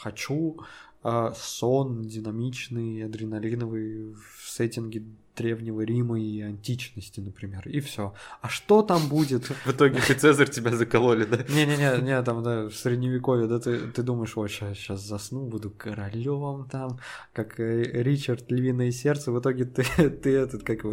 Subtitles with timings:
[0.00, 0.56] хочу
[1.02, 5.02] сон динамичный, адреналиновый в сеттинге
[5.40, 8.12] Древнего Рима и античности, например, и все.
[8.42, 9.44] А что там будет?
[9.64, 11.38] В итоге ты Цезарь тебя закололи, да?
[11.48, 15.70] Не-не-не, не, там, да, в средневековье, да, ты, ты думаешь, вот, сейчас, сейчас засну, буду
[15.70, 16.98] королем там,
[17.32, 20.92] как э, Ричард Львиное Сердце, в итоге ты, ты этот, как его,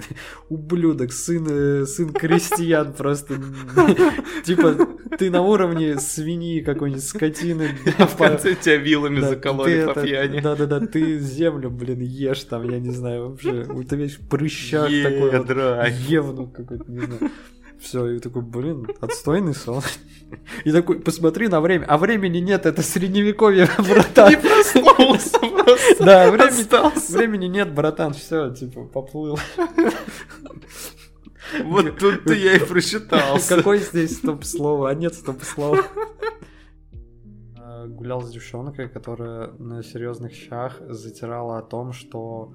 [0.50, 3.36] ублюдок, сын, э, сын крестьян просто,
[4.46, 4.88] типа,
[5.18, 7.72] ты на уровне свиньи какой-нибудь, скотины.
[7.98, 10.40] А в конце тебя вилами закололи пьяни.
[10.40, 15.50] Да-да-да, ты землю, блин, ешь там, я не знаю, вообще, ты весь прыщах такой вот,
[16.08, 17.32] евнух какой-то, не знаю.
[17.80, 19.84] Все, и такой, блин, отстойный сон.
[20.66, 21.86] И такой, посмотри на время.
[21.86, 24.32] А времени нет, это средневековье, братан.
[24.32, 26.04] Не проснулся просто.
[26.04, 29.40] Да, времени, времени нет, братан, все, типа, поплыл.
[31.64, 33.56] Вот тут-то я и просчитался.
[33.56, 34.90] Какой здесь стоп-слово?
[34.90, 35.86] А нет стоп-слова.
[37.86, 42.54] Гулял с девчонкой, которая на серьезных щах затирала о том, что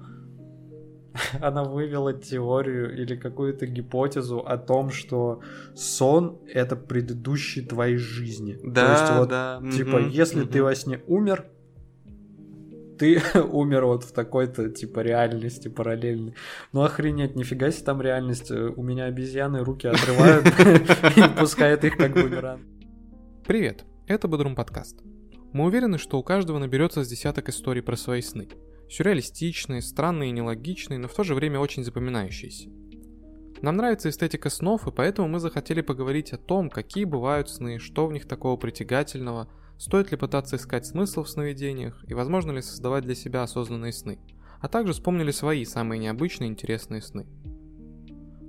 [1.41, 5.41] она вывела теорию или какую-то гипотезу о том, что
[5.75, 8.59] сон это предыдущий твоей жизни.
[8.63, 9.61] Да, То есть вот, да.
[9.75, 10.49] Типа, угу, если угу.
[10.49, 11.45] ты во сне умер,
[12.97, 16.35] ты умер вот в такой-то типа реальности параллельной.
[16.71, 18.51] Ну охренеть, нифига себе там реальность.
[18.51, 20.47] У меня обезьяны руки отрывают
[21.17, 22.61] и пускают их как бумеранг.
[23.45, 25.01] Привет, это Бодрум подкаст.
[25.53, 28.49] Мы уверены, что у каждого наберется с десяток историй про свои сны–
[28.93, 32.69] Сюрреалистичные, странные и нелогичные, но в то же время очень запоминающиеся.
[33.61, 38.05] Нам нравится эстетика снов, и поэтому мы захотели поговорить о том, какие бывают сны, что
[38.05, 43.03] в них такого притягательного, стоит ли пытаться искать смысл в сновидениях и возможно ли создавать
[43.03, 44.19] для себя осознанные сны,
[44.59, 47.25] а также вспомнили свои самые необычные интересные сны.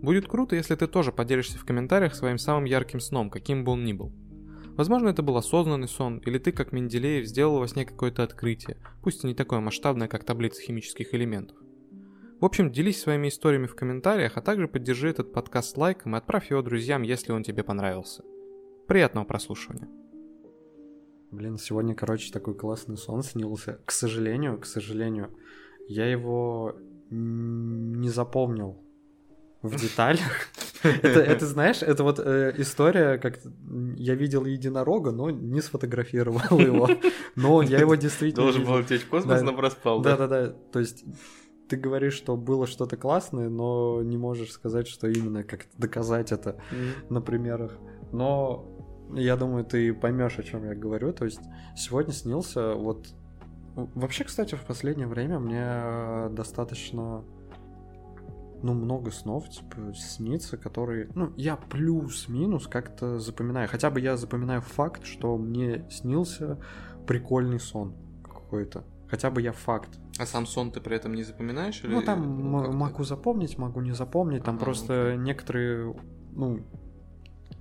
[0.03, 3.85] Будет круто, если ты тоже поделишься в комментариях своим самым ярким сном, каким бы он
[3.85, 4.13] ни был–
[4.77, 9.23] Возможно, это был осознанный сон, или ты, как Менделеев, сделал во сне какое-то открытие, пусть
[9.23, 11.57] и не такое масштабное, как таблица химических элементов.
[12.41, 16.51] В общем, делись своими историями в комментариях, а также поддержи этот подкаст лайком и отправь
[16.51, 18.25] его друзьям, если он тебе понравился.
[18.89, 19.89] Приятного прослушивания.
[21.31, 23.81] Блин, сегодня, короче, такой классный сон снился.
[23.85, 25.31] К сожалению, к сожалению,
[25.89, 26.77] я его
[27.11, 28.84] не запомнил
[29.69, 30.49] в деталях.
[30.83, 33.41] Это, это знаешь, это вот э, история, как
[33.97, 36.89] я видел единорога, но не сфотографировал его.
[37.37, 38.45] Но я его действительно...
[38.45, 40.17] Должен был лететь в космос, но проспал, да?
[40.17, 41.05] Да-да-да, то есть
[41.69, 46.61] ты говоришь, что было что-то классное, но не можешь сказать, что именно как доказать это
[47.09, 47.73] на примерах.
[48.13, 48.69] Но
[49.15, 51.13] я думаю, ты поймешь, о чем я говорю.
[51.15, 51.41] То есть
[51.77, 53.07] сегодня снился вот
[53.77, 57.25] Вообще, кстати, в последнее время мне достаточно
[58.65, 63.69] ну, много снов, типа, снится, которые, ну, я плюс-минус как-то запоминаю.
[63.69, 66.59] Хотя бы я запоминаю факт, что мне снился
[67.07, 68.85] прикольный сон какой-то.
[69.07, 70.01] Хотя бы я факт.
[70.19, 71.85] А сам сон ты при этом не запоминаешь?
[71.85, 71.93] Или...
[71.93, 74.45] Ну, там ну, могу запомнить, могу не запомнить.
[74.45, 75.19] Там ага, просто окей.
[75.19, 75.95] некоторые,
[76.33, 76.65] ну,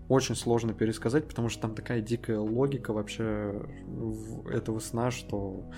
[0.07, 3.61] очень сложно пересказать, потому что там такая дикая логика вообще
[4.49, 5.69] этого сна, что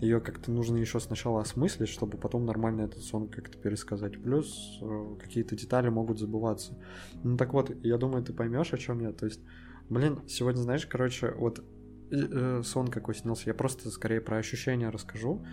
[0.00, 4.22] ее как-то нужно еще сначала осмыслить, чтобы потом нормально этот сон как-то пересказать.
[4.22, 6.78] Плюс э, какие-то детали могут забываться.
[7.24, 9.12] Ну так вот, я думаю, ты поймешь, о чем я.
[9.12, 9.40] То есть,
[9.88, 11.64] блин, сегодня, знаешь, короче, вот
[12.12, 15.44] э, сон какой снился, я просто скорее про ощущения расскажу.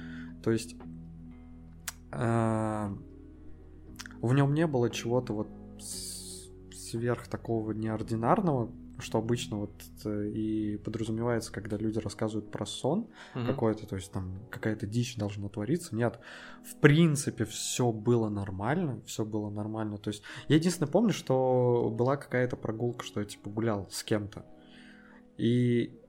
[0.44, 0.76] То есть,
[2.12, 2.90] э,
[4.22, 5.48] в нем не было чего-то вот
[6.72, 9.74] сверх такого неординарного, что обычно вот
[10.06, 13.46] э, и подразумевается, когда люди рассказывают про сон угу.
[13.46, 15.96] какой-то, то есть там какая-то дичь должна твориться.
[15.96, 16.20] Нет,
[16.64, 19.98] в принципе, все было нормально, все было нормально.
[19.98, 24.46] То есть я единственное помню, что была какая-то прогулка, что я типа гулял с кем-то.
[25.38, 26.00] И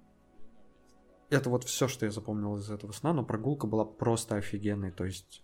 [1.30, 4.92] это вот все, что я запомнил из этого сна, но прогулка была просто офигенной.
[4.92, 5.42] То есть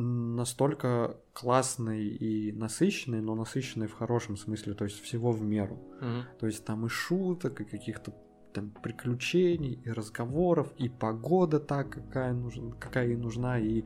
[0.00, 5.74] настолько классный и насыщенный, но насыщенный в хорошем смысле, то есть всего в меру.
[5.74, 6.38] Угу.
[6.40, 8.14] То есть там и шуток, и каких-то
[8.52, 13.84] там приключений, и разговоров, и погода так, какая, нужна, какая ей нужна, и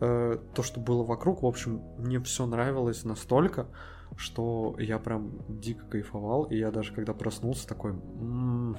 [0.00, 1.42] э, то, что было вокруг.
[1.42, 3.66] В общем, мне все нравилось настолько,
[4.16, 7.92] что я прям дико кайфовал, и я даже когда проснулся такой...
[7.92, 8.76] М-м,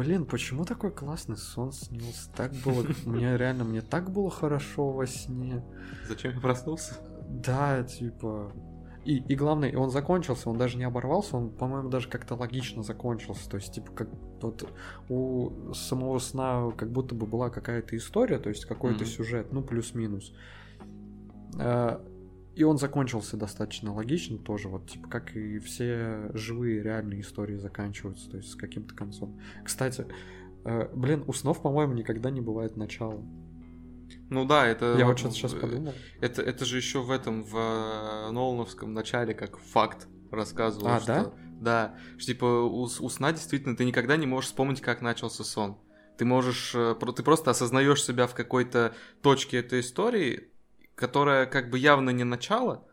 [0.00, 2.30] Блин, почему такой классный сон снился?
[2.34, 2.86] Так было...
[3.04, 5.62] Мне реально, мне так было хорошо во сне.
[6.08, 6.94] Зачем я проснулся?
[7.28, 8.50] Да, типа...
[9.04, 13.50] И, и главное, он закончился, он даже не оборвался, он, по-моему, даже как-то логично закончился.
[13.50, 14.08] То есть, типа, как
[14.40, 14.72] вот
[15.10, 19.06] у самого сна как будто бы была какая-то история, то есть какой-то mm-hmm.
[19.06, 20.32] сюжет, ну, плюс-минус.
[22.54, 28.28] И он закончился достаточно логично тоже, вот типа как и все живые реальные истории заканчиваются,
[28.28, 29.40] то есть с каким-то концом.
[29.64, 30.06] Кстати,
[30.64, 33.22] э, блин, у снов, по-моему, никогда не бывает начала.
[34.28, 34.96] Ну да, это...
[34.98, 35.94] Я вот что-то сейчас подумал.
[36.20, 40.88] Это, это же еще в этом, в э, Нолановском начале, как факт рассказывал.
[40.88, 41.32] А, что, да?
[41.60, 45.78] Да, что типа у, у сна действительно ты никогда не можешь вспомнить, как начался сон.
[46.18, 50.49] Ты можешь, э, ты просто осознаешь себя в какой-то точке этой истории,
[51.00, 52.84] которая как бы явно не начало,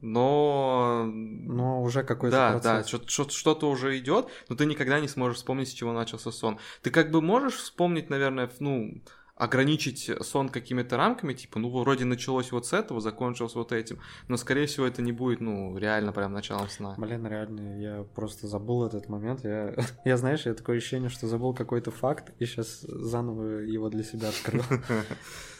[0.00, 1.04] но...
[1.06, 2.90] Но уже какой-то да, процесс.
[2.92, 6.58] Да, что- что-то уже идет, но ты никогда не сможешь вспомнить, с чего начался сон.
[6.82, 9.02] Ты как бы можешь вспомнить, наверное, ну,
[9.34, 14.36] ограничить сон какими-то рамками, типа, ну, вроде началось вот с этого, закончилось вот этим, но,
[14.36, 16.94] скорее всего, это не будет, ну, реально прям началом сна.
[16.98, 19.44] Блин, реально, я просто забыл этот момент.
[19.44, 19.74] Я,
[20.04, 24.28] я знаешь, я такое ощущение, что забыл какой-то факт и сейчас заново его для себя
[24.28, 24.62] открыл.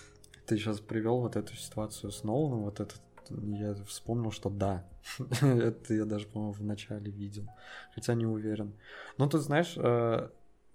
[0.49, 3.01] Ты сейчас привел вот эту ситуацию с Ноланом, вот этот
[3.31, 4.85] я вспомнил, что да.
[5.43, 7.47] Это я даже, по-моему, в начале видел.
[7.95, 8.73] Хотя не уверен.
[9.19, 10.29] Но тут, знаешь, э,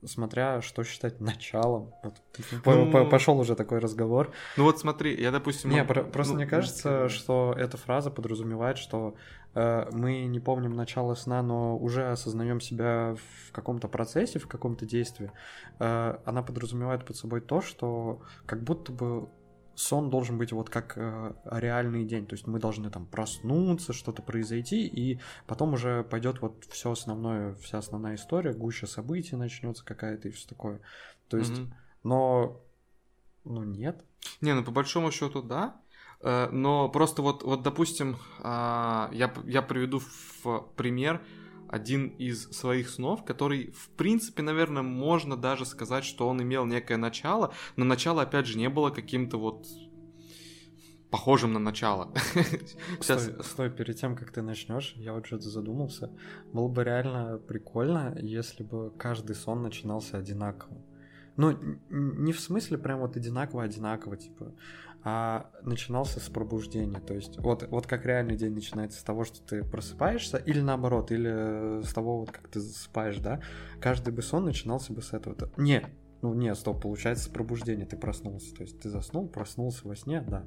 [0.05, 1.93] смотря что считать началом.
[2.03, 2.15] Вот,
[2.51, 4.31] Ну, по- по- Пошел уже такой разговор.
[4.57, 5.71] Ну вот смотри, я, допустим...
[5.71, 9.15] Не, про- просто ну, мне ну, кажется, что эта фраза подразумевает, что
[9.55, 13.15] э, мы не помним начало сна, но уже осознаем себя
[13.47, 15.31] в каком-то процессе, в каком-то действии.
[15.79, 19.27] Э, она подразумевает под собой то, что как будто бы
[19.75, 22.25] сон должен быть вот как э, реальный день.
[22.25, 27.55] То есть мы должны там проснуться, что-то произойти, и потом уже пойдет вот все основное,
[27.55, 30.79] вся основная история, гуща событий начнется какая-то и все такое.
[31.27, 31.73] То есть, Мгм.
[32.03, 32.61] но,
[33.43, 34.03] ну нет.
[34.41, 35.81] Не, ну по большому счету да,
[36.23, 41.21] Э, но просто вот, вот допустим, а, я, я приведу в пример
[41.73, 46.97] один из своих снов, который, в принципе, наверное, можно даже сказать, что он имел некое
[46.97, 49.65] начало, но начало, опять же, не было каким-то вот
[51.09, 52.13] похожим на начало.
[53.01, 53.23] Сейчас...
[53.23, 56.11] Стой, стой, перед тем, как ты начнешь, я вот что-то задумался.
[56.53, 60.77] Было бы реально прикольно, если бы каждый сон начинался одинаково.
[61.37, 61.57] Ну,
[61.89, 64.53] не в смысле прям вот одинаково-одинаково, типа,
[65.03, 66.99] а начинался с пробуждения.
[66.99, 71.11] То есть, вот, вот как реальный день начинается с того, что ты просыпаешься, или наоборот,
[71.11, 73.41] или с того, вот как ты засыпаешь, да.
[73.81, 75.35] Каждый бы сон начинался бы с этого.
[75.35, 75.85] То- Не,
[76.23, 78.55] ну не, стоп, получается с пробуждения ты проснулся.
[78.55, 80.45] То есть ты заснул, проснулся во сне, да.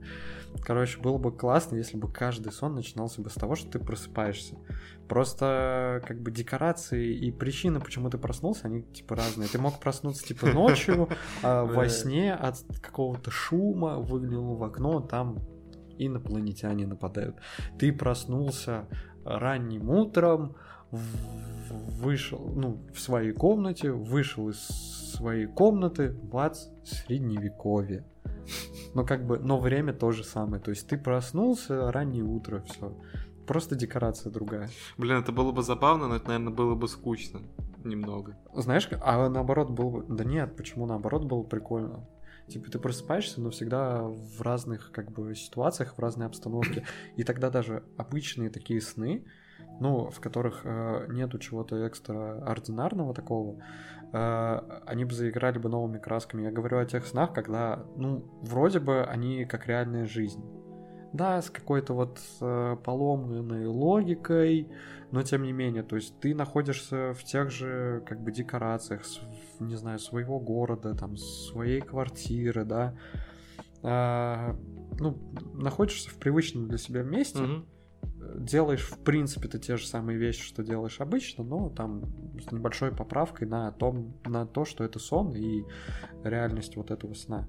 [0.62, 4.56] Короче, было бы классно, если бы каждый сон начинался бы с того, что ты просыпаешься.
[5.06, 9.48] Просто как бы декорации и причины, почему ты проснулся, они типа разные.
[9.48, 11.08] Ты мог проснуться типа ночью,
[11.42, 15.42] а во сне от какого-то шума выглянул в окно, там
[15.98, 17.36] инопланетяне нападают.
[17.78, 18.88] Ты проснулся
[19.24, 20.56] ранним утром,
[20.90, 24.60] вышел, ну, в своей комнате, вышел из
[25.16, 28.04] своей комнаты, бац, средневековье.
[28.94, 30.62] Но как бы, но время то же самое.
[30.62, 32.96] То есть ты проснулся, раннее утро, все.
[33.46, 34.70] Просто декорация другая.
[34.96, 37.42] Блин, это было бы забавно, но это, наверное, было бы скучно
[37.84, 38.36] немного.
[38.54, 40.16] Знаешь, а наоборот было бы...
[40.16, 42.08] Да нет, почему наоборот было прикольно?
[42.48, 46.84] Типа ты просыпаешься, но всегда в разных как бы ситуациях, в разной обстановке.
[47.16, 49.24] И тогда даже обычные такие сны,
[49.80, 53.56] ну, в которых э, нету чего-то экстраординарного такого,
[54.12, 56.44] э, они бы заиграли бы новыми красками.
[56.44, 60.44] Я говорю о тех снах, когда, ну, вроде бы они как реальная жизнь.
[61.12, 64.68] Да, с какой-то вот э, поломанной логикой,
[65.12, 69.02] но тем не менее, то есть ты находишься в тех же как бы декорациях,
[69.60, 72.94] не знаю, своего города, там, своей квартиры, да,
[73.82, 74.56] А,
[74.98, 75.16] ну,
[75.54, 77.66] находишься в привычном для себя месте, Мгм.
[78.34, 82.04] Делаешь, в принципе, ты те же самые вещи, что делаешь обычно, но там
[82.40, 85.64] с небольшой поправкой на, том, на то, что это сон и
[86.24, 87.48] реальность вот этого сна.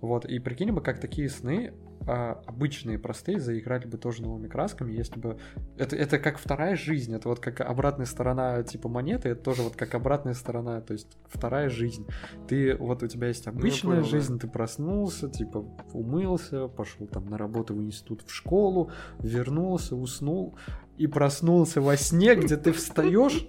[0.00, 1.72] Вот, и прикинь бы, как такие сны
[2.06, 5.38] а, обычные, простые, заиграли бы тоже новыми красками, если бы...
[5.78, 9.76] Это, это как вторая жизнь, это вот как обратная сторона типа монеты, это тоже вот
[9.76, 12.06] как обратная сторона, то есть вторая жизнь.
[12.48, 14.08] Ты, вот у тебя есть обычная понял, да.
[14.08, 20.54] жизнь, ты проснулся, типа умылся, пошел там на работу в институт, в школу, вернулся, уснул
[20.96, 23.46] и проснулся во сне, где ты встаешь,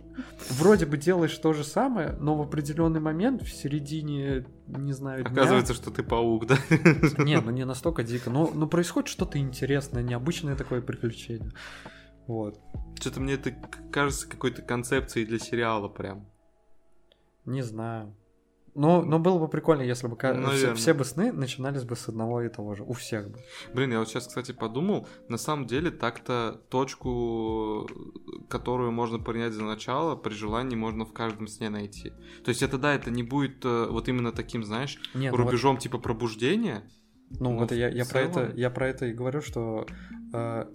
[0.49, 5.31] вроде бы делаешь то же самое, но в определенный момент в середине, не знаю, дня...
[5.31, 6.57] Оказывается, что ты паук, да?
[7.23, 11.51] Не, ну не настолько дико, но, но происходит что-то интересное, необычное такое приключение.
[12.27, 12.59] Вот.
[12.99, 13.51] Что-то мне это
[13.91, 16.27] кажется какой-то концепцией для сериала прям.
[17.45, 18.15] Не знаю.
[18.75, 22.41] Но, но было бы прикольно, если бы все, все бы сны начинались бы с одного
[22.41, 22.83] и того же.
[22.83, 23.39] У всех бы.
[23.73, 27.87] Блин, я вот сейчас, кстати, подумал, на самом деле так-то точку,
[28.49, 32.11] которую можно принять за начало, при желании можно в каждом сне найти.
[32.43, 35.45] То есть это да, это не будет э, вот именно таким, знаешь, Не, ну вот-
[35.45, 36.83] рубежом типа пробуждения,
[37.39, 39.87] Ну, ну вот я, я про это я про это и говорю, что
[40.33, 40.65] э,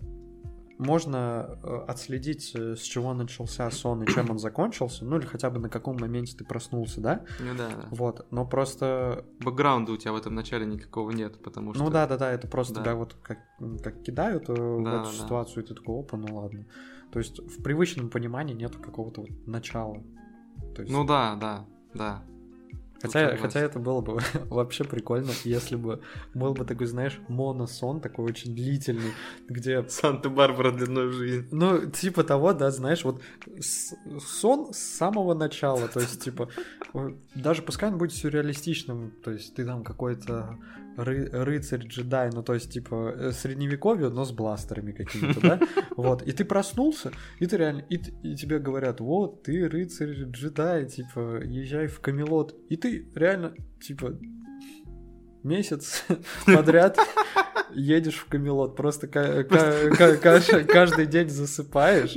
[0.81, 5.51] можно э, отследить, э, с чего начался сон и чем он закончился, ну или хотя
[5.51, 7.25] бы на каком моменте ты проснулся, да?
[7.39, 7.89] Ну да, да.
[7.91, 9.27] Вот, но просто...
[9.41, 11.85] Бэкграунда у тебя в этом начале никакого нет, потому ну что...
[11.85, 12.83] Ну да, да, да, это просто да.
[12.83, 13.39] тебя вот как,
[13.83, 15.13] как кидают да, в эту да.
[15.13, 16.67] ситуацию, и ты такой, опа, ну ладно.
[17.13, 20.03] То есть в привычном понимании нету какого-то вот начала.
[20.75, 20.93] То есть...
[20.93, 22.25] Ну да, да, да.
[23.03, 26.03] Хотя, хотя это было бы вообще прикольно, если бы
[26.35, 29.13] был бы такой, знаешь, моносон, такой очень длительный,
[29.49, 29.83] где...
[29.89, 31.49] Санта-Барбара длиной в жизнь.
[31.51, 33.23] Ну, типа того, да, знаешь, вот
[34.21, 36.51] сон с самого начала, то есть, типа,
[37.35, 40.59] даже пускай он будет сюрреалистичным, то есть ты там какой-то
[40.97, 45.61] ры рыцарь, джедай, ну то есть типа э, средневековье, но с бластерами какими-то, да?
[45.97, 50.87] Вот, и ты проснулся, и ты реально, и, и тебе говорят, вот, ты рыцарь, джедай,
[50.87, 54.19] типа, езжай в Камелот, и ты реально, типа,
[55.45, 56.05] месяц
[56.47, 56.99] подряд
[57.75, 62.15] едешь в Камелот, просто каждый день засыпаешь.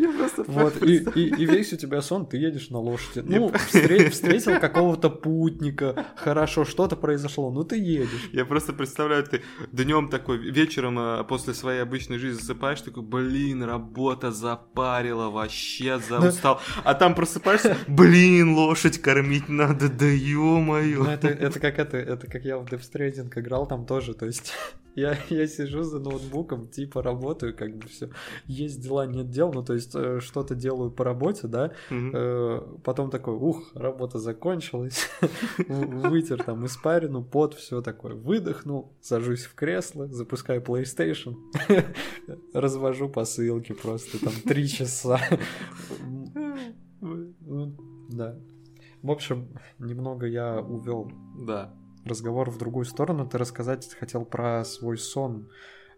[0.47, 3.23] Вот, и, и, и весь у тебя сон, ты едешь на лошади.
[3.25, 8.29] Ну, встретил какого-то путника, хорошо, что-то произошло, ну ты едешь.
[8.31, 13.63] Я просто представляю, ты днем такой, вечером а, после своей обычной жизни засыпаешь, такой, блин,
[13.63, 16.59] работа запарила, вообще заустал.
[16.83, 21.03] А там просыпаешься, блин, лошадь кормить надо, да ё-моё.
[21.03, 24.25] Ну, это, это как это, это как я в Death Stranding играл там тоже, то
[24.25, 24.53] есть
[24.95, 28.09] я, я сижу за ноутбуком, типа работаю, как бы все.
[28.45, 31.71] Есть дела, нет дел, ну то есть э, что-то делаю по работе, да.
[31.89, 32.81] Mm-hmm.
[32.83, 35.09] Потом такой, ух, работа закончилась.
[35.67, 38.15] Вытер там испарину, пот, все такое.
[38.15, 41.35] Выдохнул, сажусь в кресло, запускаю PlayStation,
[42.53, 45.19] развожу посылки просто там три часа.
[48.09, 48.37] Да.
[49.01, 51.11] В общем, немного я увел.
[51.45, 51.73] Да
[52.05, 53.27] разговор в другую сторону.
[53.27, 55.49] Ты рассказать хотел про свой сон,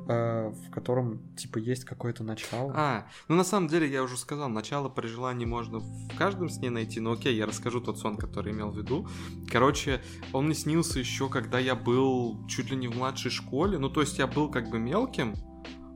[0.07, 2.73] э, в котором, типа, есть какое-то начало.
[2.75, 6.69] А, ну на самом деле я уже сказал, начало при желании можно в каждом сне
[6.69, 9.07] найти, но окей, я расскажу тот сон, который имел в виду.
[9.51, 10.01] Короче,
[10.33, 14.01] он мне снился еще, когда я был чуть ли не в младшей школе, ну то
[14.01, 15.33] есть я был как бы мелким,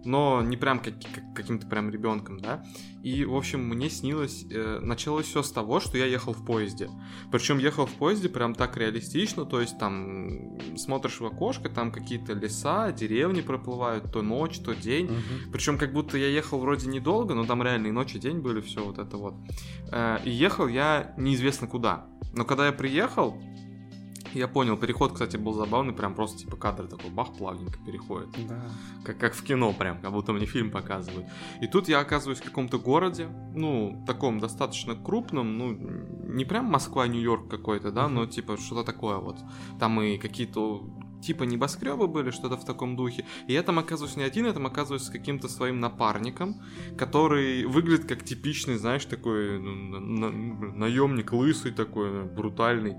[0.09, 2.63] но не прям как, как, каким-то прям ребенком, да.
[3.03, 6.89] И, в общем, мне снилось, э, началось все с того, что я ехал в поезде.
[7.31, 12.33] Причем ехал в поезде прям так реалистично, то есть там смотришь в окошко, там какие-то
[12.33, 15.05] леса, деревни проплывают, то ночь, то день.
[15.05, 15.51] Угу.
[15.53, 18.61] Причем как будто я ехал вроде недолго, но там реально и ночь, и день были,
[18.61, 19.35] все вот это вот.
[19.91, 22.07] Э, и ехал я неизвестно куда.
[22.33, 23.39] Но когда я приехал,
[24.33, 28.29] я понял, переход, кстати, был забавный, прям просто типа кадр такой бах, плавненько переходит.
[28.48, 28.62] Да.
[29.03, 31.27] Как, как в кино прям, как будто мне фильм показывают.
[31.62, 37.07] И тут я оказываюсь в каком-то городе, ну, таком достаточно крупном, ну, не прям Москва,
[37.07, 39.38] Нью-Йорк какой-то, да, но типа что-то такое вот.
[39.79, 40.83] Там и какие-то
[41.21, 43.25] типа небоскребы были, что-то в таком духе.
[43.48, 46.62] И я там оказываюсь не один, я там оказываюсь с каким-то своим напарником,
[46.98, 50.29] который выглядит как типичный, знаешь, такой ну, на, на,
[50.75, 52.95] наемник лысый такой, брутальный.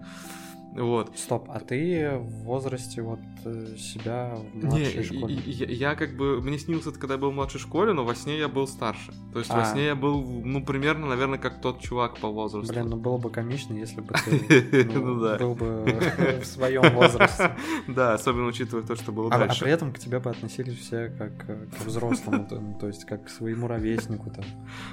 [0.72, 1.18] Вот.
[1.18, 5.34] Стоп, а ты в возрасте вот э, себя в младшей Не, школе?
[5.44, 8.14] Я, я как бы, мне снился это, когда я был в младшей школе, но во
[8.14, 9.12] сне я был старше.
[9.32, 9.58] То есть а.
[9.58, 12.72] во сне я был, ну, примерно, наверное, как тот чувак по возрасту.
[12.72, 16.00] Блин, ну было бы комично, если бы ты ну, ну был бы
[16.42, 17.56] в своем возрасте.
[17.88, 19.62] Да, особенно учитывая то, что было а, дальше.
[19.62, 22.46] А при этом к тебе бы относились все как к взрослому,
[22.80, 24.44] то есть как к своему ровеснику там.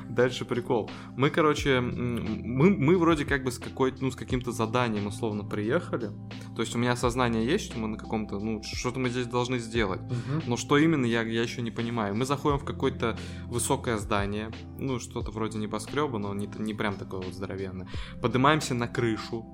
[0.10, 0.90] Дальше прикол.
[1.16, 5.67] Мы, короче, мы, мы вроде как бы с какой-то, ну, с каким-то заданием условно приехали
[5.68, 6.12] приехали.
[6.56, 9.60] То есть у меня сознание есть, что мы на каком-то, ну, что-то мы здесь должны
[9.60, 10.02] сделать.
[10.02, 10.44] Угу.
[10.48, 12.16] Но что именно, я, я еще не понимаю.
[12.16, 17.22] Мы заходим в какое-то высокое здание, ну, что-то вроде небоскреба, но не, не прям такое
[17.22, 17.88] вот здоровенное.
[18.22, 19.46] Поднимаемся на крышу,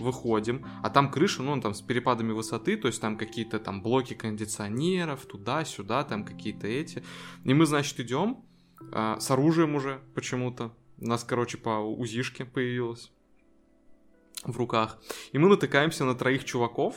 [0.00, 4.14] выходим, а там крыша, ну, там с перепадами высоты, то есть там какие-то там блоки
[4.14, 7.02] кондиционеров, туда-сюда, там какие-то эти.
[7.44, 8.44] И мы, значит, идем
[8.92, 10.72] э, с оружием уже почему-то.
[10.98, 13.10] У нас, короче, по УЗИшке появилось
[14.44, 14.98] в руках.
[15.32, 16.96] И мы натыкаемся на троих чуваков,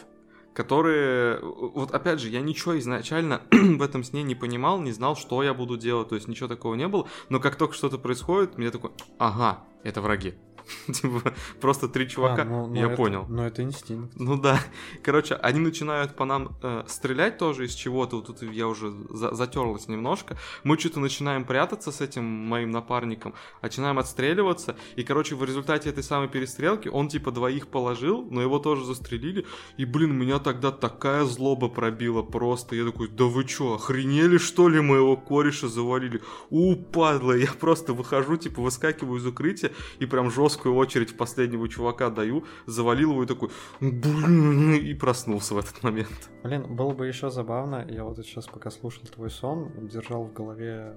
[0.53, 1.39] которые...
[1.41, 5.53] Вот опять же, я ничего изначально в этом сне не понимал, не знал, что я
[5.53, 7.07] буду делать, то есть ничего такого не было.
[7.29, 10.33] Но как только что-то происходит, мне такой, ага, это враги.
[10.93, 13.25] Типа, просто три чувака, а, ну, ну я это, понял.
[13.29, 14.13] Ну, это инстинкт.
[14.15, 14.59] Ну да.
[15.03, 18.17] Короче, они начинают по нам э, стрелять тоже из чего-то.
[18.17, 20.37] Вот тут я уже за затерлась немножко.
[20.63, 24.75] Мы что-то начинаем прятаться с этим моим напарником, начинаем отстреливаться.
[24.95, 29.45] И, короче, в результате этой самой перестрелки он типа двоих положил, но его тоже застрелили.
[29.77, 32.75] И, блин, меня тогда такая злоба пробила просто.
[32.75, 36.21] Я такой, да вы чё, охренели что ли моего кореша завалили?
[36.49, 41.17] У, падла, я просто выхожу, типа, выскакиваю из укрытия и прям жестко жесткую очередь в
[41.17, 43.49] последнего чувака даю, завалил его и такой
[43.79, 46.29] и проснулся в этот момент.
[46.43, 50.95] Блин, было бы еще забавно, я вот сейчас пока слушал твой сон, держал в голове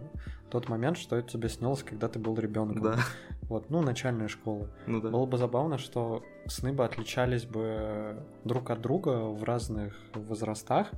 [0.50, 2.82] тот момент, что это тебе снилось, когда ты был ребенком.
[2.82, 2.98] Да.
[3.42, 4.68] Вот, ну, начальная школа.
[4.86, 5.10] Ну да.
[5.10, 10.88] Было бы забавно, что сны бы отличались бы друг от друга в разных возрастах.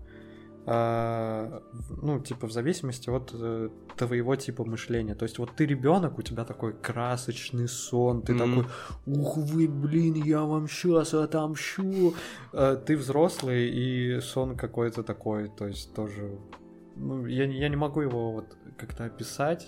[0.64, 1.60] А,
[2.02, 5.14] ну, типа, в зависимости от э, твоего типа мышления.
[5.14, 8.38] То есть, вот ты ребенок, у тебя такой красочный сон, ты Мгм.
[8.64, 8.72] такой,
[9.06, 12.14] ух вы, блин, я вам сейчас отомщу.
[12.52, 16.38] А ты взрослый, и сон какой-то такой, то есть тоже...
[16.94, 19.66] Ну, я, не- я не могу его вот как-то описать,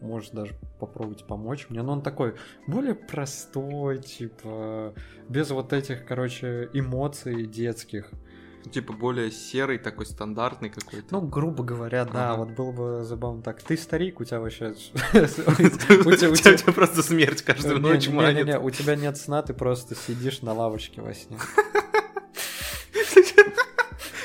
[0.00, 2.34] может даже попробовать помочь мне, но он такой
[2.68, 4.94] более простой, типа,
[5.28, 8.10] без вот этих, короче, эмоций детских.
[8.72, 11.06] Типа более серый, такой стандартный какой-то.
[11.10, 12.44] Ну, грубо говоря, да, Ага.
[12.44, 13.62] вот было бы забавно так.
[13.62, 14.66] Ты старик, у тебя вообще...
[14.74, 18.58] у, тебя- просто смерть каждую ночь манит.
[18.60, 21.38] у тебя нет сна, ты просто сидишь на лавочке во сне.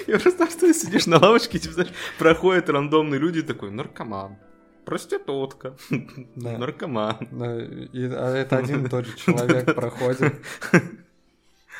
[0.07, 4.37] Я просто что ты сидишь на лавочке, типа, знаешь, проходят рандомные люди, такой, наркоман,
[4.85, 5.75] проститутка,
[6.35, 6.57] Да.
[6.57, 7.27] наркоман.
[7.31, 10.35] Да, и- а это один и тот же человек проходит.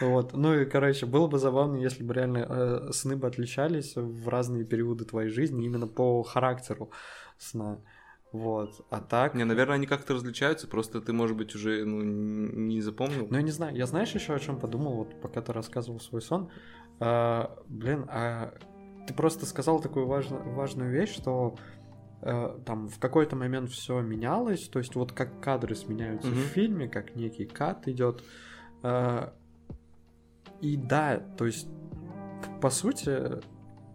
[0.01, 0.33] Вот.
[0.33, 4.65] Ну и, короче, было бы забавно, если бы реально э, сны бы отличались в разные
[4.65, 6.91] периоды твоей жизни именно по характеру
[7.37, 7.79] сна.
[8.31, 8.83] Вот.
[8.89, 9.35] А так...
[9.35, 13.27] Не, наверное, они как-то различаются, просто ты, может быть, уже ну, не запомнил.
[13.29, 16.21] Ну, я не знаю, я знаешь еще о чем подумал, вот пока ты рассказывал свой
[16.21, 16.49] сон.
[16.99, 18.55] А, блин, а
[19.07, 21.57] ты просто сказал такую важно- важную вещь, что
[22.23, 26.37] э, там в какой-то момент все менялось, то есть вот как кадры сменяются Мгм.
[26.37, 28.23] в фильме, как некий кат идет.
[28.81, 29.33] А,
[30.63, 31.67] и да, то есть
[32.61, 33.41] по сути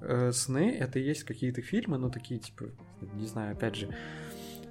[0.00, 2.66] э, сны это и есть какие-то фильмы, но такие типа,
[3.14, 3.88] не знаю, опять же,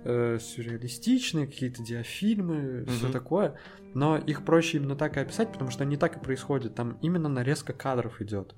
[0.03, 3.13] э, сюрреалистичные, какие-то диафильмы, все Мгм.
[3.13, 3.55] такое.
[3.93, 6.75] Но их проще именно так и описать, потому что не так и происходит.
[6.75, 8.55] Там именно нарезка кадров идет.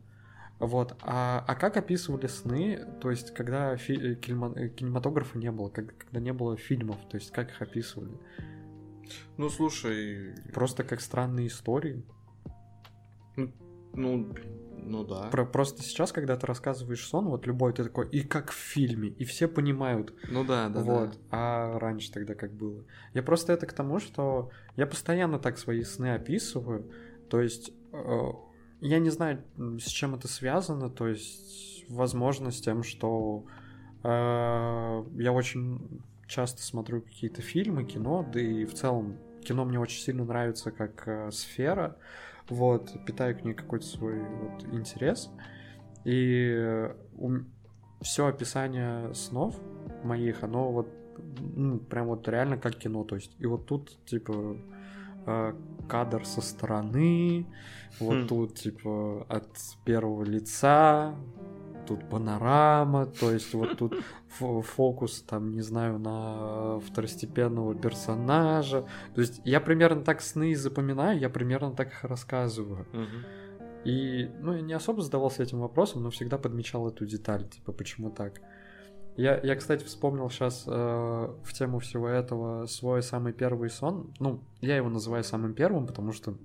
[0.60, 0.98] Вот.
[1.02, 5.70] А, а как описывали сны, то есть, когда фи- э, кинема- э, кинематографа не было,
[5.70, 8.12] как- когда не было фильмов, то есть, как их описывали?
[9.38, 12.04] Ну, слушай, Просто как странные истории.
[14.00, 14.34] Ну,
[14.86, 15.30] ну да.
[15.30, 19.10] Про- просто сейчас, когда ты рассказываешь сон, вот любой, ты такой, и как в фильме,
[19.10, 20.14] и все понимают.
[20.30, 21.12] Ну да, да, вот.
[21.12, 21.18] да.
[21.32, 22.84] А раньше тогда как было?
[23.14, 26.90] Я просто это к тому, что я постоянно так свои сны описываю.
[27.30, 28.22] То есть э,
[28.82, 30.90] я не знаю, с чем это связано.
[30.90, 33.46] То есть, возможно, с тем, что
[34.04, 40.02] э, я очень часто смотрю какие-то фильмы, кино, да и в целом кино мне очень
[40.02, 41.98] сильно нравится как э, сфера.
[42.50, 45.30] Вот, питаю к ней какой-то свой вот, интерес.
[46.06, 46.90] И
[48.02, 49.60] все описание снов
[50.04, 50.88] моих, оно вот
[51.56, 54.58] ну, прям вот реально как кино, то есть и вот тут типа
[55.26, 55.54] э,
[55.88, 57.46] кадр со стороны,
[58.00, 58.28] вот Хм.
[58.28, 59.50] тут типа от
[59.86, 61.16] первого лица,
[61.90, 63.94] тут панорама, то есть вот тут
[64.40, 71.20] фо- фокус там, не знаю, на второстепенного персонажа, то есть я примерно так сны запоминаю,
[71.20, 72.86] я примерно так их рассказываю.
[72.94, 73.26] Мгм.
[73.86, 78.12] И, ну, я не особо задавался этим вопросом, но всегда подмечал эту деталь, типа, почему
[78.12, 78.42] так.
[79.18, 84.14] Я, я кстати, вспомнил сейчас в тему всего этого свой самый первый сон.
[84.20, 86.36] Ну, я его называю самым первым, потому что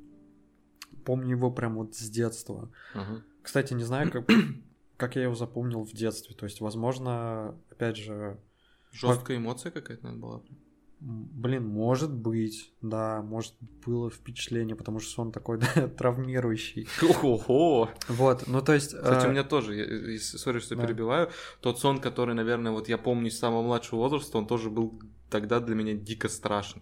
[1.04, 2.70] помню его прям вот с детства.
[2.94, 3.22] Ага.
[3.42, 4.28] Кстати, не знаю, как,
[4.96, 6.34] как я его запомнил в детстве.
[6.34, 8.38] То есть, возможно, опять же,
[8.94, 10.42] Жесткая эмоция какая-то, наверное, была.
[11.00, 13.54] блин, может быть, да, может
[13.84, 16.86] было впечатление, потому что сон такой да, травмирующий.
[17.22, 17.90] Ого!
[18.08, 18.94] Вот, ну то есть...
[18.94, 20.86] Кстати, э, у меня тоже, сори, что да.
[20.86, 21.30] перебиваю,
[21.60, 25.58] тот сон, который, наверное, вот я помню с самого младшего возраста, он тоже был тогда
[25.58, 26.80] для меня дико страшен.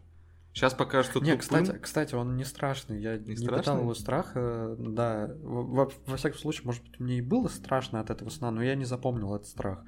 [0.52, 1.38] Сейчас пока что Не, тупым.
[1.38, 3.00] кстати, кстати, он не страшный.
[3.00, 3.58] Я не, страшный?
[3.60, 4.76] питал его страха.
[4.78, 8.62] Да, во, во всяком случае, может быть, мне и было страшно от этого сна, но
[8.62, 9.84] я не запомнил этот страх.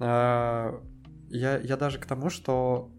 [0.00, 0.82] А,
[1.28, 2.90] Я, я даже к тому, что,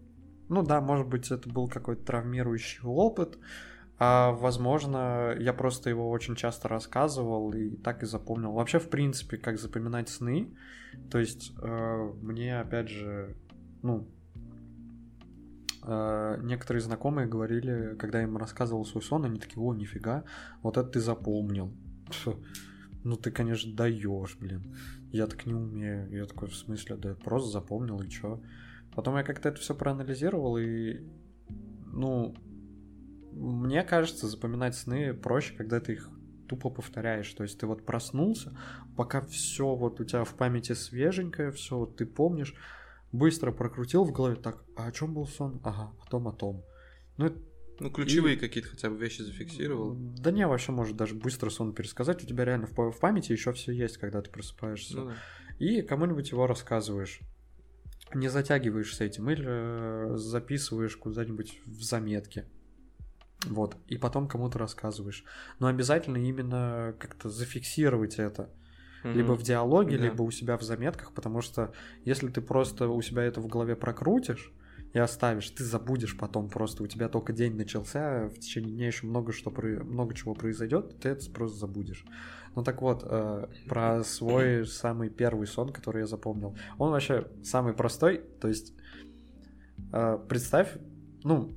[0.48, 3.38] ну да, может быть, это был какой-то травмирующий опыт,
[3.98, 8.52] а возможно, я просто его очень часто рассказывал и так и запомнил.
[8.52, 10.56] Вообще, в принципе, как запоминать сны,
[11.10, 13.36] то есть э, мне, опять же,
[13.82, 14.17] ну, э,
[16.42, 20.24] некоторые знакомые говорили, когда я им рассказывал свой сон, они такие, о, нифига,
[20.62, 21.72] вот это ты запомнил.
[23.04, 24.76] Ну ты, конечно, даешь, блин.
[25.12, 26.10] Я так не умею.
[26.10, 28.42] Я такой, в смысле, да просто запомнил и чё.
[28.94, 31.00] Потом я как-то это все проанализировал и,
[31.86, 32.34] ну,
[33.32, 36.10] мне кажется, запоминать сны проще, когда ты их
[36.48, 37.32] тупо повторяешь.
[37.32, 38.58] То есть ты вот проснулся,
[38.96, 42.54] пока все вот у тебя в памяти свеженькое, все вот ты помнишь,
[43.12, 45.60] быстро прокрутил в голове, так, а о чем был сон?
[45.64, 46.64] Ага, о том, о том.
[47.16, 47.40] Ну, это
[47.80, 48.38] Ну, ключевые и...
[48.38, 49.94] какие-то хотя бы вещи зафиксировал.
[49.94, 52.22] Да не, вообще может даже быстро сон пересказать.
[52.22, 54.96] У тебя реально в, в памяти еще все есть, когда ты просыпаешься.
[54.96, 55.14] Ну, да.
[55.58, 57.20] И кому-нибудь его рассказываешь.
[58.14, 62.46] Не затягиваешь с этим или э, записываешь куда-нибудь в заметке.
[63.44, 63.76] Вот.
[63.86, 65.24] И потом кому-то рассказываешь.
[65.58, 68.50] Но обязательно именно как-то зафиксировать это.
[69.04, 70.00] Либо в диалоге, yeah.
[70.00, 71.72] либо у себя в заметках, потому что
[72.04, 74.52] если ты просто у себя это в голове прокрутишь,
[74.94, 79.06] и оставишь, ты забудешь потом просто, у тебя только день начался, в течение дня еще
[79.06, 82.04] много, что, много чего произойдет, ты это просто забудешь.
[82.54, 86.56] Ну так вот, э, про свой самый первый сон, который я запомнил.
[86.78, 88.74] Он вообще самый простой, то есть
[89.92, 90.76] э, представь,
[91.22, 91.54] ну,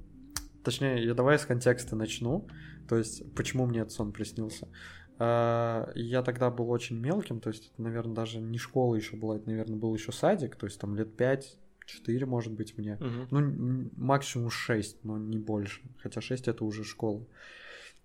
[0.63, 2.47] точнее, я давай с контекста начну,
[2.89, 4.67] то есть почему мне этот сон приснился.
[4.67, 9.36] Э, я тогда был очень мелким, то есть это, наверное, даже не школа еще была,
[9.36, 12.95] это, наверное, был еще садик, то есть там лет пять 4, может быть, мне.
[12.95, 13.28] Угу.
[13.32, 15.82] Ну, максимум 6, но не больше.
[15.97, 17.26] Хотя 6 это уже школа.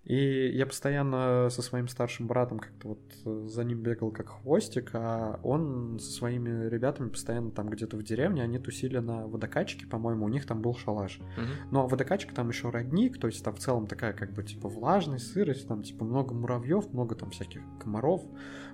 [0.07, 4.90] И я постоянно со своим старшим братом как-то вот э, за ним бегал как хвостик,
[4.92, 10.27] а он со своими ребятами постоянно там где-то в деревне, они тусили на водокачке, по-моему,
[10.27, 11.19] у них там был шалаш.
[11.19, 11.47] Uh-huh.
[11.73, 15.33] Но водокачка там еще родник, то есть там в целом такая как бы типа влажность,
[15.33, 18.23] сырость, там типа много муравьев, много там всяких комаров,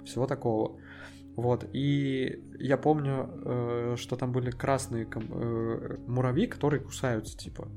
[0.04, 0.78] всего такого.
[1.34, 7.68] Вот, и я помню, э, что там были красные э, муравьи, которые кусаются, типа.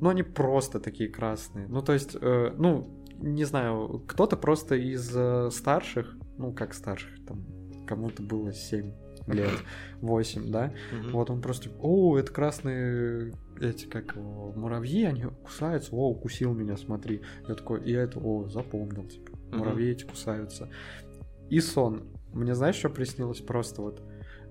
[0.00, 1.68] Но они просто такие красные.
[1.68, 7.24] Ну, то есть, э, ну, не знаю, кто-то просто из э, старших, ну, как старших,
[7.26, 7.44] там,
[7.86, 8.92] кому-то было 7
[9.26, 9.52] лет,
[10.00, 10.72] 8, да,
[11.12, 16.76] вот он просто, о, это красные эти, как его, муравьи, они кусаются, о, укусил меня,
[16.76, 17.22] смотри.
[17.46, 20.70] Я такой, и это, о, запомнил, типа, муравьи эти кусаются.
[21.50, 22.08] И сон.
[22.32, 23.40] Мне знаешь, что приснилось?
[23.40, 24.02] Просто вот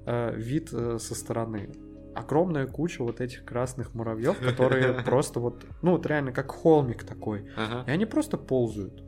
[0.06, 1.72] э, вид э, со стороны.
[2.16, 7.50] Огромная куча вот этих красных муравьев, которые просто вот, ну вот реально как холмик такой.
[7.88, 9.04] И они просто ползают.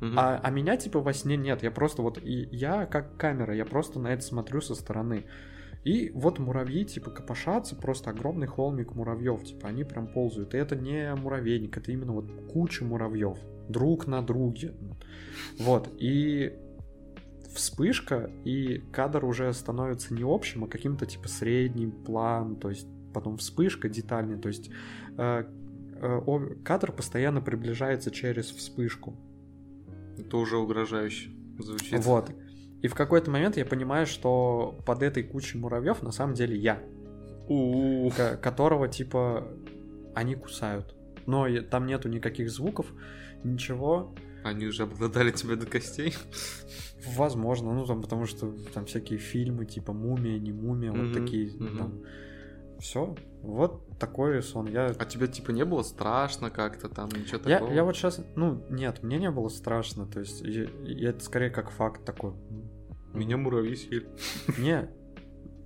[0.00, 3.64] А, а меня типа во сне нет, я просто вот, и я как камера, я
[3.64, 5.26] просто на это смотрю со стороны.
[5.84, 10.54] И вот муравьи, типа, копошатся, просто огромный холмик муравьев, типа, они прям ползают.
[10.54, 14.74] И это не муравейник, это именно вот куча муравьев, друг на друге.
[15.58, 16.58] Вот, и
[17.58, 23.36] вспышка, и кадр уже становится не общим, а каким-то типа средним план, то есть потом
[23.36, 24.70] вспышка детальная, то есть
[25.16, 25.44] э,
[26.00, 29.16] э, кадр постоянно приближается через вспышку.
[30.16, 32.04] Это уже угрожающе звучит.
[32.04, 32.30] Вот.
[32.82, 36.80] И в какой-то момент я понимаю, что под этой кучей муравьев на самом деле я.
[37.48, 39.48] У которого типа
[40.14, 40.94] они кусают.
[41.26, 42.86] Но там нету никаких звуков,
[43.42, 44.14] ничего.
[44.44, 46.14] Они уже обладали тебя до костей?
[47.16, 51.48] Возможно, ну там потому что там всякие фильмы типа мумия, не мумия, mm-hmm, вот такие
[51.48, 51.78] mm-hmm.
[51.78, 52.02] там.
[52.80, 54.68] Все, вот такой сон.
[54.68, 54.94] Я...
[54.98, 57.72] А тебе типа не было страшно как-то там, ничего я, такого?
[57.72, 61.50] Я вот сейчас, ну нет, мне не было страшно, то есть я, я, это скорее
[61.50, 62.34] как факт такой.
[63.12, 64.08] Меня муравьи съели.
[64.58, 64.88] Не,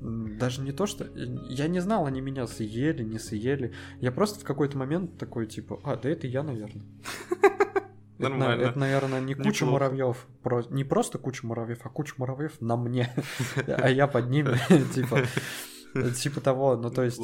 [0.03, 1.07] даже не то, что...
[1.49, 3.73] Я не знал, они меня съели, не съели.
[4.01, 6.85] Я просто в какой-то момент такой, типа, а, да это я, наверное.
[8.23, 8.61] Нормально.
[8.63, 10.27] Это, это наверное, не куча муравьев,
[10.71, 13.13] не просто куча муравьев, а куча муравьев на мне,
[13.67, 14.57] а я под ними,
[14.95, 15.23] типа,
[16.13, 17.21] типа того, ну то есть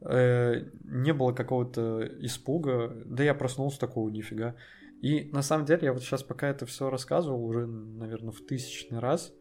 [0.00, 4.54] э, не было какого-то испуга, да я проснулся такого нифига.
[5.00, 9.00] И на самом деле я вот сейчас пока это все рассказывал уже, наверное, в тысячный
[9.00, 9.32] раз,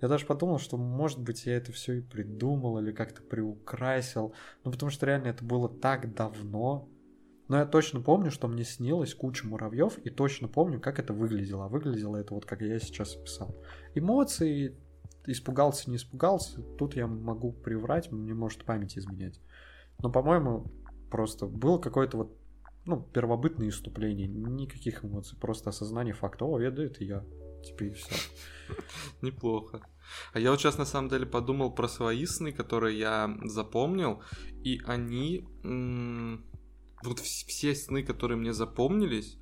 [0.00, 4.34] я даже подумал, что, может быть, я это все и придумал или как-то приукрасил.
[4.64, 6.88] Ну, потому что реально это было так давно.
[7.50, 11.64] Но я точно помню, что мне снилось куча муравьев, и точно помню, как это выглядело.
[11.64, 13.56] А выглядело это вот как я сейчас описал.
[13.96, 14.76] Эмоции,
[15.26, 19.40] испугался, не испугался, тут я могу приврать, мне может память изменять.
[19.98, 20.70] Но, по-моему,
[21.10, 22.38] просто было какое-то вот,
[22.86, 27.24] ну, первобытное иступление, никаких эмоций, просто осознание факта, о, это, это я,
[27.80, 28.14] и все.
[29.22, 29.84] Неплохо.
[30.32, 34.22] А я вот сейчас на самом деле подумал про свои сны, которые я запомнил,
[34.62, 35.48] и они
[37.02, 39.36] вот все сны, которые мне запомнились,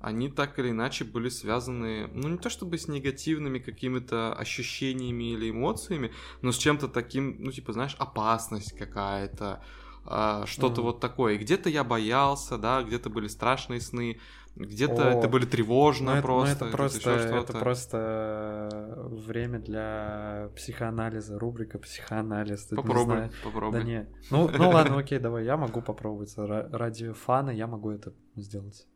[0.00, 5.50] они так или иначе были связаны, ну не то чтобы с негативными какими-то ощущениями или
[5.50, 6.12] эмоциями,
[6.42, 9.62] но с чем-то таким, ну типа, знаешь, опасность какая-то,
[10.04, 10.84] что-то mm.
[10.84, 11.34] вот такое.
[11.34, 14.18] И где-то я боялся, да, где-то были страшные сны,
[14.54, 16.64] где-то О, это были тревожно ну, просто.
[16.64, 22.64] Ну, это, просто это просто время для психоанализа, рубрика психоанализ.
[22.66, 23.80] Попробуй, попробуй.
[23.80, 24.06] Да не.
[24.30, 26.34] Ну, ну ладно, окей, давай, я могу попробовать.
[26.36, 28.86] Ради фана я могу это сделать.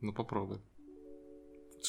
[0.00, 0.60] Ну попробуй.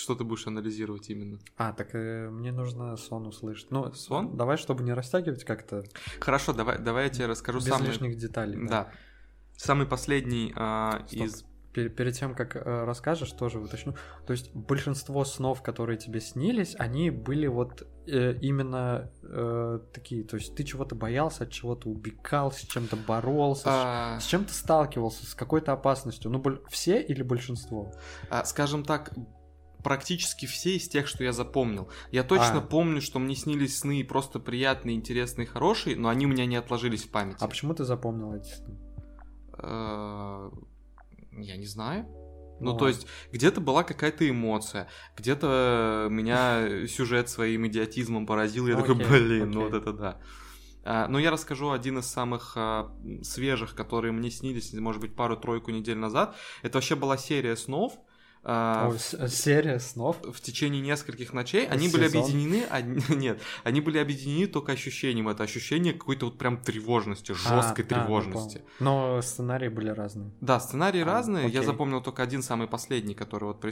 [0.02, 1.40] Что ты будешь анализировать именно?
[1.58, 3.72] А, так э, мне нужно сон услышать.
[3.72, 4.38] Ну, сон?
[4.38, 5.84] Давай, чтобы не растягивать как-то.
[6.20, 7.92] Хорошо, давай, давай я тебе расскажу Без самые...
[7.92, 8.58] лишних деталей.
[8.68, 8.70] Да.
[8.70, 8.92] да.
[9.56, 11.44] Самый последний э, из
[11.86, 13.96] перед тем, как э, расскажешь, тоже уточню.
[14.26, 20.24] То есть большинство снов, которые тебе снились, они были вот э, именно э, такие.
[20.24, 24.20] То есть ты чего-то боялся, от чего-то убегал, с чем-то боролся, а...
[24.20, 26.32] с, с чем-то сталкивался, с какой-то опасностью.
[26.32, 27.92] Ну, все или большинство?
[28.30, 29.14] А, скажем так,
[29.88, 31.88] практически все из тех, что я запомнил.
[32.12, 32.62] Я точно а.
[32.62, 37.06] помню, что мне снились сны просто приятные, интересные, хорошие, но они у меня не отложились
[37.06, 37.38] в памяти.
[37.40, 38.78] А почему ты запомнил эти сны?
[39.60, 40.52] Э,
[41.38, 42.06] я не знаю.
[42.60, 48.76] Ну, ну то есть, где-то была какая-то эмоция, где-то меня сюжет своим идиотизмом поразил, я
[48.76, 50.20] ну, такой, блин, ну вот это да.
[50.84, 55.72] А, но я расскажу один из самых а, свежих, которые мне снились, может быть, пару-тройку
[55.72, 56.36] недель назад.
[56.62, 57.98] Это вообще была серия снов,
[58.50, 58.94] а,
[59.28, 60.16] серия снов.
[60.24, 65.28] В течение нескольких ночей они были объединены, одни, нет, они были объединены только ощущением.
[65.28, 68.62] Это ощущение какой-то вот прям тревожности, жесткой а, тревожности.
[68.80, 70.32] А, Но сценарии были разные.
[70.40, 71.48] Да, сценарии а, разные.
[71.48, 71.56] Окей.
[71.56, 73.66] Я запомнил только один самый последний, который вот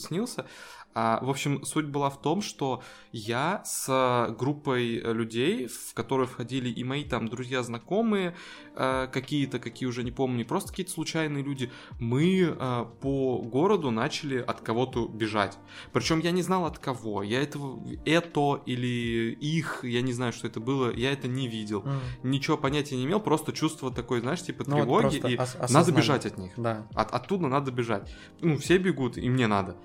[0.00, 0.46] снился.
[0.92, 6.68] А, в общем, суть была в том, что я с группой людей, в которую входили
[6.68, 8.34] и мои там друзья, знакомые,
[8.74, 14.15] а, какие-то, какие уже не помню, просто какие-то случайные люди, мы а, по городу начали
[14.24, 15.58] от кого-то бежать.
[15.92, 17.22] Причем я не знал от кого.
[17.22, 21.82] Я этого, это или их, я не знаю, что это было, я это не видел.
[21.82, 22.00] Mm.
[22.22, 25.92] Ничего понятия не имел, просто чувство такое, знаешь, типа ну, тревоги, вот и ос- надо
[25.92, 26.52] бежать от них.
[26.56, 26.86] Да.
[26.94, 28.12] От, оттуда надо бежать.
[28.40, 29.76] Ну, все бегут, и мне надо.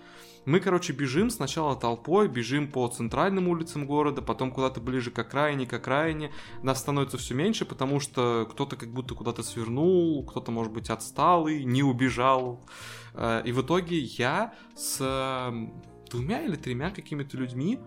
[0.45, 5.67] Мы, короче, бежим сначала толпой, бежим по центральным улицам города, потом куда-то ближе к окраине,
[5.67, 6.31] к окраине.
[6.63, 11.63] Нас становится все меньше, потому что кто-то как будто куда-то свернул, кто-то, может быть, отсталый,
[11.63, 12.65] не убежал.
[13.13, 15.53] Э, и в итоге я с
[16.09, 17.79] двумя или тремя какими-то людьми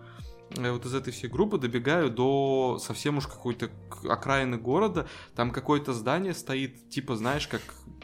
[0.56, 3.70] э, вот из этой всей группы добегаю до совсем уж какой-то
[4.08, 5.08] окраины города.
[5.34, 7.62] Там какое-то здание стоит, типа, знаешь, как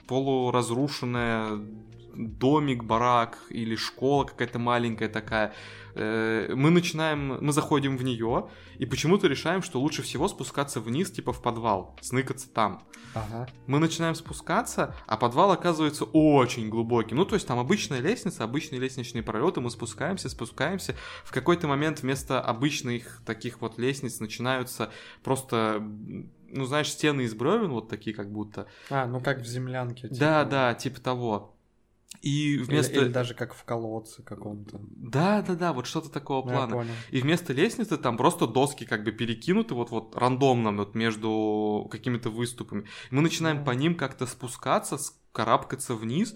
[0.09, 1.61] полуразрушенное
[2.29, 5.55] домик, барак или школа какая-то маленькая такая.
[5.95, 11.11] Э, мы начинаем, мы заходим в нее и почему-то решаем, что лучше всего спускаться вниз,
[11.11, 12.83] типа в подвал, сныкаться там.
[13.15, 13.49] Ага.
[13.67, 17.17] Мы начинаем спускаться, а подвал оказывается очень глубоким.
[17.17, 20.95] Ну, то есть там обычная лестница, обычные лестничные пролеты, мы спускаемся, спускаемся.
[21.25, 24.91] В какой-то момент вместо обычных таких вот лестниц начинаются
[25.23, 25.83] просто
[26.53, 28.67] ну, знаешь, стены из бревен вот такие как будто.
[28.91, 30.09] А, ну как в землянке.
[30.09, 30.15] Типа.
[30.17, 31.57] Да, да, типа того.
[32.21, 32.93] И вместо...
[32.93, 34.81] Или, или даже как в колодце каком-то.
[34.97, 36.87] Да, да, да, вот что-то такого ну, плана.
[37.11, 42.29] И вместо лестницы там просто доски как бы перекинуты вот вот рандомно вот между какими-то
[42.29, 42.85] выступами.
[43.11, 43.65] Мы начинаем mm.
[43.65, 44.99] по ним как-то спускаться,
[45.33, 46.35] карабкаться вниз.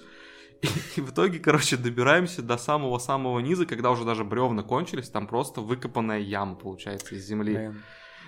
[0.63, 5.27] И, и в итоге, короче, добираемся до самого-самого низа, когда уже даже бревна кончились, там
[5.27, 7.55] просто выкопанная яма получается из земли.
[7.55, 7.83] Блин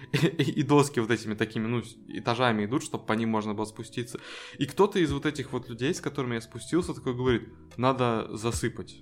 [0.12, 4.20] и, доски вот этими такими, ну, этажами идут, чтобы по ним можно было спуститься.
[4.59, 8.96] И кто-то из вот этих вот людей, с которыми я спустился, такой говорит, надо засыпать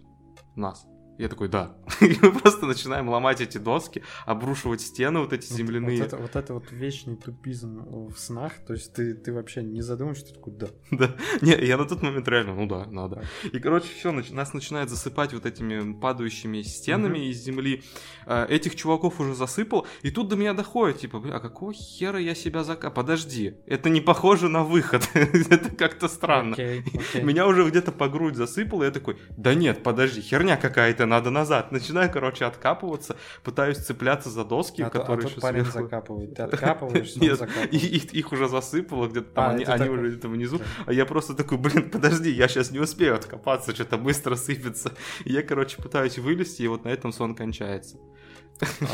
[0.56, 0.86] нас.
[1.18, 1.76] Я такой, да.
[2.00, 5.98] И мы просто начинаем ломать эти доски, обрушивать стены вот эти земляные.
[5.98, 9.80] Вот, это, вот это вот вечный тупизм в снах, то есть ты, ты вообще не
[9.80, 10.68] задумываешься, ты такой, да.
[11.04, 11.14] Да.
[11.42, 13.24] Не, я на тот момент реально, ну да, надо.
[13.52, 17.30] И, короче, все, нас начинает засыпать вот этими падающими стенами mm-hmm.
[17.30, 17.82] из земли.
[18.26, 22.34] А, этих чуваков уже засыпал, и тут до меня доходит, типа, а какого хера я
[22.34, 22.90] себя зака...
[22.90, 25.08] Подожди, это не похоже на выход.
[25.14, 26.54] это как-то странно.
[26.54, 27.22] Okay, okay.
[27.22, 31.10] Меня уже где-то по грудь засыпало, и я такой, да нет, подожди, херня какая-то это
[31.10, 31.72] надо назад.
[31.72, 35.82] Начинаю, короче, откапываться, пытаюсь цепляться за доски, а которые то, а еще парень сверху.
[35.82, 36.34] закапывает.
[36.34, 40.28] Ты откапываешься, Нет, и, их, их уже засыпало где-то там, а, они, они уже где-то
[40.28, 40.60] внизу.
[40.86, 44.92] А я просто такой, блин, подожди, я сейчас не успею откопаться, что-то быстро сыпется.
[45.24, 47.98] И я, короче, пытаюсь вылезти, и вот на этом сон кончается.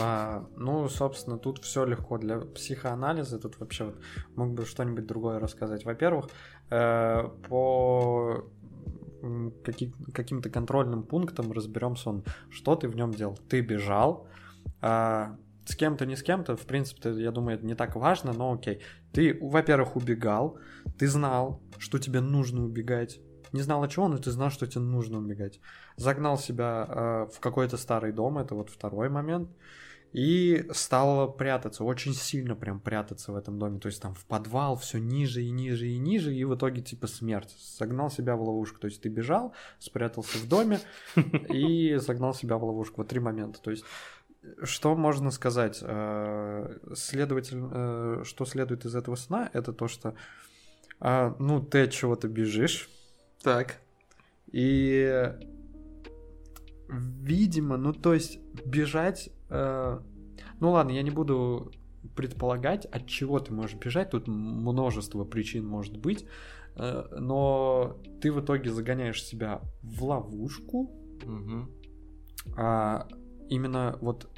[0.00, 3.38] А, ну, собственно, тут все легко для психоанализа.
[3.38, 3.96] Тут вообще вот
[4.34, 5.84] мог бы что-нибудь другое рассказать.
[5.84, 6.30] Во-первых,
[6.70, 8.44] э, по
[9.64, 12.24] каким- каким-то контрольным пунктом разберем сон.
[12.50, 13.38] Что ты в нем делал?
[13.48, 14.26] Ты бежал,
[14.80, 18.52] а, с кем-то, не с кем-то, в принципе, я думаю, это не так важно, но
[18.52, 18.80] окей.
[19.12, 20.58] Ты, во-первых, убегал,
[20.98, 23.20] ты знал, что тебе нужно убегать.
[23.52, 25.60] Не знал от чего, но ты знал, что тебе нужно убегать.
[25.96, 29.50] Загнал себя э, в какой-то старый дом, это вот второй момент
[30.12, 34.76] и стала прятаться, очень сильно прям прятаться в этом доме, то есть там в подвал
[34.76, 38.80] все ниже и ниже и ниже, и в итоге типа смерть, согнал себя в ловушку,
[38.80, 40.80] то есть ты бежал, спрятался в доме
[41.48, 43.84] и загнал себя в ловушку, вот три момента, то есть
[44.62, 45.80] что можно сказать?
[45.82, 50.14] Э, следовательно, э, что следует из этого сна, это то, что
[51.00, 52.88] э, ну ты от чего-то бежишь.
[53.42, 53.76] Так.
[54.50, 55.30] И
[56.88, 59.98] видимо, ну то есть бежать Э,
[60.60, 61.72] ну ладно, я не буду
[62.16, 64.10] предполагать, от чего ты можешь бежать.
[64.10, 66.24] Тут множество причин может быть.
[66.76, 70.90] Э, но ты в итоге загоняешь себя в ловушку,
[71.24, 71.68] угу.
[72.56, 73.08] а
[73.48, 74.28] именно вот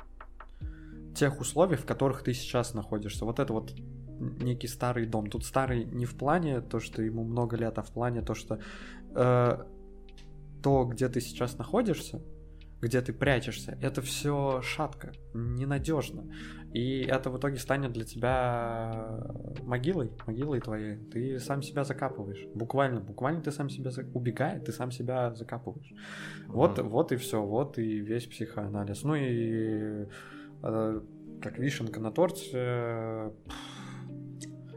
[1.14, 3.26] тех условий, в которых ты сейчас находишься.
[3.26, 3.74] Вот это вот
[4.18, 5.28] некий старый дом.
[5.28, 8.58] Тут старый не в плане то, что ему много лет, а в плане то, что
[9.14, 9.64] э,
[10.62, 12.22] то, где ты сейчас находишься,
[12.83, 16.25] где ты прячешься, это все шатко, ненадежно.
[16.75, 19.21] И это в итоге станет для тебя
[19.62, 20.97] могилой, могилой твоей.
[20.97, 22.45] Ты сам себя закапываешь.
[22.55, 24.03] Буквально, буквально ты сам себя за...
[24.14, 25.92] убегая, ты сам себя закапываешь.
[26.49, 29.05] Вот, mm вот и все, вот и весь психоанализ.
[29.05, 30.07] Ну и
[30.62, 31.01] э,
[31.40, 33.33] как вишенка на торте.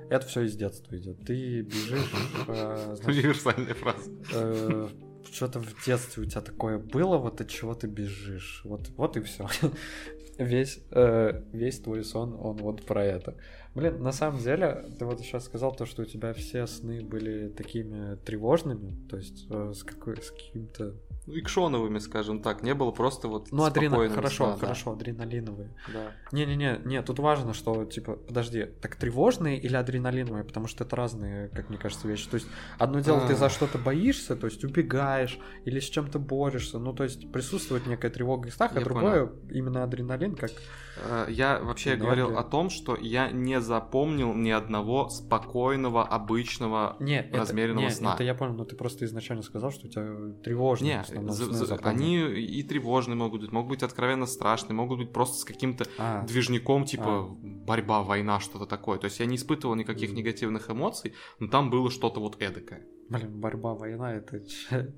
[0.10, 1.26] это все из детства идет.
[1.26, 2.13] Ты бежишь.
[2.48, 4.12] Э, значит, Универсальная фраза.
[4.34, 4.89] Э,
[5.32, 8.62] что-то в детстве у тебя такое было, вот от чего ты бежишь.
[8.64, 9.48] Вот, вот и все.
[10.38, 13.36] весь, э, весь твой сон, он вот про это.
[13.74, 17.50] Блин, на самом деле, ты вот сейчас сказал то, что у тебя все сны были
[17.50, 20.96] такими тревожными, то есть э, с, какой, с каким-то
[21.28, 24.10] икшоновыми, скажем так, не было просто вот Ну, адрена...
[24.10, 24.98] хорошо, сна, хорошо, да.
[24.98, 25.74] адреналиновые.
[25.92, 26.12] Да.
[26.32, 31.50] Не-не-не, не, тут важно, что, типа, подожди, так тревожные или адреналиновые, потому что это разные,
[31.50, 32.30] как мне кажется, вещи.
[32.30, 33.28] То есть, одно дело, А-а-а.
[33.28, 33.50] ты за а.
[33.50, 38.48] что-то боишься, то есть убегаешь или с чем-то борешься, ну, то есть присутствует некая тревога
[38.50, 39.50] и страх, а другое понял.
[39.50, 40.52] именно адреналин, как...
[40.97, 42.05] Э, я вообще энергия.
[42.05, 48.13] говорил о том, что я не запомнил ни одного спокойного, обычного, не, размеренного это, сна.
[48.13, 51.03] это я понял, но ты просто изначально сказал, что у тебя тревожные.
[51.10, 55.38] Не, за, за, они и тревожные могут быть, могут быть откровенно страшные, могут быть просто
[55.38, 56.23] с каким-то а.
[56.23, 57.38] движником, типа а.
[57.65, 58.97] Борьба, война, что-то такое.
[58.99, 62.86] То есть я не испытывал никаких негативных эмоций, но там было что-то вот эдакое.
[63.10, 64.41] Блин, борьба, война, это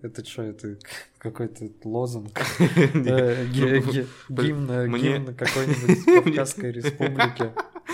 [0.02, 0.78] это что, это
[1.18, 2.40] какой-то лозунг?
[2.60, 7.54] Э, ну, гимн какой-нибудь Кавказской республики.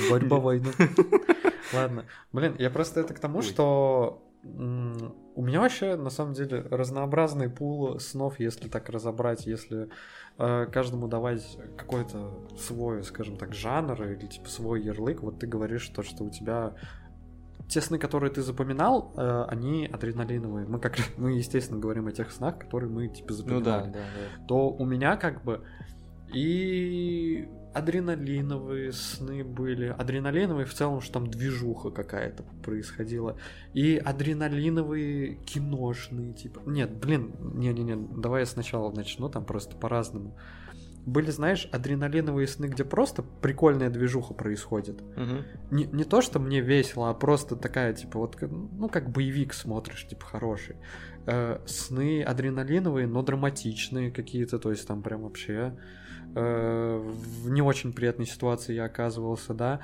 [0.10, 0.72] Борьба, война.
[1.74, 2.06] Ладно.
[2.32, 8.00] Блин, я просто это к тому, что у меня вообще, на самом деле, разнообразный пул
[8.00, 9.90] снов, если так разобрать, если
[10.38, 15.22] э, каждому давать какой-то свой, скажем так, жанр или типа свой ярлык.
[15.22, 16.74] Вот ты говоришь то, что у тебя
[17.70, 20.68] те сны, которые ты запоминал, э, они адреналиновые.
[20.68, 23.88] Мы как мы, естественно, говорим о тех снах, которые мы типа запоминали.
[23.88, 24.46] Ну да, да, да.
[24.48, 25.64] То у меня как бы
[26.34, 29.88] и адреналиновые сны были.
[29.88, 33.38] Адреналиновые в целом, что там движуха какая-то происходила.
[33.74, 36.62] И адреналиновые киношные, типа.
[36.66, 40.38] Нет, блин, не-не-не, давай я сначала начну, там просто по-разному.
[41.06, 45.02] Были, знаешь, адреналиновые сны, где просто прикольная движуха происходит.
[45.02, 45.76] Угу.
[45.76, 50.08] Не, не то, что мне весело, а просто такая, типа, вот, ну, как боевик смотришь,
[50.08, 50.78] типа, хороший.
[51.26, 55.78] Э, сны адреналиновые, но драматичные какие-то, то есть там прям вообще
[56.36, 59.82] Э, в не очень приятной ситуации я оказывался, да.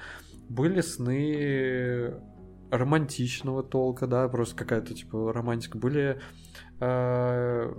[0.50, 2.16] Были сны
[2.72, 5.78] романтичного толка, да, просто какая-то типа романтика.
[5.78, 6.20] Были
[6.80, 7.74] э,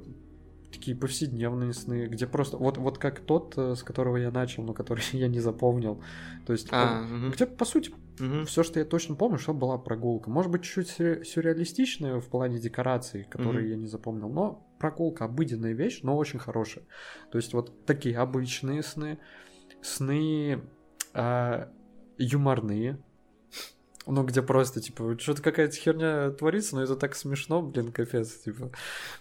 [0.72, 4.72] такие повседневные сны, где просто вот вот как тот, э, с которого я начал, но
[4.72, 6.02] который я не запомнил.
[6.46, 7.32] То есть а, он, угу.
[7.32, 8.44] где по сути угу.
[8.46, 10.30] все, что я точно помню, что была прогулка.
[10.30, 13.70] Может быть чуть-чуть сюрреалистичная в плане декораций, которые угу.
[13.70, 16.84] я не запомнил, но прогулка обыденная вещь, но очень хорошая.
[17.30, 19.18] То есть вот такие обычные сны,
[19.82, 20.60] сны
[21.14, 21.66] э,
[22.18, 22.98] юморные,
[24.06, 28.72] ну, где просто, типа, что-то какая-то херня творится, но это так смешно, блин, капец, типа.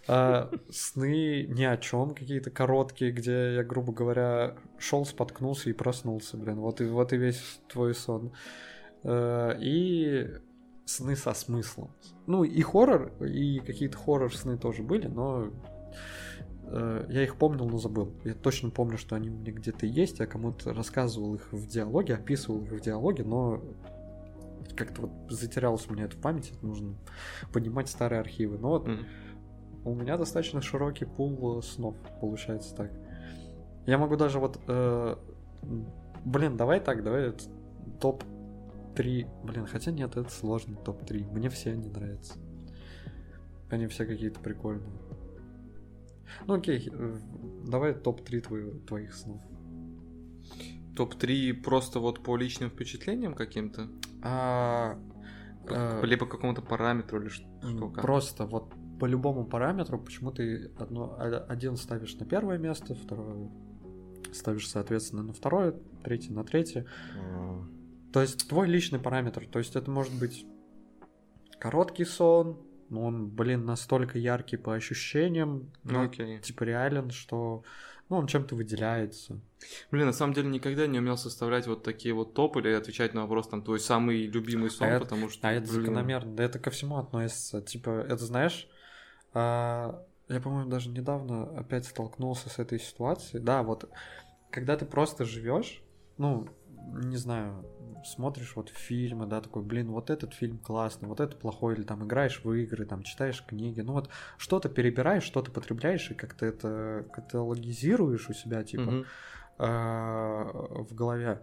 [0.07, 6.37] А, сны ни о чем, какие-то короткие, где я, грубо говоря, шел, споткнулся и проснулся,
[6.37, 6.55] блин.
[6.55, 8.31] Вот и, вот и весь твой сон.
[9.03, 10.39] А, и
[10.89, 11.91] сны со смыслом.
[12.25, 15.49] Ну, и хоррор, и какие-то хоррор-сны тоже были, но
[16.63, 18.13] э, я их помнил, но забыл.
[18.23, 20.19] Я точно помню, что они у меня где-то есть.
[20.19, 23.61] Я кому-то рассказывал их в диалоге, описывал их в диалоге, но
[24.75, 26.53] как-то вот затерялось у меня это в памяти.
[26.61, 26.95] Нужно
[27.53, 28.57] поднимать старые архивы.
[28.57, 29.05] Но вот mm.
[29.85, 32.91] у меня достаточно широкий пул снов, получается так.
[33.85, 34.59] Я могу даже вот...
[34.67, 35.15] Э,
[36.25, 37.33] блин, давай так, давай
[37.99, 38.23] топ
[38.95, 39.27] топ-3.
[39.43, 41.31] Блин, хотя нет, это сложный топ-3.
[41.31, 42.33] Мне все они нравятся.
[43.69, 44.91] Они все какие-то прикольные.
[46.45, 47.19] Ну окей, э,
[47.67, 49.41] давай топ-3 твоих, твоих снов.
[50.95, 53.87] Топ-3 просто вот по личным впечатлениям каким-то?
[54.21, 54.99] А,
[55.67, 57.45] а, Либо какому-то параметру или что?
[57.95, 61.15] Просто вот по любому параметру, почему ты одно,
[61.47, 63.49] один ставишь на первое место, второе
[64.33, 66.85] ставишь, соответственно, на второе, третье на третье.
[68.13, 69.45] То есть твой личный параметр.
[69.47, 70.45] То есть это может быть
[71.59, 76.39] короткий сон, но он, блин, настолько яркий по ощущениям, ну, Окей.
[76.39, 77.63] типа реален, что
[78.09, 79.39] ну, он чем-то выделяется.
[79.91, 83.21] Блин, на самом деле никогда не умел составлять вот такие вот топы или отвечать на
[83.21, 86.43] вопрос, там, твой самый любимый сон, А это- потому что, А это блин, закономерно, да
[86.43, 87.61] это ко всему относится.
[87.61, 88.67] Типа, это знаешь,
[89.33, 93.43] а, я, по-моему, даже недавно опять столкнулся с этой ситуацией.
[93.43, 93.87] Да, вот,
[94.49, 95.83] когда ты просто живешь,
[96.17, 96.47] ну,
[96.93, 97.65] не знаю,
[98.05, 102.05] смотришь вот фильмы, да, такой, блин, вот этот фильм классный, вот это плохой, или там
[102.05, 107.05] играешь в игры, там читаешь книги, ну вот что-то перебираешь, что-то потребляешь, и как-то это
[107.11, 109.05] каталогизируешь у себя, типа,
[109.57, 110.45] а,
[110.89, 111.41] в голове,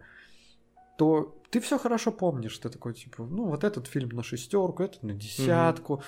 [0.96, 2.58] то ты все хорошо помнишь.
[2.58, 6.02] Ты такой, типа, ну, вот этот фильм на шестерку, этот на десятку.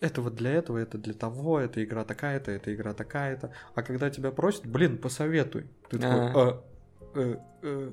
[0.00, 3.52] Это вот для этого, это для того, эта игра такая-то, эта игра такая-то.
[3.74, 5.70] А когда тебя просят, блин, посоветуй.
[5.88, 6.32] Ты такой.
[6.34, 6.64] «А,
[7.14, 7.92] э, э».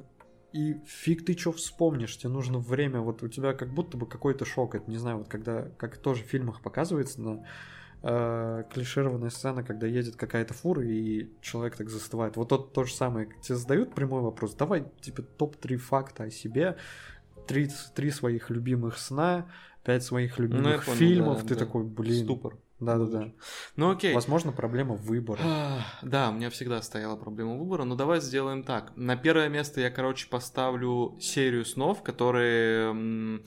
[0.54, 4.44] И фиг ты что вспомнишь, тебе нужно время, вот у тебя как будто бы какой-то
[4.46, 7.46] шок, это не знаю, вот когда, как тоже в фильмах показывается, на
[8.04, 12.36] э, клишированная сцена, когда едет какая-то фура, и человек так застывает.
[12.36, 13.30] Вот то, то же самое.
[13.42, 14.54] Тебе задают прямой вопрос.
[14.56, 16.78] Давай, типа, топ-3 факта о себе,
[17.48, 19.48] три, три своих любимых сна,
[19.84, 21.42] пять своих любимых Ну, понял, фильмов.
[21.42, 21.66] да, ты да.
[21.66, 22.26] такой, блин.
[22.26, 22.58] Ступор.
[22.82, 23.32] Да-да-да.
[23.76, 24.14] Ну окей.
[24.14, 25.40] Возможно, проблема выбора.
[25.44, 28.92] А, Да, у меня всегда стояла проблема выбора, но давай сделаем так.
[28.98, 33.40] На первое место я, короче, поставлю серию снов, которые...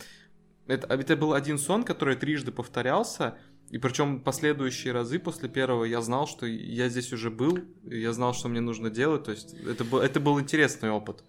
[0.66, 3.36] Это, это был один сон, который трижды повторялся,
[3.68, 8.32] и причем последующие разы после первого я знал, что я здесь уже был, я знал,
[8.32, 11.24] что мне нужно делать, то есть это был, это был интересный опыт.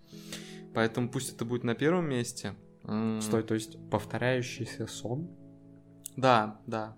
[0.73, 2.53] Поэтому пусть это будет на первом месте.
[3.19, 5.27] Стой, то есть повторяющийся сон?
[6.15, 6.97] Да, да.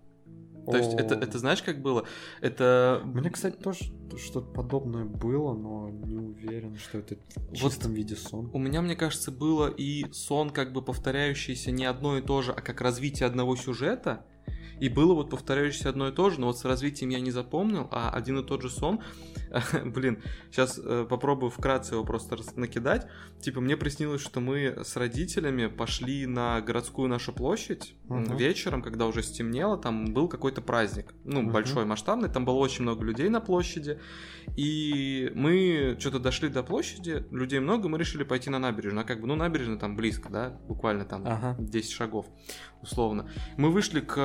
[0.71, 2.05] То есть это, это знаешь, как было?
[2.41, 3.01] Это...
[3.03, 3.85] У меня, кстати, тоже
[4.17, 8.49] что-то подобное было, но не уверен, что это в чистом виде сон.
[8.53, 12.51] У меня, мне кажется, было и сон, как бы повторяющийся не одно и то же,
[12.51, 14.25] а как развитие одного сюжета.
[14.79, 17.87] И было вот повторяющееся одно и то же, но вот с развитием я не запомнил,
[17.91, 19.01] а один и тот же сон,
[19.85, 20.79] блин, сейчас
[21.09, 23.07] попробую вкратце его просто накидать.
[23.41, 28.37] Типа, мне приснилось, что мы с родителями пошли на городскую нашу площадь Мгм.
[28.37, 31.51] вечером, когда уже стемнело, там был какой-то праздник, ну, Мгм.
[31.51, 33.99] большой, масштабный, там было очень много людей на площади,
[34.55, 39.03] и мы что-то дошли до площади, людей много, мы решили пойти на набережную.
[39.03, 41.55] А как бы, ну, набережная там близко, да, буквально там Ага.
[41.59, 42.27] 10 шагов,
[42.81, 43.29] условно.
[43.57, 44.15] Мы вышли к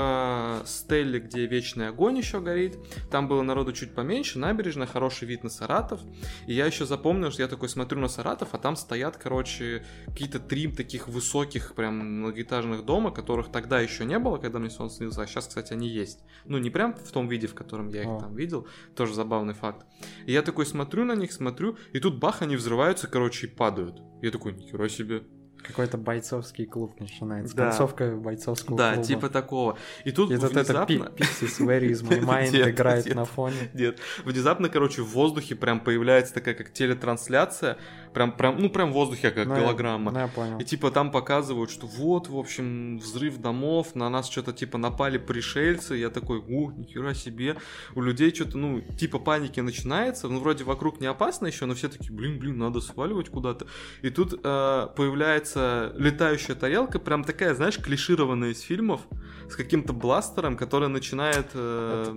[0.66, 2.78] стелле, где вечный огонь еще горит.
[3.10, 6.00] Там было народу чуть поменьше, набережная, хороший вид на Саратов.
[6.46, 10.38] И я еще запомнил, что я такой смотрю на Саратов, а там стоят, короче, какие-то
[10.38, 15.22] три таких высоких, прям многоэтажных дома, которых тогда еще не было, когда мне сон снился,
[15.22, 16.20] а сейчас, кстати, они есть.
[16.44, 18.20] Ну, не прям в том виде, в котором я их А.
[18.20, 19.86] там видел, тоже забавный факт.
[20.26, 24.00] И я такой смотрю на них, смотрю, и тут бах, они взрываются, короче, и падают.
[24.22, 25.22] Я такой, нихера себе.
[25.66, 27.54] Какой-то бойцовский клуб начинается.
[27.54, 27.68] Да.
[27.68, 29.06] Концовка бойцовского Да, клуба.
[29.06, 29.78] типа такого.
[30.04, 30.86] И тут И это внезапно...
[30.86, 33.14] пи- Pixies, Where is my mind Нет, играет нет.
[33.14, 33.56] на фоне.
[33.72, 37.78] Нет, внезапно, короче, в воздухе прям появляется такая как телетрансляция,
[38.12, 40.10] прям, прям, ну прям в воздухе как Ну, я- голограмма.
[40.12, 40.58] Ну, я понял.
[40.58, 45.18] И типа там показывают, что вот, в общем, взрыв домов, на нас что-то типа напали
[45.18, 45.94] пришельцы.
[45.96, 47.56] Я такой, о, нихера себе.
[47.94, 50.28] У людей что-то, ну, типа паники начинается.
[50.28, 53.66] Ну, вроде вокруг не опасно еще, но все такие, блин, блин, надо сваливать куда-то.
[54.02, 59.00] И тут э, появляется летающая тарелка, прям такая, знаешь, клишированная из фильмов,
[59.48, 61.46] с каким-то бластером, который начинает...
[61.54, 62.14] э,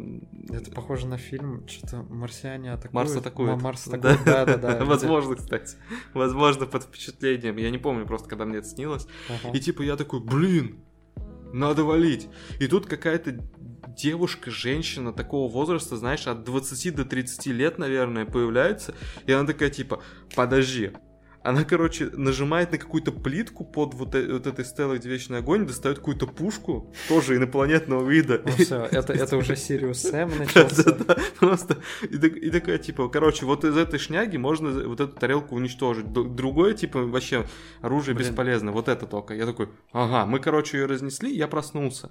[0.50, 2.94] Это похоже на фильм, что-то марсиане атакуют.
[2.94, 3.52] Марс атакует.
[3.58, 4.86] Ма- Марс атакует, да-да-да.
[4.86, 5.76] Возможно, кстати.
[6.14, 7.58] Возможно, под впечатлением.
[7.58, 9.08] Я не помню просто, когда мне это снилось.
[9.30, 9.56] Ага.
[9.56, 10.80] И типа я такой, блин,
[11.54, 12.28] надо валить.
[12.60, 13.40] И тут какая-то
[13.88, 18.94] девушка, женщина такого возраста, знаешь, от 20 до 30 лет, наверное, появляется.
[19.26, 20.02] И она такая, типа,
[20.36, 20.92] подожди.
[21.46, 25.68] Она, короче, нажимает на какую-то плитку под вот, э- вот этой стелой, где вечный огонь,
[25.68, 28.42] достает какую-то пушку, тоже инопланетного вида.
[28.44, 30.84] Ну все, это, это уже Сириус Сэм начался.
[30.84, 31.78] Да-да-да, просто.
[32.02, 36.12] И, так- и такая, типа, короче, вот из этой шняги можно вот эту тарелку уничтожить.
[36.12, 37.46] Другое, типа, вообще
[37.82, 38.28] оружие Блин.
[38.28, 38.72] бесполезно.
[38.72, 39.36] Вот это только.
[39.36, 42.10] Я такой, ага, мы, короче, ее разнесли, я проснулся.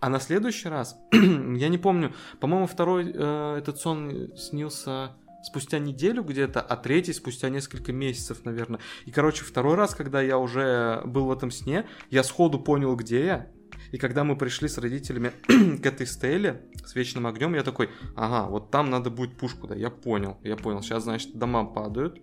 [0.00, 5.12] А на следующий раз, я не помню, по-моему, второй э, этот сон снился
[5.44, 8.80] спустя неделю где-то, а третий спустя несколько месяцев, наверное.
[9.04, 13.24] И, короче, второй раз, когда я уже был в этом сне, я сходу понял, где
[13.24, 13.50] я.
[13.92, 18.48] И когда мы пришли с родителями к этой стеле с вечным огнем, я такой, ага,
[18.48, 20.82] вот там надо будет пушку, да, я понял, я понял.
[20.82, 22.20] Сейчас, значит, дома падают,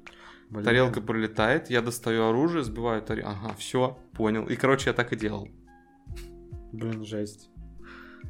[0.49, 0.65] Блин.
[0.65, 4.47] тарелка пролетает, я достаю оружие, сбиваю тарелку, ага, все, понял.
[4.47, 5.47] И, короче, я так и делал.
[6.73, 7.50] Блин, жесть.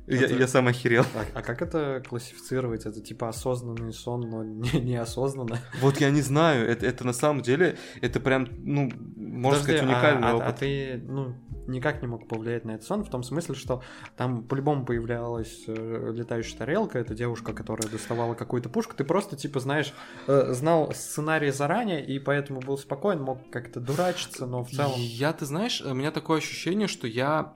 [0.07, 1.05] Я, Это- я сам охерел.
[1.15, 2.85] А, а как это классифицировать?
[2.85, 5.59] Это типа осознанный сон, но не, неосознанно?
[5.81, 9.81] Вот я не знаю, это, это на самом деле, это прям, ну, можно Подожди, сказать,
[9.81, 10.47] а- уникальный а, опыт.
[10.47, 11.35] а ты, ну,
[11.67, 13.83] никак не мог повлиять на этот сон, в том смысле, что
[14.17, 19.59] там по-любому появлялась э, летающая тарелка, это девушка, которая доставала какую-то пушку, ты просто, типа,
[19.59, 19.93] знаешь,
[20.27, 24.93] э, знал сценарий заранее, и поэтому был спокоен, мог как-то дурачиться, но в целом...
[24.97, 27.53] Я, ты знаешь, у меня такое ощущение, что я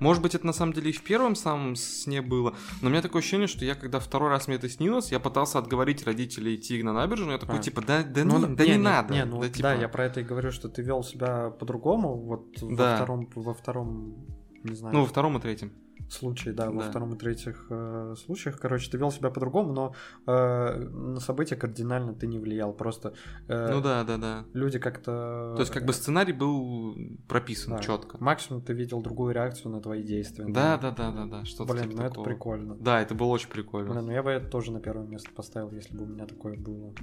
[0.00, 3.02] Может быть, это на самом деле и в первом самом сне было, но у меня
[3.02, 6.82] такое ощущение, что я, когда второй раз мне это снилось, я пытался отговорить родителей идти
[6.82, 7.62] на набережную, я такой, а.
[7.62, 9.14] типа, да, да, ну, не, да не, не надо.
[9.14, 9.62] Не, ну, да, типа...
[9.62, 12.90] да, я про это и говорю, что ты вел себя по-другому, вот да.
[12.90, 14.26] во втором, во втором,
[14.64, 14.94] не знаю.
[14.94, 15.72] Ну, во втором и третьем
[16.12, 18.58] случае, да, да, во втором и третьих э, случаях.
[18.58, 19.94] Короче, ты вел себя по-другому, но
[20.26, 22.72] э, на события кардинально ты не влиял.
[22.72, 23.14] Просто
[23.48, 24.44] э, ну да, да, да.
[24.52, 25.54] Люди как-то.
[25.56, 26.96] То есть, как бы сценарий был
[27.28, 27.82] прописан да.
[27.82, 28.16] четко.
[28.20, 30.44] Максимум ты видел другую реакцию на твои действия.
[30.48, 31.44] Да, да, да, да, да.
[31.44, 32.24] Что-то Блин, типа ну такого.
[32.24, 32.74] это прикольно.
[32.76, 33.92] Да, это было очень прикольно.
[33.92, 36.56] Блин, ну я бы это тоже на первое место поставил, если бы у меня такое
[36.58, 36.94] было.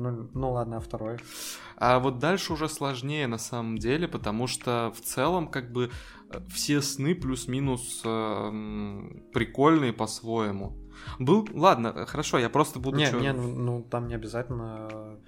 [0.00, 1.18] Ну, ну ладно, а второе.
[1.76, 5.90] А вот дальше уже сложнее на самом деле, потому что в целом как бы
[6.48, 10.76] все сны плюс-минус э, прикольные по-своему.
[11.18, 12.96] Был, ладно, хорошо, я просто буду.
[12.96, 13.20] Не, чё...
[13.20, 15.18] не, ну, ну там не обязательно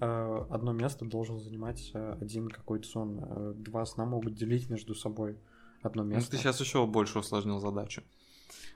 [0.00, 3.20] э, одно место должен занимать э, один какой-то сон.
[3.20, 5.38] Э, два сна могут делить между собой
[5.82, 6.30] одно место.
[6.30, 8.02] Ну, ты сейчас еще больше усложнил задачу.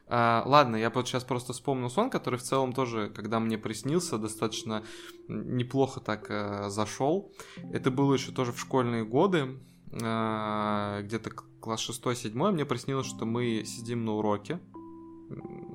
[0.09, 4.19] А, ладно, я вот сейчас просто вспомнил сон, который в целом тоже, когда мне приснился,
[4.19, 4.83] достаточно
[5.29, 7.33] неплохо так э, зашел.
[7.73, 9.59] Это было еще тоже в школьные годы,
[9.93, 11.31] э, где-то
[11.63, 14.61] класс 6-7, мне приснилось, что мы сидим на уроке,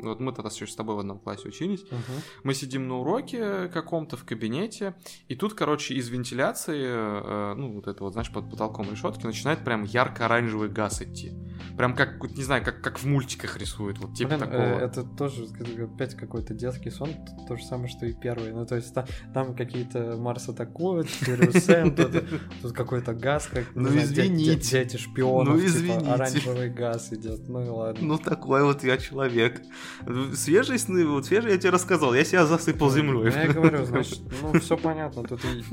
[0.01, 1.81] вот мы тогда с тобой в одном классе учились.
[1.81, 2.23] Uh-huh.
[2.43, 4.95] Мы сидим на уроке каком-то в кабинете,
[5.27, 9.63] и тут, короче, из вентиляции, э, ну, вот это вот, знаешь, под потолком решетки, начинает
[9.63, 11.33] прям ярко-оранжевый газ идти.
[11.77, 14.61] Прям как, не знаю, как, как в мультиках рисуют, вот типа Блин, такого.
[14.61, 15.45] Э, это тоже
[15.83, 17.09] опять какой-то детский сон,
[17.47, 18.51] то, же самое, что и первый.
[18.51, 21.09] Ну, то есть там, там какие-то Марс атакуют,
[21.53, 24.83] Сэм, тут, какой-то газ, как, ну, извините.
[24.83, 25.99] дети шпионов, ну, извините.
[25.99, 28.05] типа оранжевый газ идет, ну и ладно.
[28.05, 30.35] Ну, такой вот я человек человек.
[30.35, 33.31] Свежие сны, вот свежие я тебе рассказал, я себя засыпал землей.
[33.31, 35.63] Я говорю, значит, ну все понятно, тут ты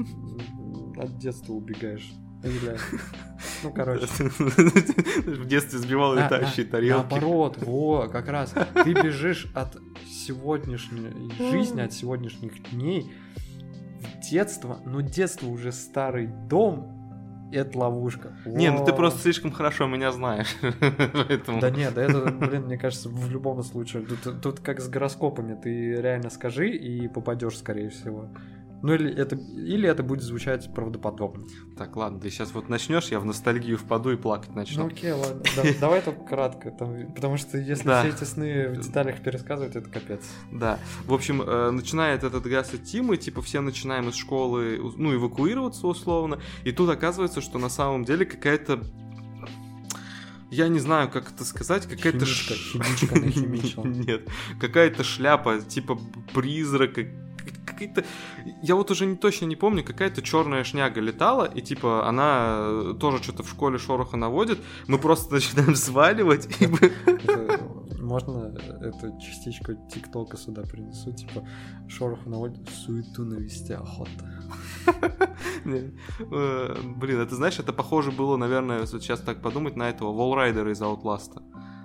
[1.00, 2.12] от детства убегаешь.
[2.42, 2.76] Или...
[3.62, 4.06] Ну, короче.
[4.26, 7.10] В детстве сбивал летающие тарелки.
[7.10, 8.54] Наоборот, во, как раз.
[8.84, 13.10] Ты бежишь от сегодняшней жизни, от сегодняшних дней
[13.98, 16.93] в детство, но детство уже старый дом,
[17.54, 18.32] это ловушка.
[18.44, 20.54] Не, ну ты просто слишком хорошо меня знаешь.
[20.60, 21.60] Поэтому...
[21.60, 24.04] Да нет, да это, блин, мне кажется, в любом случае.
[24.04, 25.54] Тут, тут как с гороскопами.
[25.54, 28.28] Ты реально скажи и попадешь, скорее всего.
[28.84, 31.46] Ну или это, или это будет звучать правдоподобно.
[31.74, 34.82] Так, ладно, ты сейчас вот начнешь, я в ностальгию впаду и плакать начну.
[34.82, 35.42] Ну окей, ладно.
[35.56, 38.02] Да, давай только кратко, там, потому что если да.
[38.02, 40.20] все эти сны в деталях пересказывать, это капец.
[40.52, 40.78] Да.
[41.06, 45.86] В общем, э, начинает этот газ идти, мы типа все начинаем из школы, ну, эвакуироваться
[45.86, 48.82] условно, и тут оказывается, что на самом деле какая-то
[50.50, 52.26] я не знаю, как это сказать, какая-то...
[52.26, 54.28] Химичка, химичка Нет,
[54.60, 55.98] какая-то шляпа, типа
[56.34, 57.06] призрака,
[57.74, 58.04] какие-то...
[58.62, 62.94] Я вот уже не, точно не помню, какая-то черная шняга летала, и типа она э,
[62.98, 64.58] тоже что-то в школе шороха наводит.
[64.88, 66.48] Мы просто начинаем сваливать.
[66.60, 66.68] И...
[68.00, 71.46] Можно эту частичку ТикТока сюда принесу, типа
[71.88, 74.10] шорох наводит, суету навести охота.
[75.66, 80.80] Э, блин, это знаешь, это похоже было, наверное, сейчас так подумать, на этого Волрайдера из
[80.82, 81.40] Outlast.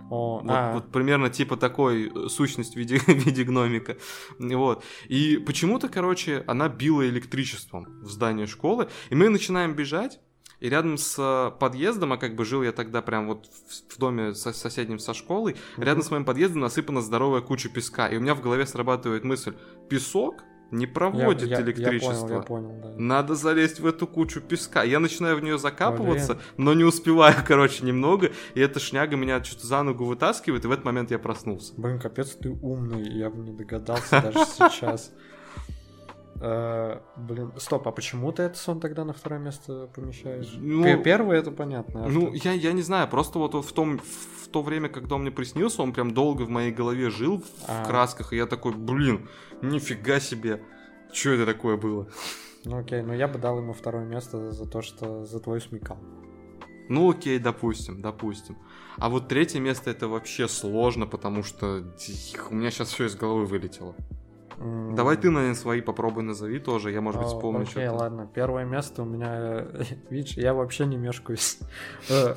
[0.10, 0.74] О, вот, а.
[0.74, 3.98] вот примерно типа такой э, сущность в виде, в виде гномика.
[4.40, 4.84] Вот.
[5.08, 8.90] И почему-то, короче, она била электричеством в здание школы.
[9.10, 10.20] И мы начинаем бежать.
[10.60, 13.98] И рядом с э, подъездом, а как бы жил я тогда прям вот в, в
[13.98, 15.86] доме со, соседним со школой, mm-hmm.
[15.86, 18.10] рядом с моим подъездом насыпана здоровая куча песка.
[18.10, 19.54] И у меня в голове срабатывает мысль,
[19.90, 22.28] песок не проводит я, электричество.
[22.28, 22.94] Я, я понял, я понял, да.
[22.98, 24.84] Надо залезть в эту кучу песка.
[24.84, 26.46] Я начинаю в нее закапываться, Блин.
[26.58, 28.32] но не успеваю, короче, немного.
[28.54, 31.74] И эта шняга меня что-то за ногу вытаскивает, и в этот момент я проснулся.
[31.78, 33.10] Блин, капец, ты умный.
[33.10, 35.12] Я бы не догадался даже сейчас.
[36.40, 40.54] Uh, блин, стоп, а почему ты этот сон тогда на второе место помещаешь?
[40.58, 42.06] Ну, Первый это понятно.
[42.06, 45.22] А ну, я, я не знаю, просто вот в том в то время, когда он
[45.22, 47.84] мне приснился, он прям долго в моей голове жил в, а.
[47.84, 49.28] в красках, и я такой, блин,
[49.62, 50.64] нифига себе,
[51.12, 52.08] что это такое было?
[52.64, 56.06] Ну окей, но я бы дал ему второе место за то, что за твою смекалку.
[56.88, 58.58] Ну окей, допустим, допустим.
[58.98, 61.84] А вот третье место это вообще сложно, потому что
[62.50, 63.96] у меня сейчас все из головы вылетело.
[64.60, 64.94] Mm.
[64.94, 67.94] Давай ты, наверное, свои попробуй назови тоже, я, может быть, вспомню Окей, что-то.
[67.94, 69.66] ладно, первое место у меня,
[70.10, 71.60] видишь, я вообще не мешкаюсь.
[72.10, 72.36] Э,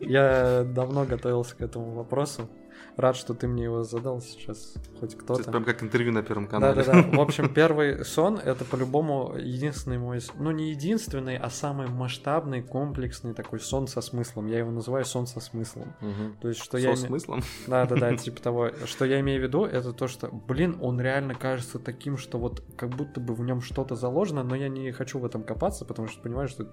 [0.00, 2.48] я давно готовился к этому вопросу.
[2.96, 5.42] Рад, что ты мне его задал сейчас, хоть кто-то.
[5.42, 6.82] Это прям как интервью на Первом канале.
[6.82, 7.16] Да-да-да.
[7.16, 10.20] В общем, первый сон— это по-любому единственный мой...
[10.38, 14.46] Ну, не единственный, а самый масштабный, комплексный такой сон со смыслом.
[14.46, 15.94] Я его называю сон со смыслом.
[16.00, 16.40] Угу.
[16.40, 16.96] То есть, что со я...
[16.96, 17.42] Со смыслом?
[17.66, 18.70] Да-да-да, типа того.
[18.86, 22.62] Что я имею в виду, это то, что, блин, он реально кажется таким, что вот
[22.76, 26.08] как будто бы в нем что-то заложено, но я не хочу в этом копаться, потому
[26.08, 26.70] что понимаю, что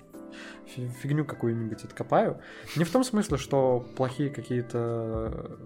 [0.76, 2.40] фигню какую-нибудь откопаю.
[2.76, 5.60] Не в том смысле, что плохие какие-то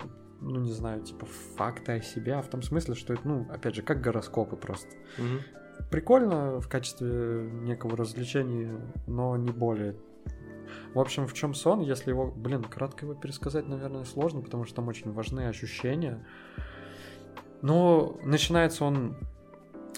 [0.43, 1.25] ну, не знаю, типа
[1.55, 4.95] факты о себе, а в том смысле, что это, ну, опять же, как гороскопы просто.
[5.17, 5.85] Угу.
[5.89, 9.95] Прикольно в качестве некого развлечения, но не более.
[10.93, 14.75] В общем, в чем сон, если его, блин, кратко его пересказать, наверное, сложно, потому что
[14.75, 16.25] там очень важны ощущения.
[17.61, 19.15] Но начинается он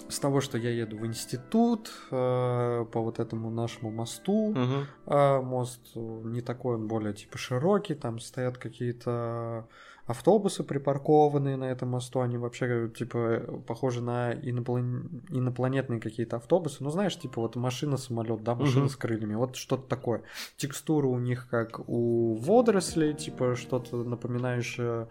[0.08, 4.50] с того, что я еду в институт э, по вот этому нашему мосту.
[4.50, 4.86] Угу.
[5.06, 9.68] Э, мост не такой, он более типа широкий, там стоят какие-то
[10.06, 15.22] автобусы припаркованные на этом мосту, они вообще типа похожи на иноплан...
[15.28, 16.82] инопланетные какие-то автобусы.
[16.82, 18.90] Ну, знаешь, типа вот машина, самолет, да, машина угу.
[18.90, 20.22] с крыльями, вот что-то такое.
[20.56, 25.08] Текстура у них как у водорослей, типа что-то напоминающее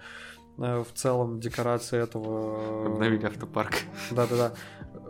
[0.57, 2.85] э, в целом декорации этого...
[2.85, 3.73] Обновили автопарк.
[4.11, 4.53] Да-да-да.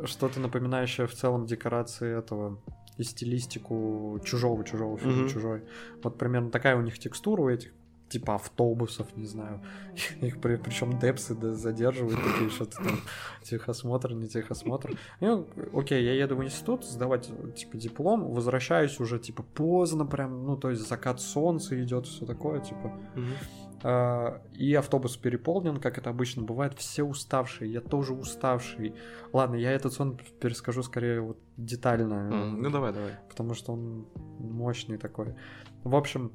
[0.05, 2.59] Что-то напоминающее в целом декорации этого
[2.97, 5.29] и стилистику чужого чужого фильма mm-hmm.
[5.29, 5.63] чужой.
[6.01, 7.73] Вот примерно такая у них текстура у этих
[8.10, 9.62] типа автобусов, не знаю.
[10.22, 12.99] Их при, причем депсы да, задерживают такие что-то там
[13.43, 14.97] техосмотр, не техосмотр.
[15.20, 20.58] Ну, окей, я еду в институт сдавать типа диплом, возвращаюсь уже типа поздно прям, ну
[20.58, 22.93] то есть закат солнца идет, все такое типа.
[23.84, 28.95] Uh, и автобус переполнен, как это обычно бывает, все уставшие, я тоже уставший.
[29.32, 32.32] Ладно, я этот сон перескажу скорее вот детально.
[32.32, 33.12] Mm, ну давай, давай.
[33.30, 34.08] Потому что он
[34.39, 35.36] мощный такой.
[35.84, 36.32] В общем,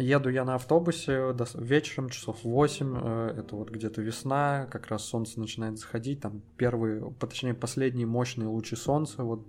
[0.00, 1.46] Еду я на автобусе до...
[1.54, 7.12] вечером, часов 8, э, это вот где-то весна, как раз солнце начинает заходить, там первые,
[7.18, 9.46] точнее последние мощные лучи солнца вот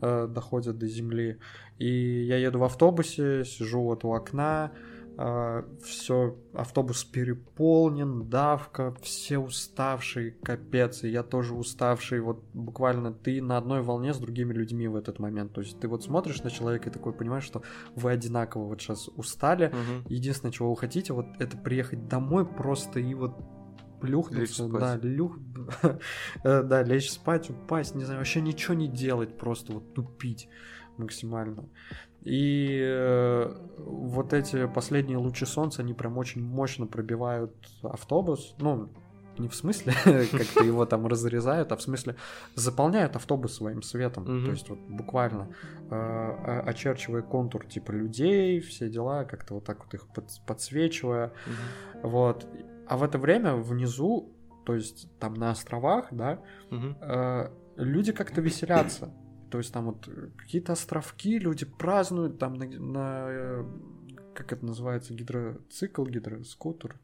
[0.00, 1.38] э, доходят до земли.
[1.78, 4.72] И я еду в автобусе, сижу вот у окна,
[5.16, 13.58] все, автобус переполнен, давка, все уставшие, капец, и я тоже уставший, вот буквально ты на
[13.58, 16.88] одной волне с другими людьми в этот момент, то есть ты вот смотришь на человека
[16.88, 17.62] и такой понимаешь, что
[17.94, 20.08] вы одинаково вот сейчас устали, угу.
[20.08, 23.34] единственное, чего вы хотите, вот это приехать домой просто и вот
[24.00, 25.38] плюхнуться, да, люх,
[26.44, 30.48] э, да, лечь спать, упасть, не знаю, вообще ничего не делать, просто вот тупить
[30.96, 31.68] максимально.
[32.24, 37.52] И э, вот эти последние лучи солнца, они прям очень мощно пробивают
[37.82, 38.54] автобус.
[38.60, 38.90] Ну,
[39.38, 42.16] не в смысле, как-то его там разрезают, а в смысле
[42.54, 44.24] заполняют автобус своим светом.
[44.24, 44.44] Mm-hmm.
[44.44, 45.54] То есть вот буквально
[45.90, 51.28] э, очерчивая контур типа людей, все дела, как-то вот так вот их под, подсвечивая.
[51.28, 52.08] Mm-hmm.
[52.08, 52.46] Вот.
[52.86, 54.32] А в это время внизу,
[54.64, 56.96] то есть там на островах, да, mm-hmm.
[57.00, 59.12] э, люди как-то веселятся.
[59.52, 63.64] То есть там вот э, какие-то островки, люди празднуют там на, на э,
[64.32, 66.98] как это называется, гидроцикл, гидроскутер.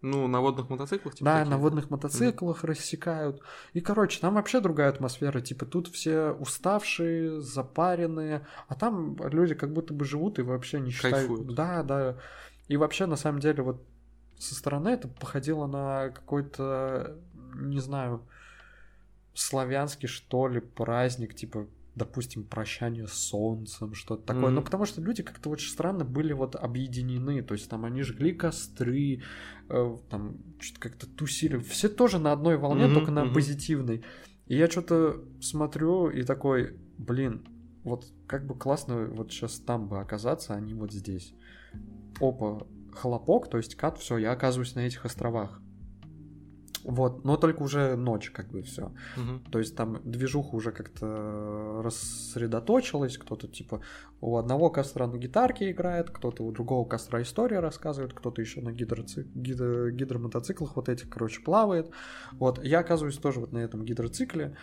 [0.00, 1.14] Ну, на водных мотоциклах?
[1.14, 1.50] Типа, да, такие?
[1.50, 2.66] на водных мотоциклах mm.
[2.66, 3.40] рассекают.
[3.74, 5.40] И, короче, там вообще другая атмосфера.
[5.40, 10.90] Типа, тут все уставшие, запаренные, а там люди как будто бы живут и вообще не
[10.90, 11.28] считают...
[11.28, 11.54] Кайфуют.
[11.54, 12.16] Да, да.
[12.66, 13.86] И вообще, на самом деле, вот
[14.36, 17.16] со стороны это походило на какой-то,
[17.54, 18.26] не знаю,
[19.32, 24.46] славянский, что ли, праздник, типа, допустим, прощание с солнцем, что-то такое.
[24.46, 24.50] Mm-hmm.
[24.50, 27.42] Ну, потому что люди как-то очень странно были вот объединены.
[27.42, 29.22] То есть там они жгли костры,
[29.68, 31.58] э, там что-то как-то тусили.
[31.58, 32.94] Все тоже на одной волне, mm-hmm.
[32.94, 33.34] только на mm-hmm.
[33.34, 34.04] позитивной.
[34.46, 37.46] И я что-то смотрю и такой, блин,
[37.84, 41.34] вот как бы классно вот сейчас там бы оказаться, а не вот здесь.
[42.20, 45.60] Опа, хлопок, то есть кат, все, я оказываюсь на этих островах.
[46.84, 48.92] Вот, но только уже ночь, как бы все.
[49.16, 49.50] Угу.
[49.50, 53.80] То есть там движуха уже как-то рассредоточилась, кто-то типа
[54.20, 58.70] у одного костра на гитарке играет, кто-то у другого костра история рассказывает, кто-то еще на
[58.70, 59.26] гидроцик...
[59.34, 59.90] гидро...
[59.90, 61.90] гидромотоциклах вот этих, короче, плавает.
[62.32, 64.56] Вот, я оказываюсь тоже вот на этом гидроцикле.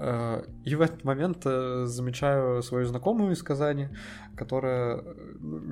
[0.00, 3.88] Э, и в этот момент э, замечаю свою знакомую из Казани,
[4.36, 5.02] которая...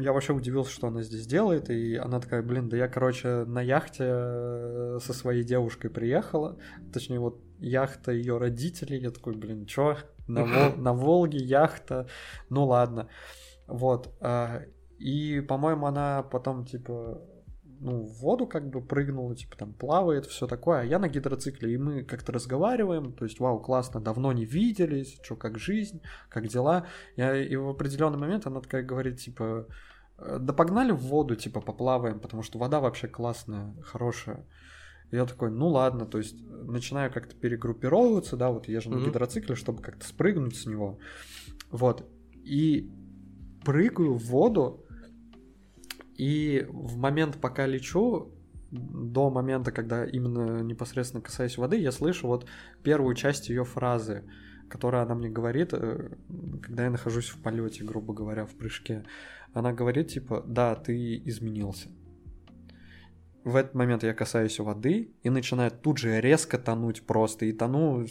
[0.01, 3.63] Я вообще удивился, что она здесь делает, и она такая, блин, да я, короче, на
[3.63, 6.59] яхте э, со своей девушкой приехала,
[6.93, 9.97] точнее, вот яхта ее родителей, я такой, блин, чё?
[10.27, 10.77] На, Вол...
[10.77, 12.09] на Волге яхта,
[12.51, 13.09] ну ладно.
[13.69, 14.13] Вот.
[14.99, 17.21] И, по-моему, она потом, типа,
[17.81, 21.75] ну, в воду как бы прыгнула, типа там плавает, все такое, а я на гидроцикле,
[21.75, 26.49] и мы как-то разговариваем, то есть, вау, классно, давно не виделись, что, как жизнь, как
[26.49, 29.67] дела, я, и в определенный момент она такая говорит, типа,
[30.19, 34.47] э, да погнали в воду, типа, поплаваем, потому что вода вообще классная, хорошая.
[35.13, 38.99] Я такой, ну ладно, то есть начинаю как-то перегруппировываться, да, вот езжу mm-hmm.
[38.99, 40.99] на гидроцикле, чтобы как-то спрыгнуть с него.
[41.71, 42.05] Вот.
[42.35, 42.91] И
[43.65, 44.86] прыгаю в воду,
[46.17, 48.33] и в момент, пока лечу,
[48.71, 52.47] до момента, когда именно непосредственно касаюсь воды, я слышу вот
[52.83, 54.25] первую часть ее фразы,
[54.69, 56.11] которая она мне говорит, э,
[56.63, 59.05] когда я нахожусь в полете, грубо говоря, в прыжке.
[59.53, 61.89] Она говорит типа, да, ты изменился.
[63.45, 67.47] В этот момент я касаюсь воды и начинаю тут же резко тонуть просто.
[67.47, 68.05] И тону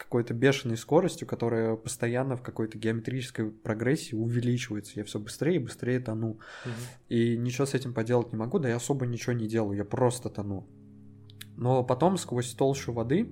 [0.00, 4.92] какой-то бешеной скоростью, которая постоянно в какой-то геометрической прогрессии увеличивается.
[4.96, 6.30] Я все быстрее и быстрее тону.
[6.64, 6.72] Угу.
[7.08, 10.30] И ничего с этим поделать не могу, да я особо ничего не делаю, я просто
[10.30, 10.66] тону.
[11.56, 13.30] Но потом сквозь толщу воды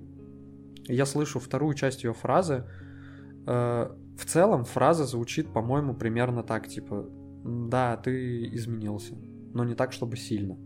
[0.87, 2.65] я слышу вторую часть ее фразы.
[3.47, 7.09] Э, в целом фраза звучит, по-моему, примерно так, типа,
[7.43, 9.15] да, ты изменился,
[9.53, 10.57] но не так, чтобы сильно.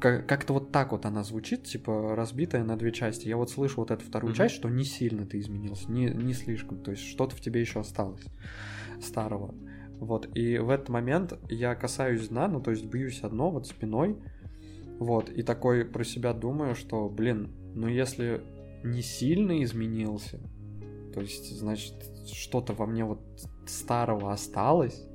[0.00, 3.28] Как-то вот так вот она звучит, типа, разбитая на две части.
[3.28, 4.36] Я вот слышу вот эту вторую mm-hmm.
[4.36, 7.80] часть, что не сильно ты изменился, не, не слишком, то есть что-то в тебе еще
[7.80, 8.24] осталось
[9.02, 9.54] старого.
[9.98, 14.16] Вот, и в этот момент я касаюсь дна, ну, то есть бьюсь одно вот спиной,
[14.98, 18.42] вот, и такой про себя думаю, что, блин, ну если
[18.82, 20.40] не сильно изменился.
[21.12, 21.94] То есть, значит,
[22.32, 23.20] что-то во мне вот
[23.66, 25.06] старого осталось.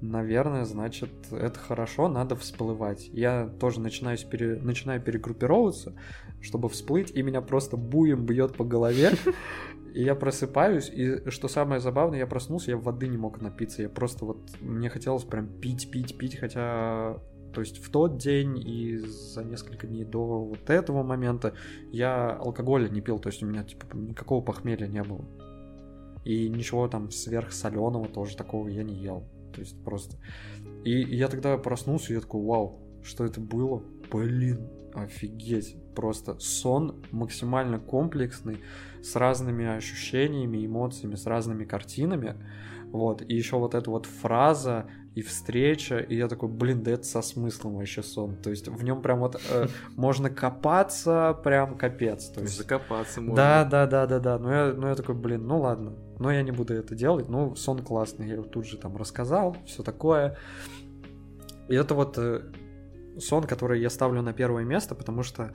[0.00, 3.08] Наверное, значит, это хорошо, надо всплывать.
[3.12, 4.56] Я тоже начинаю, пере...
[4.60, 5.94] начинаю перегруппировываться,
[6.40, 9.12] чтобы всплыть, и меня просто буем бьет по голове.
[9.94, 13.82] И я просыпаюсь, и что самое забавное, я проснулся, я воды не мог напиться.
[13.82, 17.20] Я просто вот, мне хотелось прям пить, пить, пить, хотя
[17.54, 21.54] то есть в тот день и за несколько дней до вот этого момента
[21.92, 25.24] я алкоголя не пил, то есть у меня типа никакого похмелья не было.
[26.24, 29.24] И ничего там сверхсоленого тоже такого я не ел.
[29.54, 30.16] То есть просто...
[30.84, 33.82] И, я тогда проснулся, и я такой, вау, что это было?
[34.14, 35.76] Блин, офигеть.
[35.94, 38.60] Просто сон максимально комплексный,
[39.02, 42.36] с разными ощущениями, эмоциями, с разными картинами.
[42.92, 44.86] Вот, и еще вот эта вот фраза
[45.16, 48.36] и встреча, и я такой, блин, да это со смыслом вообще сон.
[48.36, 52.26] То есть в нем прям вот э, можно копаться, прям капец.
[52.28, 52.56] То есть...
[52.56, 53.34] Закопаться можно.
[53.34, 54.38] Да, да, да, да, да.
[54.38, 55.94] Но я, но я такой, блин, ну ладно.
[56.20, 57.28] Но я не буду это делать.
[57.28, 58.28] Ну, сон классный.
[58.28, 60.36] Я его тут же там рассказал, все такое.
[61.68, 62.42] И это вот э,
[63.18, 65.52] сон, который я ставлю на первое место, потому что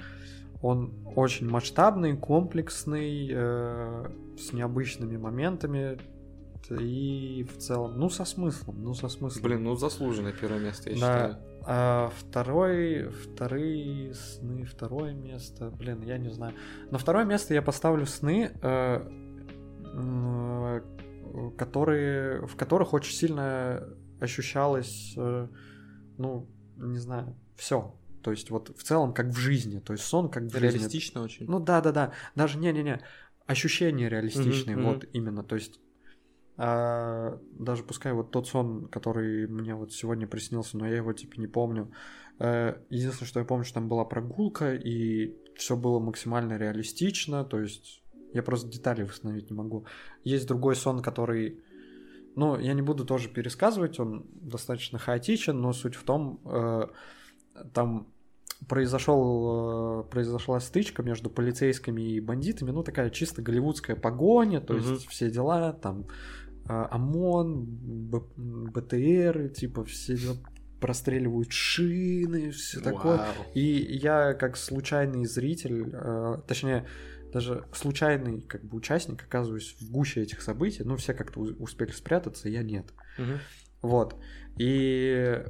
[0.61, 4.05] он очень масштабный, комплексный, э,
[4.37, 5.97] с необычными моментами
[6.69, 9.43] и в целом, ну, со смыслом, ну, со смыслом.
[9.43, 10.99] Блин, ну, заслуженное первое место, я да.
[10.99, 11.37] считаю.
[11.65, 16.53] А второй, вторые сны, второе место, блин, я не знаю.
[16.89, 19.09] На второе место я поставлю сны, э,
[19.93, 20.81] э,
[21.57, 23.83] которые, в которых очень сильно
[24.19, 25.47] ощущалось, э,
[26.17, 26.47] ну,
[26.77, 27.95] не знаю, все.
[28.23, 30.79] То есть вот в целом как в жизни, то есть сон как в жизни.
[30.79, 31.45] Реалистично очень.
[31.47, 32.13] Ну да, да, да.
[32.35, 33.01] Даже не-не-не.
[33.45, 35.43] Ощущения реалистичные, mm-hmm, вот именно.
[35.43, 35.79] То есть
[36.57, 41.39] а, даже пускай вот тот сон, который мне вот сегодня приснился, но я его типа
[41.39, 41.91] не помню.
[42.37, 47.61] Э, единственное, что я помню, что там была прогулка, и все было максимально реалистично, то
[47.61, 48.01] есть
[48.33, 49.85] я просто детали восстановить не могу.
[50.25, 51.61] Есть другой сон, который...
[52.35, 56.87] Ну, я не буду тоже пересказывать, он достаточно хаотичен, но суть в том, э,
[57.73, 58.07] там
[58.67, 64.83] произошел, э, произошла стычка между полицейскими и бандитами, ну такая чисто голливудская погоня, то угу.
[64.83, 66.07] есть все дела, там
[66.65, 67.65] а, ОМОН,
[68.73, 70.17] БТР, типа все
[70.79, 73.25] простреливают шины, все такое.
[73.53, 76.85] И я как случайный зритель, э, точнее,
[77.33, 82.49] даже случайный как бы участник оказываюсь в гуще этих событий, ну все как-то успели спрятаться,
[82.49, 82.93] я нет.
[83.17, 83.39] Угу.
[83.81, 84.15] Вот.
[84.57, 85.43] И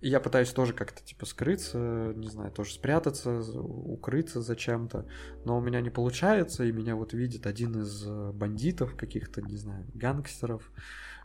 [0.00, 5.06] я пытаюсь тоже как-то типа скрыться, не знаю, тоже спрятаться, укрыться зачем-то,
[5.44, 9.56] но у меня не получается, и меня вот видит один из э, бандитов каких-то, не
[9.56, 10.70] знаю, гангстеров,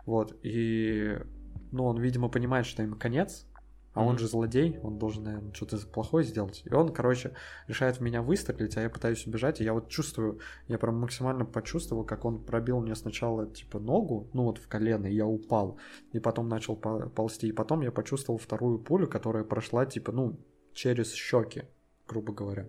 [0.05, 1.17] вот, и,
[1.71, 3.45] ну, он, видимо, понимает, что им конец,
[3.95, 6.61] а он же злодей, он должен, наверное, что-то плохое сделать.
[6.65, 7.31] И он, короче,
[7.67, 11.45] решает в меня выстрелить, а я пытаюсь убежать, и я вот чувствую, я прям максимально
[11.45, 15.79] почувствовал, как он пробил мне сначала, типа, ногу, ну вот в колено, и я упал,
[16.11, 20.37] и потом начал ползти, и потом я почувствовал вторую пулю, которая прошла, типа, ну,
[20.73, 21.63] через щеки,
[22.05, 22.67] грубо говоря.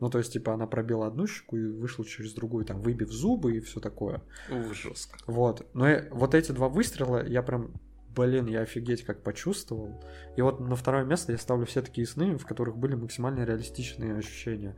[0.00, 3.56] Ну, то есть, типа, она пробила одну щеку и вышла через другую, там, выбив зубы
[3.56, 4.22] и все такое.
[4.50, 5.18] Ух, жестко.
[5.26, 5.66] Вот.
[5.74, 7.74] Но я, вот эти два выстрела я прям
[8.14, 10.02] блин, я офигеть как почувствовал.
[10.36, 14.16] И вот на второе место я ставлю все такие сны, в которых были максимально реалистичные
[14.16, 14.76] ощущения.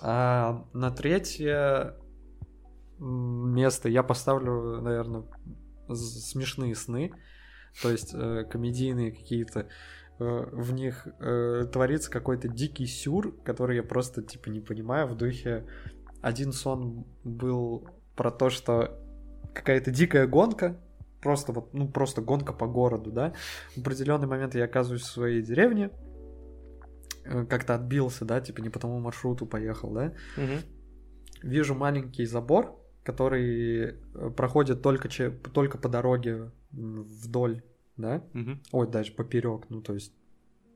[0.00, 1.96] А на третье
[2.98, 5.24] место я поставлю, наверное,
[5.94, 7.12] смешные сны.
[7.80, 9.68] То есть э, комедийные какие-то
[10.18, 15.16] э, в них э, творится какой-то дикий сюр, который я просто типа не понимаю в
[15.16, 15.66] духе.
[16.20, 19.00] Один сон был про то, что
[19.54, 20.78] какая-то дикая гонка,
[21.22, 23.32] просто вот, ну, просто гонка по городу, да.
[23.76, 25.90] В определенный момент я оказываюсь в своей деревне,
[27.24, 30.14] э, как-то отбился, да, типа не по тому маршруту поехал, да.
[30.36, 31.48] Угу.
[31.48, 37.62] Вижу маленький забор, который э, проходит только, че, только по дороге вдоль,
[37.96, 38.24] да.
[38.34, 38.50] Угу.
[38.72, 40.12] Ой, даже поперек, ну, то есть...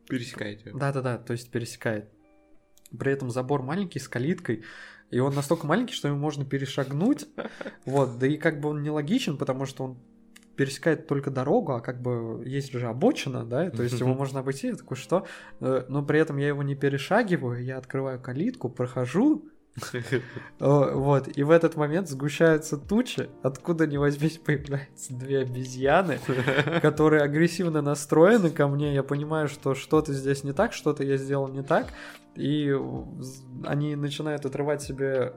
[0.09, 0.73] Пересекаете.
[0.73, 2.09] Да-да-да, то есть пересекает.
[2.97, 4.63] При этом забор маленький, с калиткой,
[5.11, 7.27] и он настолько маленький, что его можно перешагнуть.
[7.85, 9.99] Вот, да и как бы он нелогичен, потому что он
[10.57, 14.69] пересекает только дорогу, а как бы есть же обочина, да, то есть его можно обойти,
[14.69, 15.27] я такой, что?
[15.61, 19.45] Э, но при этом я его не перешагиваю, я открываю калитку, прохожу,
[20.59, 26.19] вот, и в этот момент сгущаются тучи, откуда ни возьмись появляются две обезьяны,
[26.81, 31.49] которые агрессивно настроены ко мне, я понимаю, что что-то здесь не так, что-то я сделал
[31.49, 31.89] не так,
[32.35, 32.75] и
[33.65, 35.35] они начинают отрывать себе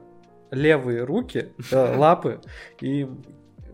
[0.50, 2.40] левые руки, э, лапы,
[2.80, 3.08] и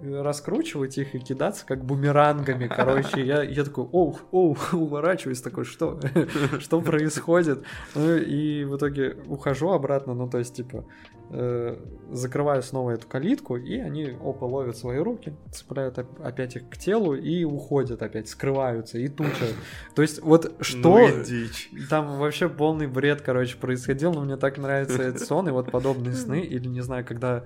[0.03, 6.01] раскручивать их и кидаться как бумерангами, короче, я, я такой, оу, оу, уворачиваюсь, такой, что,
[6.61, 7.63] что происходит,
[7.95, 10.85] ну, и в итоге ухожу обратно, ну, то есть, типа,
[11.31, 11.77] э,
[12.11, 17.15] закрываю снова эту калитку, и они, опа, ловят свои руки, цепляют опять их к телу
[17.15, 19.47] и уходят опять, скрываются, и туча,
[19.95, 21.71] то есть, вот что, ну дичь.
[21.89, 26.15] там вообще полный бред, короче, происходил, но мне так нравится этот сон и вот подобные
[26.15, 27.45] сны, или, не знаю, когда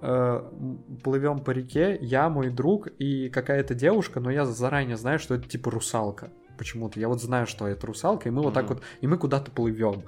[0.00, 5.48] плывем по реке, я, мой друг и какая-то девушка, но я заранее знаю, что это
[5.48, 6.30] типа русалка.
[6.58, 7.00] Почему-то.
[7.00, 8.44] Я вот знаю, что это русалка, и мы mm-hmm.
[8.44, 10.04] вот так вот, и мы куда-то плывем.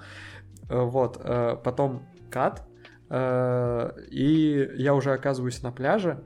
[0.68, 1.20] Э, вот.
[1.22, 2.62] Э, потом кат,
[3.08, 6.22] э, и я уже оказываюсь на пляже,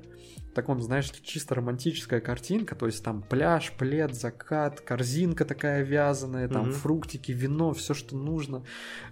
[0.55, 6.66] таком, знаешь, чисто романтическая картинка, то есть там пляж, плед, закат, корзинка такая вязаная, там
[6.66, 6.72] mm-hmm.
[6.72, 8.64] фруктики, вино, все, что нужно,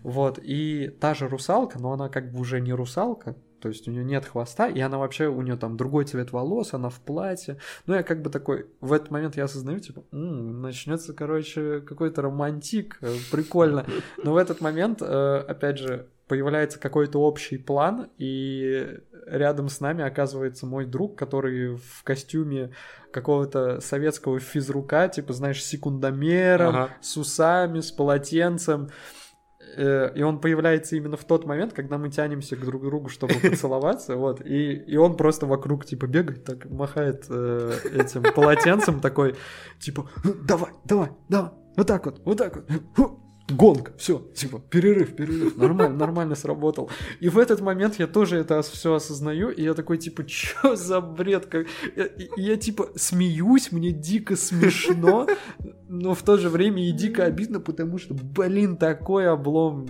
[0.02, 3.90] вот, и та же русалка, но она как бы уже не русалка, то есть у
[3.90, 7.58] нее нет хвоста, и она вообще, у нее там другой цвет волос, она в платье.
[7.86, 12.98] Ну, я как бы такой, в этот момент я осознаю, типа, начнется, короче, какой-то романтик,
[13.00, 13.86] э, прикольно.
[14.22, 20.04] Но в этот момент, э, опять же, появляется какой-то общий план, и рядом с нами
[20.04, 22.72] оказывается мой друг, который в костюме
[23.10, 26.90] какого-то советского физрука, типа, знаешь, секундомером, ага.
[27.00, 28.90] с усами, с полотенцем.
[29.76, 33.34] Э, и он появляется именно в тот момент, когда мы тянемся к друг другу, чтобы
[33.42, 39.36] поцеловаться, вот, и, и он просто вокруг, типа, бегает, так, махает э, этим полотенцем такой,
[39.78, 40.08] типа,
[40.42, 42.56] давай, давай, давай, вот так вот, вот так
[42.96, 43.18] вот,
[43.50, 46.90] гонка, все, типа, перерыв, перерыв, нормально, нормально сработал.
[47.20, 51.00] И в этот момент я тоже это все осознаю, и я такой, типа, что за
[51.00, 51.46] бред?
[51.46, 51.66] Как...
[51.96, 55.26] Я, я, типа, смеюсь, мне дико смешно,
[55.88, 59.88] но в то же время и дико обидно, потому что, блин, такой облом.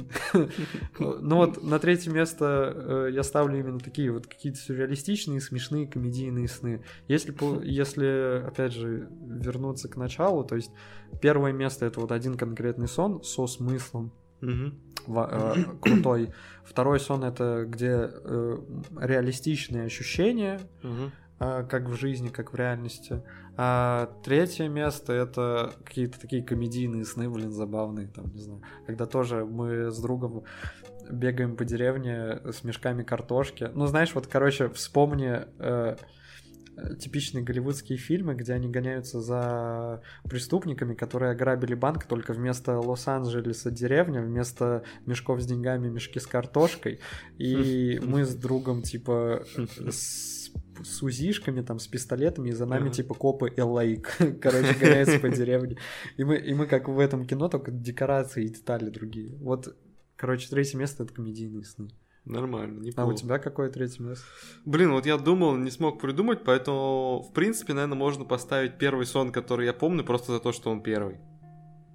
[0.98, 6.48] Ну вот, на третье место э, я ставлю именно такие вот какие-то сюрреалистичные, смешные комедийные
[6.48, 6.82] сны.
[7.08, 7.34] Если,
[7.64, 10.70] если, опять же, вернуться к началу, то есть
[11.20, 14.12] Первое место это вот один конкретный сон со смыслом.
[14.42, 15.16] Угу.
[15.16, 16.32] э, крутой.
[16.64, 18.58] Второй сон это где э,
[19.00, 21.10] реалистичные ощущения, угу.
[21.40, 23.22] э, как в жизни, как в реальности.
[23.56, 28.62] А третье место это какие-то такие комедийные сны, блин, забавные, там, не знаю.
[28.86, 30.44] Когда тоже мы с другом
[31.10, 33.68] бегаем по деревне с мешками картошки.
[33.74, 35.96] Ну, знаешь, вот, короче, вспомни э,
[36.98, 44.22] типичные голливудские фильмы, где они гоняются за преступниками, которые ограбили банк, только вместо Лос-Анджелеса деревня,
[44.22, 47.00] вместо мешков с деньгами мешки с картошкой.
[47.38, 49.44] И мы с другом, типа,
[49.90, 50.38] с
[50.84, 53.96] с узишками, там, с пистолетами, и за нами, типа, копы LA,
[54.40, 55.76] короче, гоняются по деревне.
[56.16, 59.36] И мы, и мы, как в этом кино, только декорации и детали другие.
[59.38, 59.76] Вот,
[60.16, 61.88] короче, третье место— это комедийные сны.
[62.28, 63.10] Нормально, неплохо.
[63.10, 64.24] А у тебя какое третье место?
[64.66, 69.32] Блин, вот я думал, не смог придумать, поэтому, в принципе, наверное, можно поставить первый сон,
[69.32, 71.18] который я помню, просто за то, что он первый.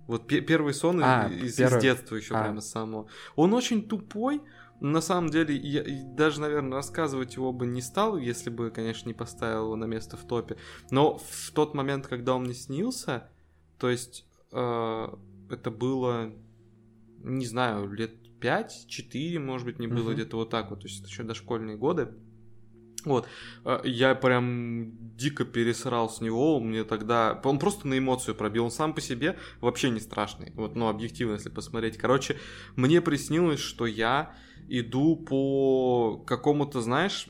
[0.07, 1.77] Вот первый сон а, из, первый...
[1.77, 2.43] из детства еще а.
[2.43, 3.07] прямо самого.
[3.35, 4.41] Он очень тупой,
[4.79, 5.83] на самом деле, я
[6.15, 10.17] даже, наверное, рассказывать его бы не стал, если бы, конечно, не поставил его на место
[10.17, 10.57] в топе.
[10.89, 13.29] Но в тот момент, когда он мне снился,
[13.77, 15.07] то есть э,
[15.49, 16.33] это было,
[17.19, 18.11] не знаю, лет
[18.43, 20.15] 5, 4, может быть, не было uh-huh.
[20.15, 22.09] где-то вот так вот, то есть это еще дошкольные годы.
[23.05, 23.25] Вот,
[23.63, 27.39] э, я прям дико пересрал с него, мне тогда...
[27.45, 31.35] Он просто на эмоцию пробил, он сам по себе вообще не страшный, вот, ну, объективно,
[31.35, 31.97] если посмотреть.
[31.97, 32.37] Короче,
[32.75, 34.35] мне приснилось, что я
[34.67, 37.27] иду по какому-то, знаешь,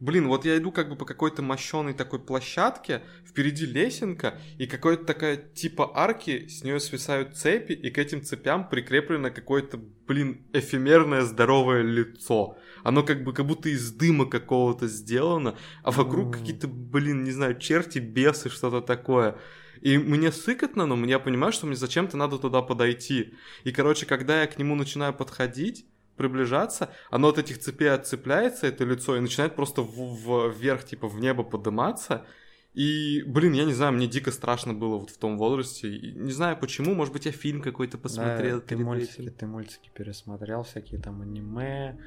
[0.00, 5.04] Блин, вот я иду как бы по какой-то мощеной такой площадке, впереди лесенка, и какая-то
[5.04, 11.22] такая типа арки, с нее свисают цепи, и к этим цепям прикреплено какое-то, блин, эфемерное
[11.22, 12.56] здоровое лицо.
[12.84, 16.38] Оно как бы как будто из дыма какого-то сделано, а вокруг mm.
[16.38, 19.36] какие-то, блин, не знаю, черти, бесы, что-то такое.
[19.80, 23.34] И мне сыкотно, но я понимаю, что мне зачем-то надо туда подойти.
[23.64, 25.86] И, короче, когда я к нему начинаю подходить,
[26.18, 31.08] приближаться, оно от этих цепей отцепляется, это лицо, и начинает просто в, в, вверх, типа,
[31.08, 32.26] в небо подниматься.
[32.74, 35.88] И, блин, я не знаю, мне дико страшно было вот в том возрасте.
[35.88, 38.60] И не знаю почему, может быть, я фильм какой-то посмотрел.
[38.60, 41.98] Да, ты, мультики, ты мультики пересмотрел, всякие там аниме,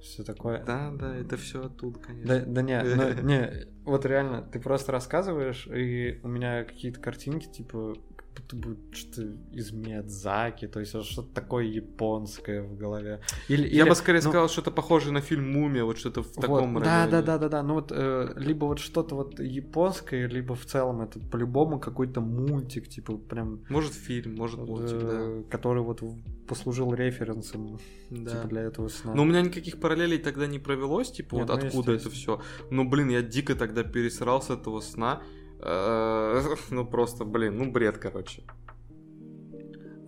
[0.00, 0.62] все такое.
[0.64, 2.40] Да, да, это все оттуда, конечно.
[2.40, 7.46] Да, да не, ну, не, вот реально, ты просто рассказываешь, и у меня какие-то картинки,
[7.46, 7.94] типа,
[8.38, 9.22] будто бы что-то
[9.52, 13.20] из Миядзаки, то есть что-то такое японское в голове.
[13.48, 16.36] Или, Я или, бы скорее ну, сказал, что-то похожее на фильм Мумия, вот что-то в
[16.36, 17.10] вот, таком да, районе.
[17.10, 21.02] Да, да, да, да, ну вот э, либо вот что-то вот японское, либо в целом
[21.02, 23.64] это по-любому какой-то мультик, типа прям...
[23.68, 25.50] Может фильм, может мультик, э, да.
[25.50, 26.02] Который вот
[26.46, 27.78] послужил референсом
[28.10, 28.30] да.
[28.30, 29.14] типа для этого сна.
[29.14, 32.40] Но у меня никаких параллелей тогда не провелось, типа Нет, вот ну, откуда это все.
[32.70, 35.22] Но, блин, я дико тогда пересрал с этого сна.
[35.60, 36.40] Э,
[36.70, 38.42] ну просто, блин, ну бред, короче.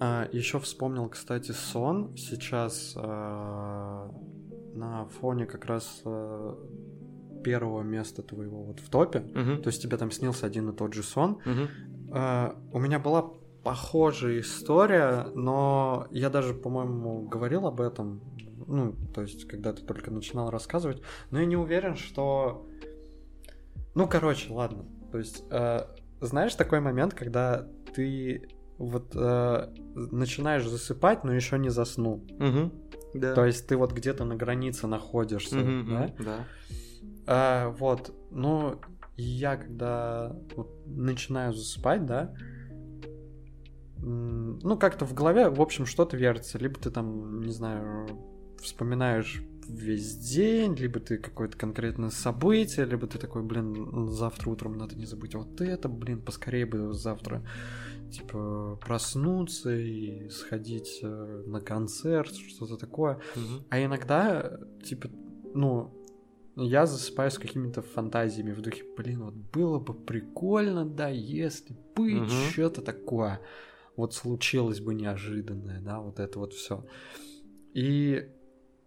[0.03, 4.11] А, еще вспомнил, кстати, сон сейчас а,
[4.75, 6.57] на фоне как раз а,
[7.45, 9.19] первого места твоего вот в топе.
[9.19, 9.63] Угу.
[9.63, 11.33] То есть тебе там снился один и тот же сон.
[11.33, 12.13] Угу.
[12.13, 13.31] А, у меня была
[13.63, 18.23] похожая история, но я даже, по-моему, говорил об этом.
[18.67, 21.03] Ну, то есть, когда ты только начинал рассказывать.
[21.31, 22.67] Но я не уверен, что.
[23.95, 24.87] Ну, короче, ладно.
[25.11, 25.81] То есть, э,
[26.21, 28.49] знаешь такой момент, когда ты
[28.79, 32.25] вот э, начинаешь засыпать, но еще не заснул.
[32.39, 32.73] Угу.
[33.15, 33.35] Да.
[33.35, 36.15] То есть ты вот где-то на границе находишься, угу, да?
[36.19, 36.47] Да.
[37.27, 38.81] А, вот, ну
[39.17, 42.35] я когда вот, начинаю засыпать, да,
[44.03, 48.07] ну как-то в голове, в общем, что-то вертится, либо ты там, не знаю,
[48.59, 54.97] вспоминаешь весь день, либо ты какое-то конкретное событие, либо ты такой, блин, завтра утром надо
[54.97, 57.43] не забыть вот это, блин, поскорее бы завтра,
[58.11, 63.21] типа, проснуться и сходить э, на концерт, что-то такое.
[63.37, 63.67] Угу.
[63.71, 65.09] А иногда, типа,
[65.55, 65.95] ну,
[66.57, 72.21] я засыпаю с какими-то фантазиями в духе, блин, вот было бы прикольно, да, если бы
[72.21, 72.29] угу.
[72.29, 73.41] что-то такое
[73.97, 76.85] вот случилось бы неожиданное, да, вот это вот все.
[77.75, 78.29] И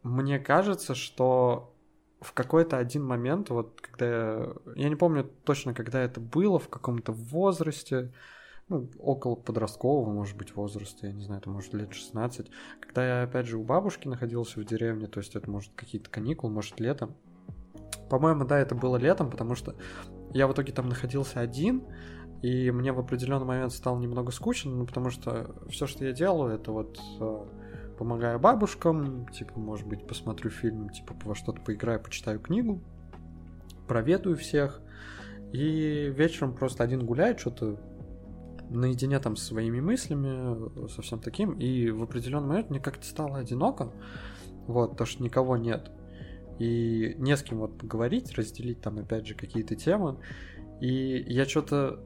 [0.04, 1.74] мне кажется, что
[2.22, 6.70] в какой-то один момент, вот когда я, я не помню точно, когда это было, в
[6.70, 8.14] каком-то возрасте,
[8.70, 12.50] ну, около подросткового, может быть, возраста, я не знаю, это может лет 16,
[12.80, 16.54] когда я, опять же, у бабушки находился в деревне, то есть это, может, какие-то каникулы,
[16.54, 17.16] может, летом.
[18.10, 19.76] По-моему, да, это было летом, потому что
[20.34, 21.84] я в итоге там находился один,
[22.42, 26.56] и мне в определенный момент стало немного скучно, ну, потому что все, что я делаю,
[26.56, 27.46] это вот э,
[28.04, 32.84] помогаю бабушкам, типа, может быть, посмотрю фильм, типа, во что-то поиграю, почитаю книгу,
[33.88, 34.82] проведаю всех,
[35.54, 37.80] и вечером просто один гуляет, что-то
[38.70, 43.38] наедине там со своими мыслями, со всем таким, и в определенный момент мне как-то стало
[43.38, 43.94] одиноко,
[44.68, 45.90] вот, потому что никого нет,
[46.60, 50.18] и не с кем вот поговорить, разделить там, опять же, какие-то темы,
[50.82, 52.02] и я что-то...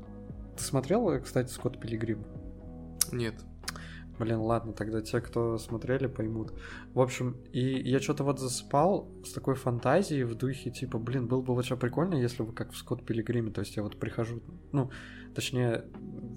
[0.57, 2.23] Ты смотрел, кстати, Скотт Пилигрим?
[3.11, 3.33] Нет.
[4.19, 6.53] Блин, ладно, тогда те, кто смотрели, поймут.
[6.93, 11.41] В общем, и я что-то вот засыпал с такой фантазией в духе, типа, блин, было
[11.41, 14.41] бы вообще прикольно, если бы как в Скотт Пилигриме, то есть я вот прихожу,
[14.71, 14.89] ну,
[15.37, 15.85] Точнее,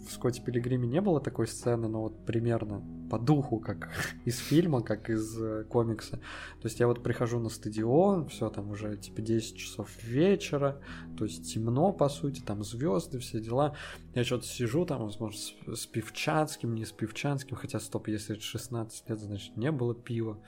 [0.06, 3.90] в Скотте Пилигриме не было такой сцены, но вот примерно по духу, как
[4.24, 6.16] из фильма, как из э, комикса.
[6.60, 10.80] То есть я вот прихожу на стадион, все там уже типа 10 часов вечера,
[11.18, 13.74] то есть темно, по сути, там звезды, все дела.
[14.14, 18.44] Я что-то сижу там, возможно, с, с Пивчанским, не с Пивчанским, хотя, стоп, если это
[18.44, 20.40] 16 лет, значит, не было пива.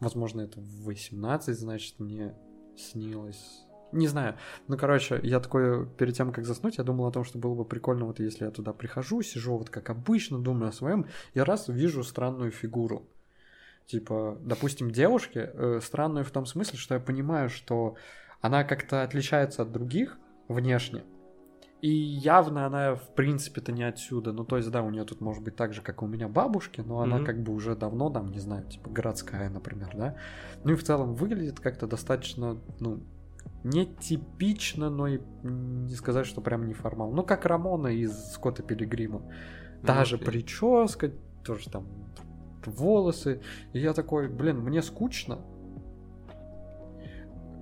[0.00, 2.34] Возможно, это в 18, значит, мне
[2.76, 4.36] снилось не знаю.
[4.68, 7.64] Ну, короче, я такой, перед тем, как заснуть, я думал о том, что было бы
[7.64, 11.68] прикольно, вот если я туда прихожу, сижу вот как обычно, думаю о своем, и раз
[11.68, 13.08] вижу странную фигуру.
[13.86, 17.96] Типа, допустим, девушки, э, странную в том смысле, что я понимаю, что
[18.40, 20.18] она как-то отличается от других
[20.48, 21.04] внешне,
[21.82, 24.32] и явно она, в принципе-то, не отсюда.
[24.32, 26.28] Ну, то есть, да, у нее тут может быть так же, как и у меня
[26.28, 27.24] бабушки, но она mm-hmm.
[27.24, 30.16] как бы уже давно там, не знаю, типа городская, например, да.
[30.62, 33.02] Ну и в целом выглядит как-то достаточно, ну,
[33.64, 37.12] нетипично, но и не сказать, что прям неформал.
[37.12, 39.22] Ну, как Рамона из Скотта Пилигрима.
[39.84, 41.12] Та ну, же прическа,
[41.44, 41.86] тоже там
[42.66, 43.40] волосы.
[43.72, 45.38] И я такой, блин, мне скучно.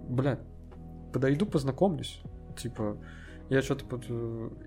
[0.08, 0.38] Блин,
[1.12, 2.22] подойду, познакомлюсь.
[2.56, 2.98] Типа,
[3.50, 4.08] я что-то под...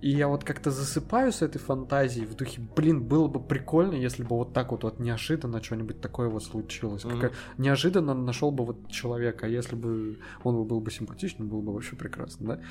[0.01, 4.23] И я вот как-то засыпаю с этой фантазией в духе, блин, было бы прикольно, если
[4.23, 7.05] бы вот так вот, вот неожиданно что-нибудь такое вот случилось.
[7.05, 7.19] Mm-hmm.
[7.21, 7.33] Как...
[7.57, 11.95] Неожиданно нашел бы вот человека, а если бы он был бы симпатичным, было бы вообще
[11.95, 12.61] прекрасно, да?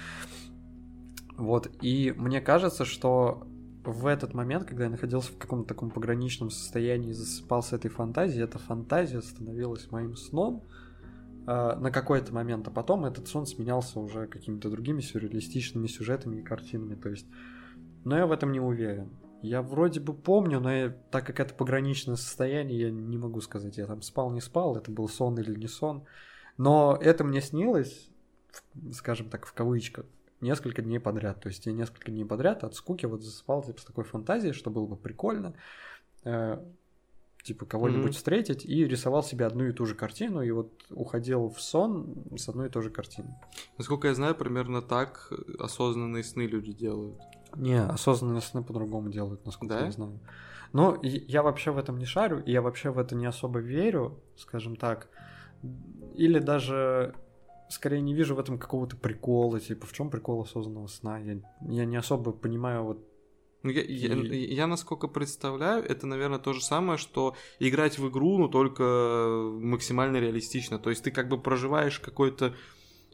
[1.39, 3.47] Вот, и мне кажется, что
[3.83, 7.91] в этот момент, когда я находился в каком-то таком пограничном состоянии и засыпал с этой
[7.91, 10.82] фантазией, эта фантазия становилась моим сном э,
[11.47, 16.95] на какой-то момент, а потом этот сон сменялся уже какими-то другими сюрреалистичными сюжетами и картинами,
[16.95, 17.27] то есть...
[18.05, 19.11] Но я в этом не уверен.
[19.43, 23.77] Я вроде бы помню, но я, так как это пограничное состояние, я не могу сказать,
[23.77, 26.05] я там спал, не спал, это был сон или не сон.
[26.59, 28.09] Но это мне снилось,
[28.93, 30.07] скажем так, в кавычках,
[30.41, 31.41] несколько дней подряд.
[31.41, 34.71] То есть я несколько дней подряд от скуки вот засыпал типа, с такой фантазией, что
[34.71, 35.55] было бы прикольно.
[37.43, 38.17] Типа кого-нибудь mm-hmm.
[38.17, 42.49] встретить и рисовал себе одну и ту же картину и вот уходил в сон с
[42.49, 43.35] одной и той же картиной.
[43.79, 47.21] Насколько я знаю, примерно так осознанные сны люди делают.
[47.57, 49.87] Не, осознанные сны по-другому делают, насколько да?
[49.87, 50.21] я знаю.
[50.73, 54.21] Но я вообще в этом не шарю, и я вообще в это не особо верю,
[54.37, 55.09] скажем так.
[56.15, 57.15] Или даже
[57.69, 61.19] скорее не вижу в этом какого-то прикола, типа, в чем прикол осознанного сна?
[61.19, 63.12] Я, я не особо понимаю вот
[63.63, 63.95] ну, я, и...
[63.95, 69.51] я, я, насколько представляю, это, наверное, то же самое, что играть в игру, но только
[69.61, 70.79] максимально реалистично.
[70.79, 72.55] То есть ты как бы проживаешь какой-то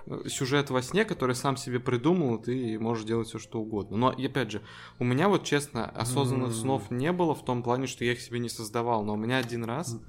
[0.07, 3.97] э, сюжет во сне, который сам себе придумал, и ты можешь делать все что угодно.
[3.97, 4.63] Но, опять же,
[4.99, 6.61] у меня вот, честно, осознанных mm.
[6.61, 9.05] снов не было в том плане, что я их себе не создавал.
[9.05, 10.01] Но у меня один раз mm.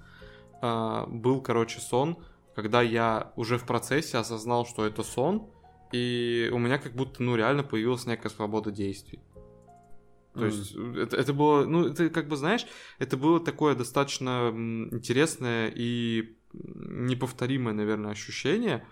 [0.62, 2.18] а, был, короче, сон,
[2.56, 5.50] когда я уже в процессе осознал, что это сон,
[5.92, 9.20] и у меня как будто, ну, реально появилась некая свобода действий.
[10.40, 10.50] То mm.
[10.50, 12.66] есть это, это было, ну, это как бы, знаешь,
[12.98, 14.52] это было такое достаточно
[14.92, 18.86] интересное и неповторимое, наверное, ощущение,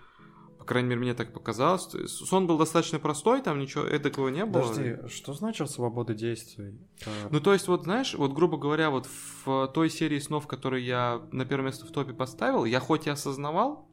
[0.68, 1.88] крайней мере, мне так показалось.
[2.06, 4.62] Сон был достаточно простой, там ничего такого не было.
[4.62, 6.78] Подожди, что значит свобода действий?
[7.30, 9.08] Ну, то есть, вот знаешь, вот грубо говоря, вот
[9.44, 13.10] в той серии снов, которые я на первое место в топе поставил, я хоть и
[13.10, 13.87] осознавал,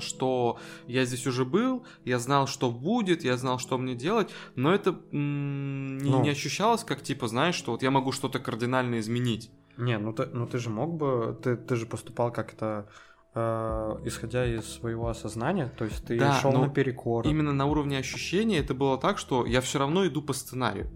[0.00, 4.72] что я здесь уже был, я знал, что будет, я знал, что мне делать, но
[4.72, 6.22] это м- ну.
[6.22, 9.50] не ощущалось как типа, знаешь, что вот я могу что-то кардинально изменить.
[9.76, 12.88] Не, ну ты, ну ты же мог бы, ты, ты же поступал как-то
[13.36, 17.26] Э, исходя из своего осознания, то есть ты да, шел на перекор.
[17.26, 20.88] Именно на уровне ощущения это было так, что я все равно иду по сценарию.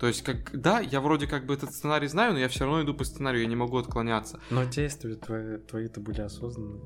[0.00, 2.82] То есть, как, да, я вроде как бы этот сценарий знаю, но я все равно
[2.82, 4.40] иду по сценарию, я не могу отклоняться.
[4.50, 6.82] Но действия твои, твои-то были осознанные.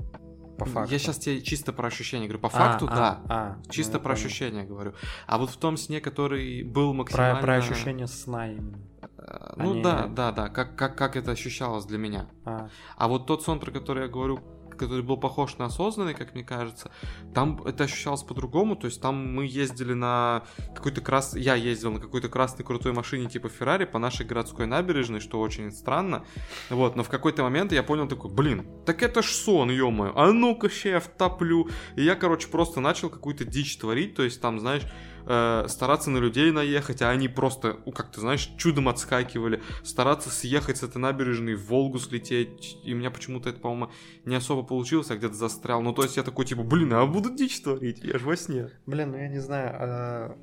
[0.58, 0.92] По факту.
[0.92, 2.40] Я сейчас тебе чисто про ощущения говорю.
[2.40, 3.20] По а, факту, а, да.
[3.28, 4.26] А, чисто ну, про понял.
[4.26, 4.92] ощущения говорю.
[5.26, 7.36] А вот в том сне, который был максимально...
[7.36, 8.78] Про, про ощущение сна именно.
[9.18, 9.82] Э, ну Они...
[9.82, 10.48] да, да, да.
[10.48, 12.28] Как, как, как это ощущалось для меня.
[12.44, 12.68] А.
[12.96, 14.40] а вот тот сон, про который я говорю,
[14.78, 16.90] который был похож на осознанный, как мне кажется,
[17.34, 21.34] там это ощущалось по-другому, то есть там мы ездили на какой-то крас...
[21.34, 25.70] Я ездил на какой-то красной крутой машине типа Феррари по нашей городской набережной, что очень
[25.72, 26.24] странно,
[26.70, 30.32] вот, но в какой-то момент я понял такой, блин, так это ж сон, ё а
[30.32, 34.60] ну-ка ща я втоплю, и я, короче, просто начал какую-то дичь творить, то есть там,
[34.60, 34.82] знаешь,
[35.28, 40.78] э, стараться на людей наехать, а они просто, как ты знаешь, чудом отскакивали, стараться съехать
[40.78, 43.92] с этой набережной в Волгу слететь, и у меня почему-то это, по-моему,
[44.24, 45.82] не особо получилось, а где-то застрял.
[45.82, 48.70] Ну, то есть я такой, типа, блин, а буду дичь творить, я же во сне.
[48.86, 50.38] Блин, ну я не знаю, а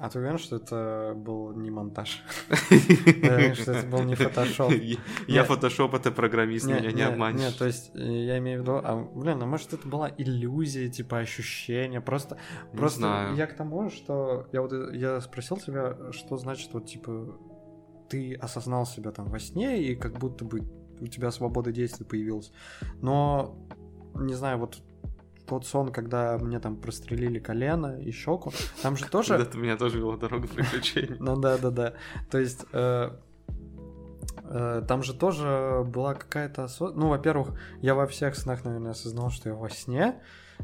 [0.00, 2.22] а ты уверен, что это был не монтаж?
[2.48, 4.72] Что это был не фотошоп?
[5.26, 7.40] Я фотошоп, это программист, меня не обманешь.
[7.40, 10.88] Нет, то есть э, я имею в виду, а, блин, а может это была иллюзия,
[10.88, 12.38] типа ощущение, просто...
[12.72, 14.48] Просто я к тому, что...
[14.52, 17.36] Я вот я спросил тебя, что значит вот, типа,
[18.08, 20.60] ты осознал себя там во сне, и как будто бы
[21.00, 22.52] у тебя свобода действий появилась.
[23.00, 23.56] Но,
[24.14, 24.78] не знаю, вот
[25.48, 29.34] тот сон, когда мне там прострелили колено и щеку, там же тоже...
[29.34, 31.16] Это у меня тоже была дорога приключений.
[31.20, 31.94] Ну да, да, да.
[32.30, 33.10] То есть э,
[34.44, 36.68] э, там же тоже была какая-то...
[36.80, 40.20] Ну, во-первых, я во всех снах, наверное, осознал, что я во сне,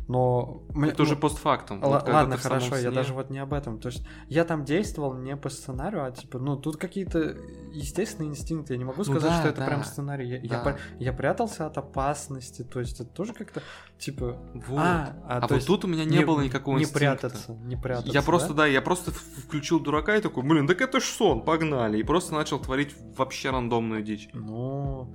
[0.09, 0.63] но...
[0.75, 1.83] Это уже постфактум.
[1.83, 3.79] Л- вот ладно, хорошо, я даже вот не об этом.
[3.79, 7.37] То есть я там действовал не по сценарию, а типа, ну, тут какие-то
[7.73, 8.75] естественные инстинкты.
[8.75, 10.29] Я не могу ну сказать, ну, да, что это да, прям сценарий.
[10.29, 10.77] Я, да.
[10.99, 13.63] я, я прятался от опасности, то есть это тоже как-то,
[13.99, 14.39] типа...
[14.55, 14.79] Вот.
[14.79, 16.99] А, а, а вот тут у меня не, не было никакого не инстинкта.
[16.99, 21.01] прятаться, не прятаться, Я просто, да, я просто включил дурака и такой, блин, так это
[21.01, 21.99] ж сон, погнали.
[21.99, 24.29] И просто начал творить вообще рандомную дичь.
[24.33, 25.09] Ну...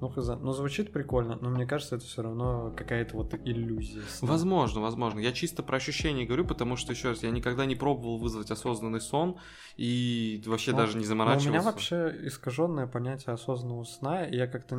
[0.00, 0.28] Ну, хз.
[0.40, 4.02] Ну, звучит прикольно, но мне кажется, это все равно какая-то вот иллюзия.
[4.08, 4.28] Сна.
[4.28, 5.18] Возможно, возможно.
[5.18, 9.00] Я чисто про ощущения говорю, потому что, еще раз, я никогда не пробовал вызвать осознанный
[9.00, 9.38] сон
[9.76, 11.48] и вообще ну, даже не заморачивался.
[11.48, 14.76] у меня вообще искаженное понятие осознанного сна, и я как-то,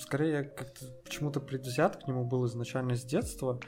[0.00, 3.60] скорее, как-то почему-то предвзят к нему был изначально с детства,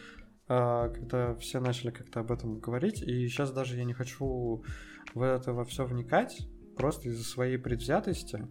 [0.49, 4.65] а, когда все начали как-то об этом говорить, и сейчас даже я не хочу
[5.15, 6.41] в это во все вникать,
[6.77, 8.49] просто из-за своей предвзятости,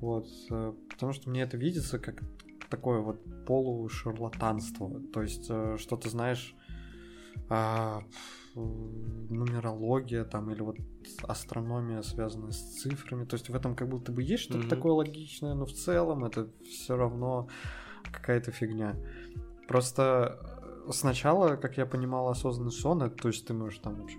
[0.00, 2.22] вот, э, потому что мне это видится как
[2.70, 6.54] такое вот полушарлатанство, то есть э, что ты знаешь
[7.48, 8.02] а,
[8.54, 10.76] нумерология там или вот
[11.22, 13.24] астрономия, связанная с цифрами.
[13.24, 14.68] То есть в этом как будто бы есть что-то mm-hmm.
[14.68, 17.48] такое логичное, но в целом это все равно
[18.12, 18.96] какая-то фигня.
[19.66, 20.38] Просто
[20.86, 24.18] э, сначала, как я понимал, осознанный сон, это, то есть ты можешь там вообще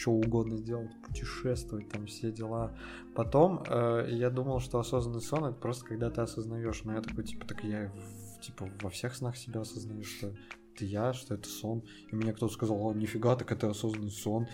[0.00, 2.74] что угодно сделать, путешествовать, там все дела.
[3.14, 6.82] Потом э, я думал, что осознанный сон это просто когда ты осознаешь.
[6.84, 7.92] Но я такой, типа, так я
[8.40, 10.32] типа во всех снах себя осознаю, что
[10.74, 11.82] это я, что это сон.
[12.10, 14.46] И мне кто-то сказал, о, нифига, так это осознанный сон.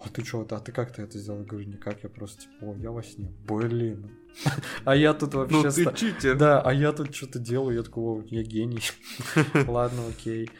[0.00, 1.40] А ты что, а ты как ты это сделал?
[1.40, 3.32] Я говорю, никак, я просто типа, о, я во сне.
[3.46, 4.10] Блин.
[4.84, 5.62] А я тут вообще...
[5.62, 6.36] Ну ты читер.
[6.36, 8.82] Да, а я тут что-то делаю, я такой, я гений.
[9.66, 10.50] Ладно, окей.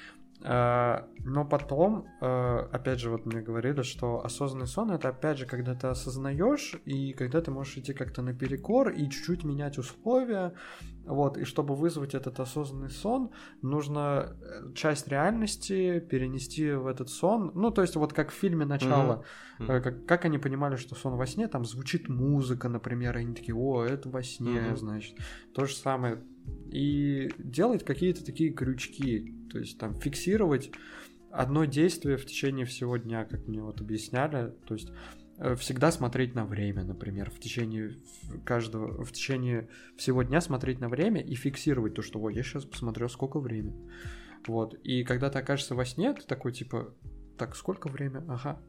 [0.47, 5.47] А, но потом, а, опять же, вот мне говорили, что осознанный сон это опять же,
[5.47, 10.53] когда ты осознаешь, и когда ты можешь идти как-то наперекор и чуть-чуть менять условия.
[11.07, 13.31] Вот, и чтобы вызвать этот осознанный сон,
[13.63, 17.51] нужно э, часть реальности перенести в этот сон.
[17.55, 19.25] Ну, то есть, вот как в фильме начало,
[19.59, 19.81] mm-hmm.
[19.81, 23.55] как, как они понимали, что сон во сне, там звучит музыка, например, и они такие,
[23.55, 24.77] о, это во сне, mm-hmm.
[24.77, 25.17] значит.
[25.55, 26.23] То же самое
[26.71, 30.73] и делать какие-то такие крючки, то есть там фиксировать
[31.31, 34.91] одно действие в течение всего дня, как мне вот объясняли, то есть
[35.39, 37.93] э, всегда смотреть на время, например, в течение
[38.45, 42.65] каждого, в течение всего дня смотреть на время и фиксировать то, что, ой, я сейчас
[42.65, 43.73] посмотрю, сколько время.
[44.49, 46.93] Вот, и когда ты окажешься во сне, ты такой, типа,
[47.39, 48.25] так, сколько время?
[48.29, 48.61] Ага,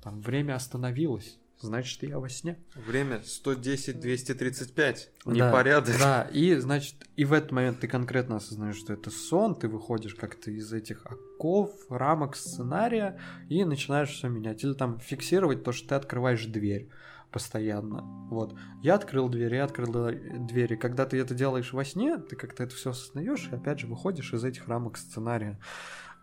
[0.00, 2.58] там время остановилось значит, я во сне.
[2.74, 4.96] Время 110-235.
[5.26, 5.96] Непорядок.
[5.98, 10.14] Да, и, значит, и в этот момент ты конкретно осознаешь, что это сон, ты выходишь
[10.14, 14.64] как-то из этих оков, рамок сценария и начинаешь все менять.
[14.64, 16.88] Или там фиксировать то, что ты открываешь дверь
[17.30, 18.02] постоянно.
[18.30, 18.54] Вот.
[18.82, 20.76] Я открыл дверь, я открыл двери.
[20.76, 24.32] Когда ты это делаешь во сне, ты как-то это все осознаешь и опять же выходишь
[24.32, 25.58] из этих рамок сценария.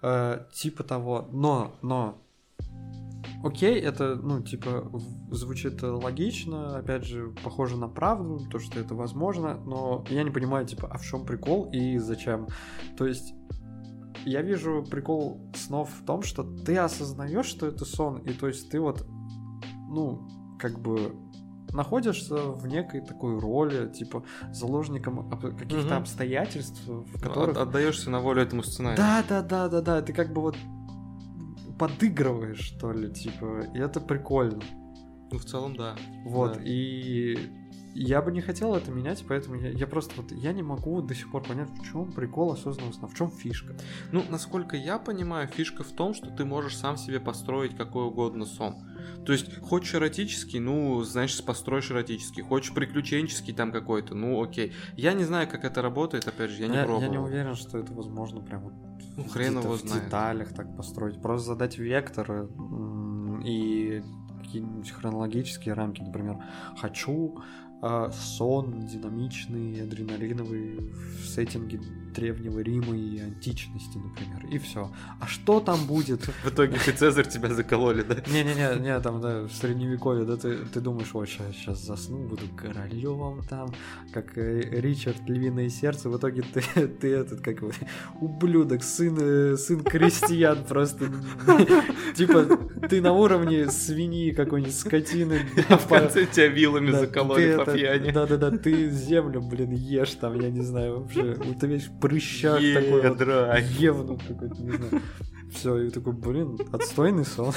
[0.02, 1.28] Э, типа того.
[1.32, 2.22] Но, но
[3.44, 4.90] окей, это, ну, типа,
[5.32, 10.66] звучит логично, опять же, похоже на правду, то, что это возможно, но я не понимаю,
[10.66, 12.48] типа, а в чем прикол и зачем?
[12.98, 13.34] То есть,
[14.26, 18.70] я вижу прикол снов в том, что ты осознаешь, что это сон, и то есть
[18.70, 19.06] ты вот,
[19.90, 20.28] ну,
[20.60, 21.16] как бы
[21.72, 25.96] находишься в некой такой роли, типа заложником каких-то угу.
[25.96, 27.58] обстоятельств, в которых...
[27.58, 28.98] Отдаешься на волю этому сценарию.
[28.98, 30.02] Да, да, да, да, да.
[30.02, 30.56] Ты как бы вот
[31.78, 34.62] подыгрываешь, что ли, типа, и это прикольно.
[35.32, 35.96] Ну, в целом, да.
[36.24, 36.62] Вот, да.
[36.64, 37.38] и
[38.00, 41.16] я бы не хотел это менять, поэтому я, я просто вот я не могу до
[41.16, 43.76] сих пор понять, в чем прикол осознанного сна, в чем фишка.
[44.12, 48.46] Ну, насколько я понимаю, фишка в том, что ты можешь сам себе построить какой угодно
[48.46, 48.76] сон.
[49.26, 52.44] То есть, хочешь эротический, ну, значит, построишь эротический.
[52.44, 54.74] Хочешь приключенческий там какой-то, ну, окей.
[54.96, 57.02] Я не знаю, как это работает, опять же, я не я, пробовал.
[57.02, 58.74] Я не уверен, что это возможно прям вот
[59.18, 60.06] ну, хрен его в знает.
[60.06, 61.22] деталях так построить.
[61.22, 62.48] Просто задать векторы
[63.44, 64.04] и
[64.44, 66.38] какие-нибудь хронологические рамки, например,
[66.78, 67.42] хочу
[67.82, 70.80] э, сон динамичный, адреналиновый
[71.22, 71.80] в сеттинге
[72.18, 74.92] древнего Рима и античности, например, и все.
[75.20, 76.26] А что там будет?
[76.44, 78.16] В итоге ты Цезарь тебя закололи, да?
[78.28, 82.44] Не-не-не, не там, да, в средневековье, да, ты, ты думаешь, вот сейчас, сейчас засну, буду
[82.56, 83.70] королем там,
[84.12, 87.72] как э, Ричард, львиное сердце, в итоге ты, ты этот, как вы,
[88.20, 91.12] ублюдок, сын, э, сын крестьян просто,
[92.16, 92.46] типа,
[92.90, 95.42] ты на уровне свиньи какой-нибудь, скотины.
[95.70, 98.12] А в конце тебя вилами закололи пьяни.
[98.12, 103.22] Да-да-да, ты землю, блин, ешь там, я не знаю, вообще, ты весь прыщак такой вот,
[103.80, 105.02] евнух какой-то, не знаю.
[105.54, 107.54] Все, и такой, блин, отстойный сон.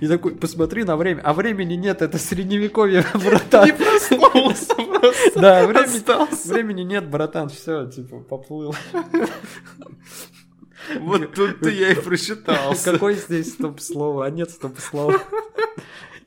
[0.00, 1.20] И такой, посмотри на время.
[1.22, 3.66] А времени нет, это средневековье, братан.
[3.66, 5.40] Не проснулся просто.
[5.40, 8.74] Да, времени, времени нет, братан, все, типа, поплыл.
[10.98, 12.92] Вот тут-то я и просчитался.
[12.92, 14.26] Какой здесь стоп-слово?
[14.26, 15.20] А нет стоп-слова.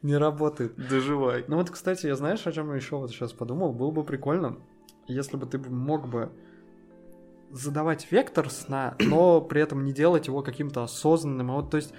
[0.05, 0.75] Не работает.
[0.75, 1.45] Доживай.
[1.47, 3.73] Ну вот, кстати, я знаешь, о чем я еще вот сейчас подумал?
[3.73, 4.57] Было бы прикольно,
[5.07, 6.29] если бы ты мог бы
[7.49, 11.49] задавать вектор сна, но при этом не делать его каким-то осознанным.
[11.49, 11.91] А вот, то есть,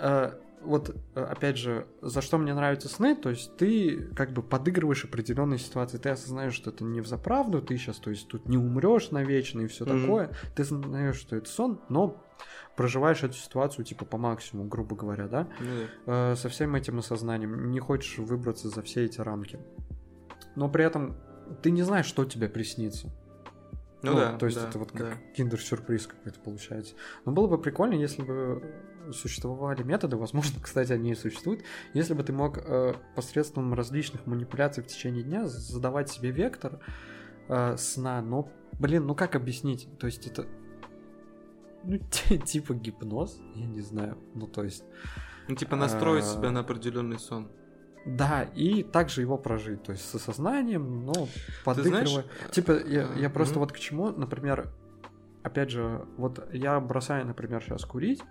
[0.00, 4.44] э, вот, э, опять же, за что мне нравятся сны, то есть ты как бы
[4.44, 8.48] подыгрываешь определенные ситуации, ты осознаешь, что это не в заправду, ты сейчас, то есть, тут
[8.48, 10.00] не умрешь навечно и все mm-hmm.
[10.00, 12.22] такое, ты осознаешь, что это сон, но
[12.76, 15.88] проживаешь эту ситуацию типа по максимуму, грубо говоря, да, mm-hmm.
[16.06, 19.58] э, со всем этим осознанием, не хочешь выбраться за все эти рамки,
[20.56, 21.16] но при этом
[21.62, 23.08] ты не знаешь, что тебе приснится.
[24.02, 24.36] Ну, ну да.
[24.36, 25.16] То есть да, это вот как да.
[25.36, 26.94] киндер-сюрприз какой-то получается.
[27.24, 28.62] Но было бы прикольно, если бы
[29.12, 31.62] существовали методы, возможно, кстати, они и существуют,
[31.94, 36.80] если бы ты мог э, посредством различных манипуляций в течение дня задавать себе вектор
[37.48, 39.88] э, сна, но, блин, ну как объяснить?
[39.98, 40.46] То есть это,
[41.84, 41.98] ну,
[42.44, 44.84] типа гипноз, я не знаю, ну то есть...
[45.48, 47.50] Ну, типа настроить себя на определенный сон.
[48.04, 51.28] Да, и также его прожить, то есть с осознанием, но
[51.64, 52.24] подыгрывая.
[52.50, 53.58] Типа, я, я просто mm-hmm.
[53.58, 54.72] вот к чему, например,
[55.42, 58.22] опять же, вот я бросаю, например, сейчас курить,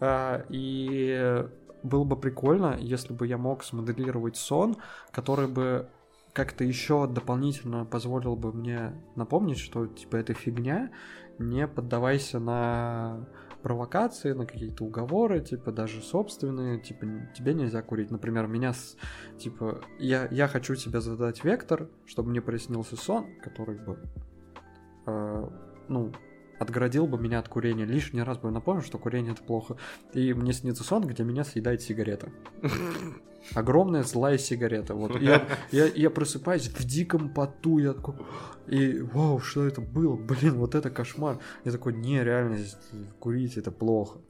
[0.00, 1.44] э, и
[1.82, 4.76] было бы прикольно, если бы я мог смоделировать сон,
[5.10, 5.88] который бы
[6.32, 10.90] как-то еще дополнительно позволил бы мне напомнить, что типа это фигня,
[11.38, 13.26] не поддавайся на
[13.62, 18.10] провокации, на какие-то уговоры, типа даже собственные, типа тебе нельзя курить.
[18.10, 18.96] Например, меня, с,
[19.38, 23.98] типа, я, я хочу тебе задать вектор, чтобы мне приснился сон, который бы,
[25.06, 25.48] э,
[25.88, 26.12] ну,
[26.58, 27.84] отгородил бы меня от курения.
[27.84, 29.76] Лишний раз бы напомнил, что курение это плохо.
[30.12, 32.30] И мне снится сон, где меня съедает сигарета.
[33.54, 34.94] Огромная злая сигарета.
[34.94, 35.20] Вот.
[35.20, 38.14] Я, я, я просыпаюсь в диком поту, я такой,
[38.66, 40.16] и вау, что это было?
[40.16, 41.38] Блин, вот это кошмар.
[41.64, 42.58] Я такой, не, реально,
[43.18, 44.20] курить это плохо.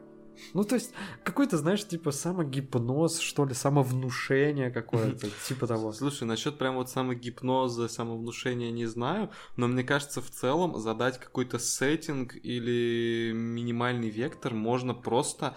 [0.55, 0.93] Ну, то есть,
[1.25, 5.93] какой-то, знаешь, типа самогипноз, что ли, самовнушение какое-то, типа того.
[5.93, 11.59] Слушай, насчет прям вот самогипноза, самовнушения не знаю, но мне кажется, в целом задать какой-то
[11.59, 15.57] сеттинг или минимальный вектор можно просто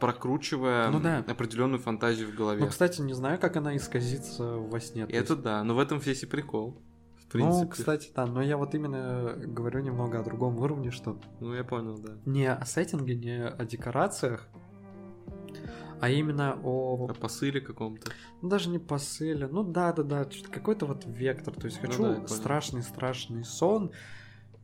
[0.00, 1.24] прокручивая ну, да.
[1.26, 2.60] определенную фантазию в голове.
[2.60, 5.02] Ну, кстати, не знаю, как она исказится во сне.
[5.02, 5.42] Это есть...
[5.42, 6.82] да, но в этом весь и прикол.
[7.16, 7.64] В принципе.
[7.64, 11.18] Ну, кстати, да, но я вот именно говорю немного о другом уровне, что...
[11.40, 12.12] Ну, я понял, да.
[12.24, 14.48] Не о сеттинге, не о декорациях,
[16.00, 17.08] а именно о...
[17.08, 18.12] О посыле каком-то.
[18.42, 22.28] Ну, даже не посыле, ну да-да-да, какой-то вот вектор, то есть ну хочу ну, да,
[22.28, 23.92] страшный-страшный сон,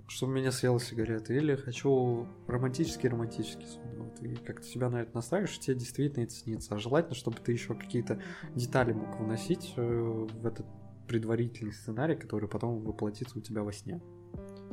[0.09, 4.02] чтобы меня съела сигарета, или хочу романтический-романтический сон.
[4.20, 6.74] И как-то себя на это настраиваешь, тебе действительно это снится.
[6.74, 8.20] А желательно, чтобы ты еще какие-то
[8.55, 10.66] детали мог вносить э, в этот
[11.09, 14.01] предварительный сценарий, который потом воплотится у тебя во сне.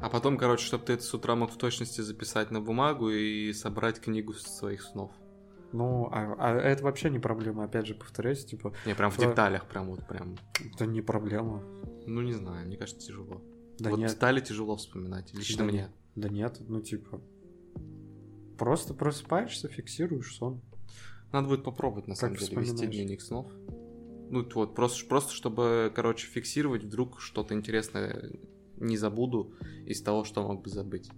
[0.01, 3.51] А потом, короче, чтобы ты это с утра мог в точности записать на бумагу и
[3.53, 5.11] собрать книгу своих снов.
[5.71, 8.73] Ну, а, а это вообще не проблема, опять же, повторяюсь, типа...
[8.85, 10.35] Не, прям в деталях, прям вот прям...
[10.73, 11.63] Это не проблема.
[12.07, 13.43] Ну, не знаю, мне кажется, тяжело.
[13.77, 14.11] Да вот нет.
[14.11, 15.77] детали тяжело вспоминать, лично да мне.
[15.79, 15.91] Нет.
[16.15, 17.21] Да нет, ну, типа...
[18.59, 20.61] Просто просыпаешься, фиксируешь сон.
[21.31, 23.51] Надо будет попробовать, на как самом деле, вести дневник снов.
[24.29, 28.31] Ну, вот, просто, просто чтобы, короче, фиксировать вдруг что-то интересное
[28.77, 29.53] не забуду
[29.85, 31.09] из того, что мог бы забыть.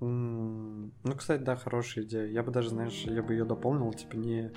[0.00, 2.26] Mm, ну, кстати, да, хорошая идея.
[2.26, 4.52] Я бы даже, знаешь, я бы ее дополнил, типа не,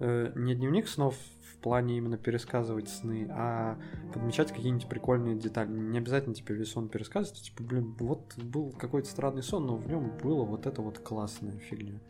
[0.00, 1.16] э, не дневник снов
[1.52, 3.78] в плане именно пересказывать сны, а
[4.12, 5.70] подмечать какие-нибудь прикольные детали.
[5.70, 9.76] Не обязательно тебе типа, весь сон пересказывать, типа, блин, вот был какой-то странный сон, но
[9.76, 12.00] в нем было вот это вот классная фигня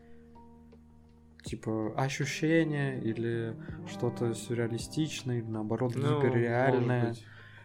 [1.46, 3.56] типа ощущение или
[3.88, 7.14] что-то сюрреалистичное, или наоборот ну, гиперреальное.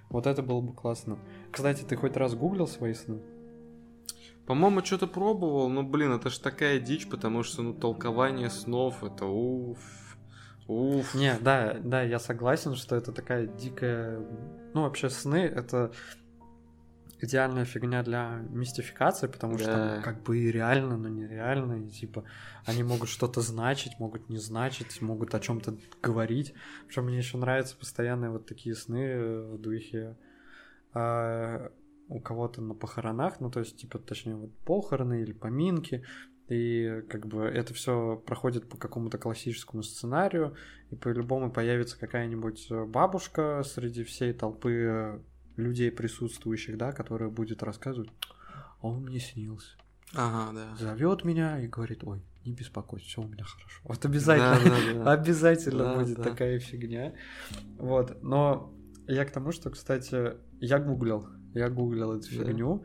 [0.10, 1.18] Вот это было бы классно.
[1.52, 3.20] Кстати, ты хоть раз гуглил свои сны?
[4.46, 9.26] По-моему, что-то пробовал, но, блин, это ж такая дичь, потому что, ну, толкование снов, это
[9.26, 10.11] уф,
[10.68, 11.16] уф.
[11.16, 14.20] Не, да, да, я согласен, что это такая дикая...
[14.74, 15.92] Ну, вообще, сны— это
[17.22, 19.64] идеальная фигня для мистификации, потому да.
[19.64, 22.24] что там как бы и реально, но нереально, и типа
[22.66, 26.54] они могут что-то значить, могут не значить, могут о чем-то говорить.
[26.88, 30.18] Причем мне еще нравятся постоянные вот такие сны в духе
[30.94, 31.72] а,
[32.10, 36.04] у кого-то на похоронах, ну то есть типа точнее вот похороны или поминки,
[36.52, 40.54] и как бы это все проходит по какому-то классическому сценарию,
[40.90, 45.22] и по-любому появится какая-нибудь бабушка среди всей толпы
[45.56, 48.10] людей присутствующих, да, которая будет рассказывать,
[48.82, 49.78] «А он мне снился.
[50.14, 50.76] Ага, да.
[50.76, 53.80] Зовет меня и говорит, ой, не беспокойся, все у меня хорошо.
[53.86, 55.12] Вот обязательно, да, да, да.
[55.14, 56.24] обязательно да, будет да.
[56.24, 57.14] такая фигня.
[57.78, 58.74] Вот, но
[59.08, 62.44] я к тому, что, кстати, я гуглил, я гуглил эту да.
[62.44, 62.84] фигню.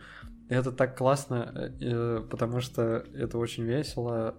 [0.48, 4.36] Это так классно, э, потому что это очень весело.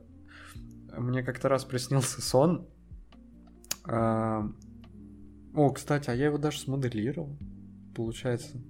[0.97, 2.67] Мне как-то раз приснился сон.
[3.85, 4.51] О,
[5.73, 7.37] кстати, а я его даже смоделировал
[7.97, 8.61] получается.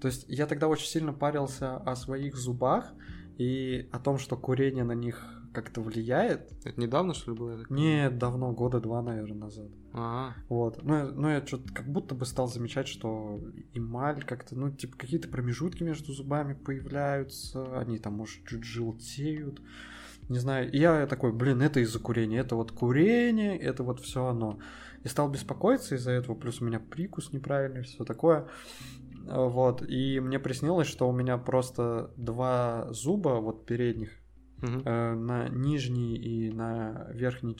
[0.00, 2.92] То есть я тогда очень сильно парился о своих зубах
[3.38, 6.52] и о том, что курение на них как-то влияет.
[6.64, 7.64] Это недавно, что ли, было?
[7.68, 9.68] Нет, давно, года два, наверное, назад.
[9.92, 10.34] А.
[10.48, 10.82] Вот.
[10.82, 13.40] Ну, ну я что-то как будто бы стал замечать, что
[13.74, 19.60] эмаль как-то, ну, типа, какие-то промежутки между зубами появляются, они там, может, чуть желтеют.
[20.28, 20.70] Не знаю.
[20.70, 22.38] И я такой, блин, это из-за курения.
[22.38, 24.58] Это вот курение, это вот все оно
[25.02, 28.48] и стал беспокоиться из-за этого, плюс у меня прикус неправильный, все такое.
[29.26, 34.10] Вот, и мне приснилось, что у меня просто два зуба, вот передних,
[34.62, 37.56] Э, на нижней и на верхней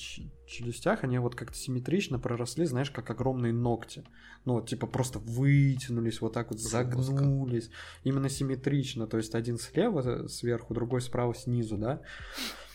[0.46, 4.04] челюстях, они вот как-то симметрично проросли, знаешь, как огромные ногти.
[4.44, 6.84] Ну, вот, типа просто вытянулись, вот так вот Жестко.
[6.84, 7.70] загнулись.
[8.04, 12.02] Именно симметрично, то есть один слева э, сверху, другой справа снизу, да?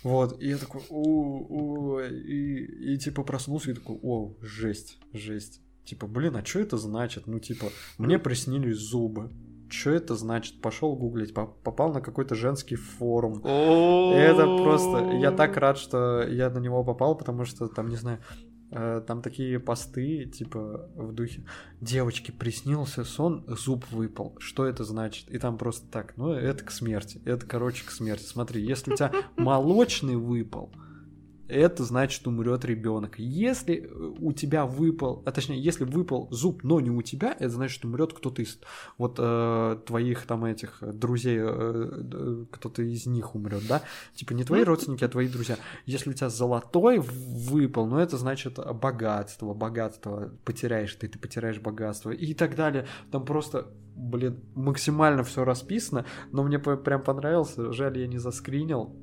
[0.03, 5.61] Вот, и я такой, у, у, и, и типа проснулся и такой, о, жесть, жесть.
[5.83, 7.27] Типа, блин, а что это значит?
[7.27, 7.67] Ну, типа,
[7.99, 9.31] мне приснились зубы.
[9.69, 10.61] Что это значит?
[10.61, 13.41] Пошел гуглить, по- попал на какой-то женский форум.
[13.45, 15.11] Это просто...
[15.21, 18.19] Я так рад, что я на него попал, потому что там, не знаю,
[18.71, 21.45] э, там такие посты, типа, в духе
[21.81, 24.35] «Девочке приснился сон, зуб выпал.
[24.39, 27.21] Что это значит?» И там просто так, ну, это к смерти.
[27.25, 28.25] Это, короче, к смерти.
[28.25, 30.71] Смотри, если у тебя молочный выпал,
[31.47, 33.19] это значит умрет ребенок.
[33.19, 37.49] Если э, у тебя выпал, а точнее, если выпал зуб, но не у тебя, это
[37.49, 38.59] значит умрет кто-то из
[38.97, 43.81] вот э, твоих там этих друзей, э, кто-то из них умрет, да?
[44.15, 45.57] Типа не твои родственники, а твои друзья.
[45.85, 52.11] Если у тебя золотой выпал, ну это значит богатство, богатство потеряешь ты, ты потеряешь богатство
[52.11, 52.87] и так далее.
[53.11, 58.93] Там просто блин, максимально все расписано, но мне прям понравился, жаль, я не заскринил.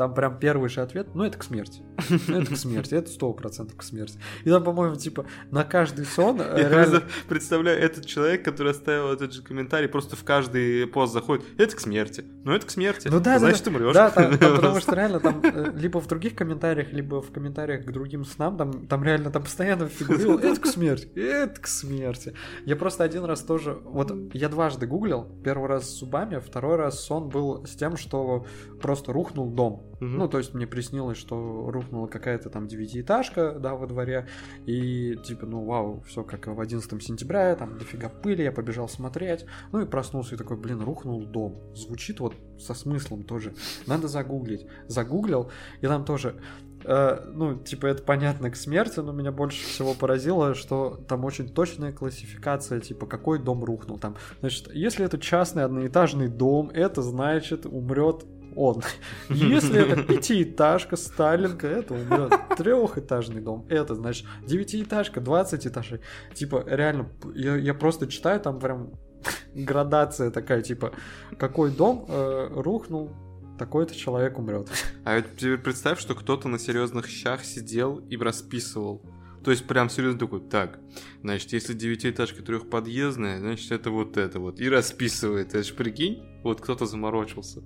[0.00, 1.82] Там прям первый же ответ, ну это к смерти.
[2.26, 4.18] Ну, это к смерти, это сто процентов к смерти.
[4.44, 7.02] И там, по-моему, типа на каждый сон э, Я реально...
[7.28, 11.80] представляю, этот человек, который оставил этот же комментарий, просто в каждый пост заходит, это к
[11.80, 12.24] смерти.
[12.44, 13.08] Ну это к смерти.
[13.08, 13.70] Ну да, Значит, да.
[13.72, 13.92] умрешь.
[13.92, 17.84] Да, там- там потому что реально там э, либо в других комментариях, либо в комментариях
[17.84, 22.32] к другим снам, там, там реально там постоянно фигурировало, это к смерти, это к смерти.
[22.64, 27.00] Я просто один раз тоже, вот я дважды гуглил, первый раз с зубами, второй раз
[27.00, 28.46] сон был с тем, что
[28.80, 29.89] просто рухнул дом.
[30.00, 30.18] Мгм.
[30.18, 34.26] Ну, то есть мне приснилось, что рухнула какая-то там девятиэтажка, да, во дворе,
[34.66, 39.44] и типа, ну, вау, все как в 11 сентября, там дофига пыли, я побежал смотреть,
[39.72, 41.60] ну и проснулся и такой, блин, рухнул дом.
[41.74, 43.54] Звучит вот со смыслом тоже.
[43.86, 44.66] Надо загуглить.
[44.86, 45.50] Загуглил,
[45.80, 46.40] и там тоже
[46.84, 51.48] э, ну, типа, это понятно к смерти, но меня больше всего поразило, что там очень
[51.48, 53.98] точная классификация, типа, какой дом рухнул.
[53.98, 58.24] Там, значит, если это частный одноэтажный дом, это значит умрет
[58.56, 58.82] он.
[59.28, 62.32] Если это пятиэтажка, Сталинка, это умрет.
[62.56, 66.00] Трехэтажный дом, это значит девятиэтажка, 20 этажей.
[66.34, 68.92] Типа, реально, я, я просто читаю, там прям
[69.54, 70.92] градация такая, типа,
[71.38, 73.10] какой дом э, рухнул,
[73.58, 74.68] такой-то человек умрет.
[75.04, 79.02] А вот теперь представь, что кто-то на серьезных щах сидел и расписывал.
[79.44, 80.78] То есть прям серьезно такой, так,
[81.22, 84.60] значит, если девятиэтажка трехподъездная, значит, это вот это вот.
[84.60, 85.48] И расписывает.
[85.54, 87.62] Это ж прикинь, вот кто-то заморочился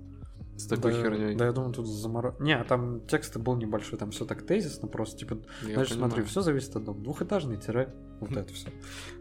[0.57, 1.35] с такой да, херней.
[1.35, 2.35] Да, я думаю, тут заморо...
[2.39, 6.25] Не, там текст был небольшой, там все так тезисно, просто типа, Я смотри, понимаю.
[6.25, 7.03] все зависит от дома.
[7.03, 8.69] Двухэтажный тире, вот это все.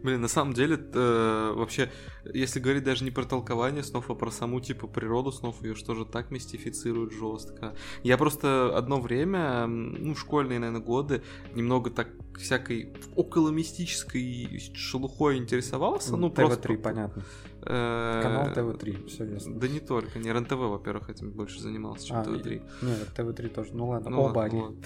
[0.02, 1.90] Блин, на самом деле, э, вообще,
[2.32, 5.94] если говорить даже не про толкование снов, а про саму, типа, природу снов, ее что
[5.94, 7.74] же так мистифицируют жестко.
[8.02, 11.23] Я просто одно время, ну, школьные, наверное, годы,
[11.55, 12.09] немного так
[12.39, 16.16] всякой около мистической шелухой интересовался.
[16.16, 16.69] Ну, просто...
[16.69, 17.23] ТВ-3, понятно.
[17.66, 19.59] Э, Канал ТВ-3, все ясно.
[19.59, 22.55] Да не только, не РНТВ, во-первых, этим больше занимался, чем А, ТВ-3.
[22.57, 23.70] и- Нет, ТВ-3 тоже.
[23.73, 24.77] Ну ладно, Ну оба ладно, они.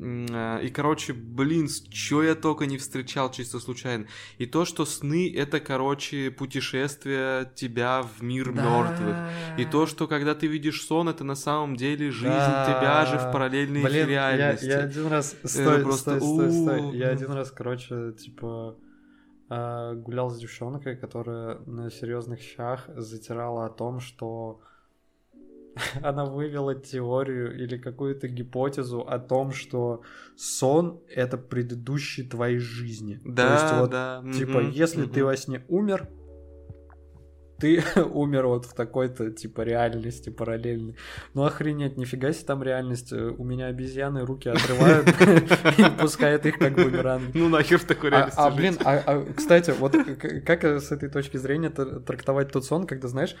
[0.00, 4.06] М, а, И, короче, блин, чё я только не встречал чисто случайно.
[4.38, 9.16] И то, что сны— это, короче, путешествие тебя в мир мертвых.
[9.58, 12.66] И то, что когда ты видишь сон, это на самом деле жизнь Да.
[12.66, 14.66] тебя же в параллельной Блин, я, реальности.
[14.66, 15.34] я один раз...
[15.44, 16.96] Стой, просто стой, стой, стой.
[16.98, 18.76] Я один раз, короче, типа
[19.48, 24.60] гулял с девчонкой, которая на серьезных щах затирала о том, что
[26.02, 30.02] она вывела теорию или какую-то гипотезу о том, что
[30.36, 33.20] сон— это предыдущие твоей жизни.
[33.24, 34.22] Да, То есть вот да.
[34.34, 35.26] Типа, мгм, если ты мгм.
[35.26, 36.08] во сне умер,
[37.58, 40.96] ты умер вот в такой-то, типа, реальности параллельной.
[41.34, 43.12] Ну, охренеть, нифига себе там реальность.
[43.12, 45.08] Э, У меня обезьяны руки отрывают
[45.78, 47.34] и пускают их как бумеранг.
[47.34, 49.96] Ну нахер в такой А, реальности а, блин, а, а, кстати, вот
[50.46, 53.36] как э, с этой точки зрения трактовать тот сон, когда, знаешь,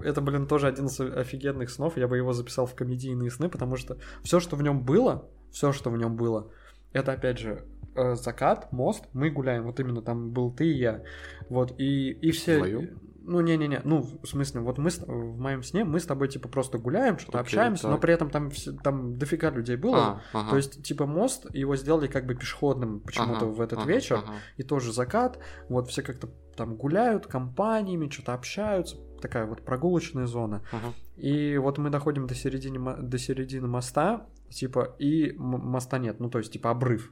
[0.00, 3.76] это, блин, тоже один из офигенных снов, я бы его записал в комедийные сны, потому
[3.76, 6.50] что все, что в нем было, все, что в нем было,
[6.92, 7.64] это, опять же,
[7.94, 11.02] э, закат, мост, мы гуляем, вот именно там был ты и я,
[11.48, 12.56] вот, и, и все...
[12.56, 13.00] Вдвоем?
[13.26, 16.48] Ну, не-не-не, ну, в смысле, вот мы с- в моем сне, мы с тобой, типа,
[16.48, 18.02] просто гуляем, что-то Окей, общаемся, но так.
[18.02, 18.50] при этом там,
[18.82, 20.50] там дофига людей было, А, ага.
[20.50, 24.16] то есть, типа, мост, его сделали как бы пешеходным почему-то Ага, в этот ага, вечер,
[24.16, 24.34] ага.
[24.58, 25.38] и тоже закат,
[25.70, 30.62] вот все как-то там гуляют компаниями, что-то общаются, такая вот прогулочная зона.
[30.70, 30.92] Ага.
[31.16, 36.38] И вот мы доходим до середины, до середины моста, типа, и моста нет, ну то
[36.38, 37.10] есть типа обрыв.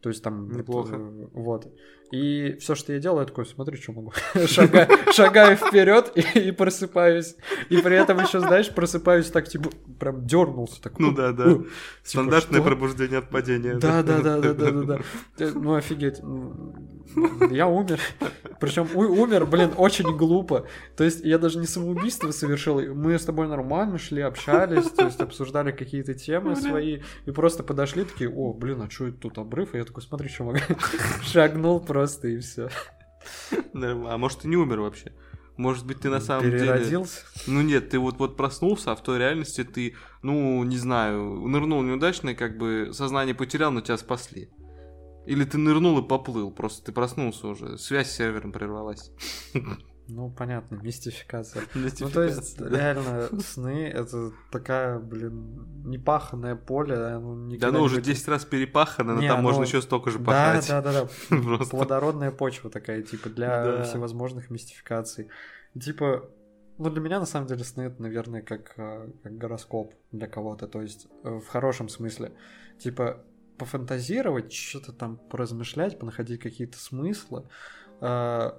[0.00, 0.48] То есть там...
[0.50, 0.94] Неплохо.
[0.94, 1.72] Это, вот.
[2.10, 4.12] И все, что я делаю, я такой, смотри, что могу.
[4.46, 7.36] Шагаю, шагаю вперед и, и просыпаюсь.
[7.68, 9.70] И при этом еще, знаешь, просыпаюсь так, типа,
[10.00, 10.80] прям дернулся.
[10.80, 11.44] Так, Ну да, да.
[11.48, 11.58] «Ух».
[11.58, 11.68] Типа,
[12.04, 12.68] Стандартное что?
[12.68, 13.74] пробуждение от падения.
[13.74, 14.98] Да, да, да, да, да, да, да.
[15.38, 16.20] Э, Ну офигеть.
[17.50, 18.00] Я умер.
[18.60, 20.66] Причем умер, блин, очень глупо.
[20.96, 22.80] То есть я даже не самоубийство совершил.
[22.94, 27.00] Мы с тобой нормально шли, общались, то есть обсуждали какие-то темы свои.
[27.26, 29.74] И просто подошли такие, о, блин, а что это тут обрыв?
[29.74, 30.58] И я такой, смотри, что могу.
[31.22, 32.68] Шагнул просто и все.
[33.72, 34.14] Нормально.
[34.14, 35.12] А может, ты не умер вообще?
[35.56, 36.60] Может быть, ты на самом деле...
[36.60, 37.22] Переродился.
[37.48, 41.82] Ну нет, ты вот, вот проснулся, а в той реальности ты, ну, не знаю, нырнул
[41.82, 44.50] неудачно, и как бы сознание потерял, но тебя спасли.
[45.26, 49.10] Или ты нырнул и поплыл, просто ты проснулся уже, связь с сервером прервалась.
[50.08, 51.62] Ну, понятно, мистификация.
[51.74, 56.96] Ну, то есть, реально, сны— это такая, блин, непаханное поле.
[56.96, 60.18] оно Да не уже будет 10 раз перепахано, но там можно ну, еще столько же
[60.18, 60.66] пахать.
[60.68, 61.08] да, да, да.
[61.42, 61.76] Просто.
[61.76, 65.28] Плодородная почва такая, типа, для всевозможных мистификаций.
[65.78, 66.28] Типа,
[66.78, 70.68] ну, для меня, на самом деле, сны это, наверное, как, э, как гороскоп для кого-то.
[70.68, 72.32] То есть, э, в хорошем смысле.
[72.78, 73.24] Типа,
[73.58, 77.48] пофантазировать, что-то там поразмышлять, понаходить какие-то смыслы.
[78.00, 78.50] Э,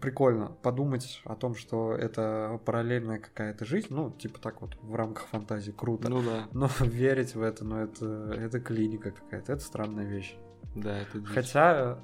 [0.00, 5.26] Прикольно подумать о том, что это параллельная какая-то жизнь, ну, типа так вот, в рамках
[5.26, 6.08] фантазии, круто.
[6.08, 10.36] Ну да, Но верить в это, ну, это, это клиника какая-то, это странная вещь.
[10.74, 11.28] да, это дичь.
[11.28, 11.98] Хотя,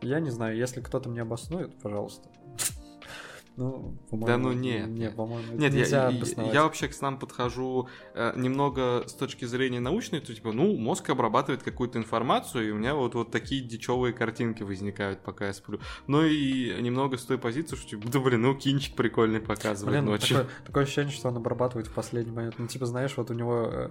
[0.00, 2.28] я не знаю, если кто-то мне обоснует, пожалуйста.
[3.56, 4.80] Ну, по-моему, Да ну не.
[4.80, 9.80] Не, по-моему, Нет, я, я- я вообще к снам подхожу э, немного с точки зрения
[9.80, 14.14] научной, то типа, ну, мозг обрабатывает какую-то информацию, и у меня вот, вот такие дичевые
[14.14, 15.80] картинки возникают, пока я сплю.
[16.06, 20.06] Ну и немного с той позиции, что типа, да блин, ну кинчик прикольный показывает Блин,
[20.12, 20.36] ночью.
[20.38, 22.54] такое, такое ощущение, что он обрабатывает в последний момент.
[22.58, 23.90] Ну, типа, знаешь, вот у него э,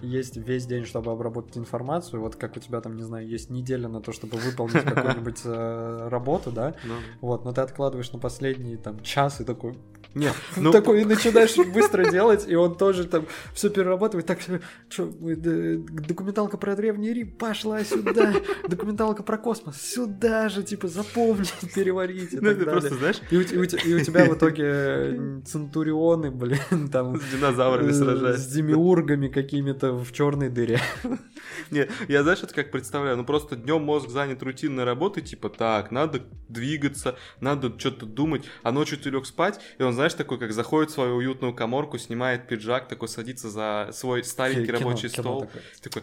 [0.00, 3.88] есть весь день, чтобы обработать информацию, вот как у тебя там, не знаю, есть неделя
[3.88, 8.76] на то, чтобы выполнить какую-нибудь э, работу, да, Ну, вот, но ты откладываешь на последний
[8.76, 9.74] там час и такой,
[10.14, 14.26] Нет, ну, такой и начинаешь быстро делать, и он тоже там все перерабатывает.
[14.26, 14.40] Так,
[14.88, 18.34] что, документалка про Древний Рим пошла сюда,
[18.68, 22.72] документалка про космос сюда же, типа, запомнить, переварить и ну, так далее.
[22.72, 27.20] просто, знаешь, И у, тебя в итоге центурионы, блин, там...
[27.20, 28.54] с динозаврами э, С сражается.
[28.54, 30.80] демиургами какими-то в черной дыре.
[31.70, 35.90] Не, я знаешь, это как представляю, ну просто днем мозг занят рутинной работой, типа так,
[35.90, 40.52] надо двигаться, надо что-то думать, а ночью ты лег спать, и он, знаешь, такой, как
[40.52, 45.22] заходит в свою уютную коморку, снимает пиджак, такой садится за свой старенький Кино- рабочий кино
[45.22, 45.62] стол, такое.
[45.82, 46.02] такой,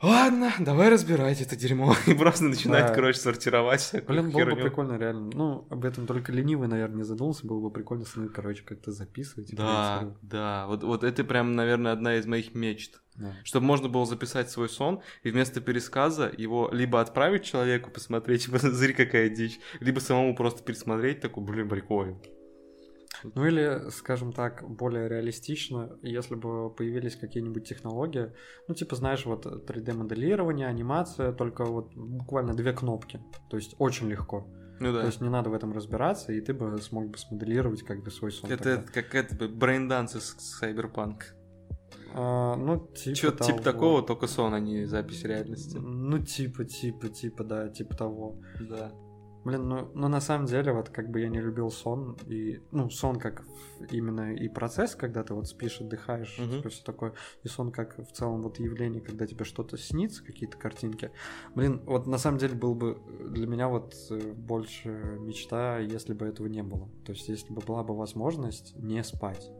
[0.00, 2.94] ладно, давай разбирать это дерьмо, и просто начинает, Да.
[2.94, 5.30] короче, сортировать Блин, было бы прикольно, реально.
[5.34, 7.46] Ну, об этом только ленивый, наверное, не задумался.
[7.46, 9.50] Было бы прикольно сны, короче, как-то записывать.
[9.54, 10.18] Да, проецировать.
[10.22, 13.00] да, вот, вот это прям, наверное, одна из моих мечт.
[13.16, 13.34] Да.
[13.42, 18.60] Чтобы можно было записать свой сон, и вместо пересказа его либо отправить человеку посмотреть, типа,
[18.60, 22.16] смотри, какая дичь, либо самому просто пересмотреть, такой, блин, прикольно.
[23.22, 28.32] Ну или, скажем так, более реалистично, если бы появились какие-нибудь технологии,
[28.68, 33.20] ну типа, знаешь, вот 3D-моделирование, анимация, только вот буквально две кнопки,
[33.50, 34.46] то есть очень легко.
[34.80, 35.00] Ну да.
[35.00, 38.10] То есть не надо в этом разбираться, и ты бы смог бы смоделировать как бы
[38.10, 38.50] свой сон.
[38.50, 38.92] это тогда.
[38.92, 41.22] как это бы braindance из Cyberpunk.
[42.14, 45.76] А, ну, типа Что-то типа такого, только сон, а не запись реальности.
[45.76, 48.40] Ну, типа, типа, типа, да, типа того.
[48.60, 48.92] Да.
[49.48, 52.90] Блин, ну, ну на самом деле, вот как бы я не любил сон, и, ну,
[52.90, 53.44] сон как
[53.90, 56.50] именно и процесс, когда ты вот спишь, отдыхаешь, Мгм.
[56.58, 57.14] типа все такое,
[57.44, 61.12] и сон как в целом вот явление, когда тебе что-то снится, какие-то картинки.
[61.54, 62.98] Блин, вот на самом деле был бы
[63.30, 66.90] для меня вот э, больше мечта, если бы этого не было.
[67.06, 69.50] То есть, если бы была бы возможность не спать.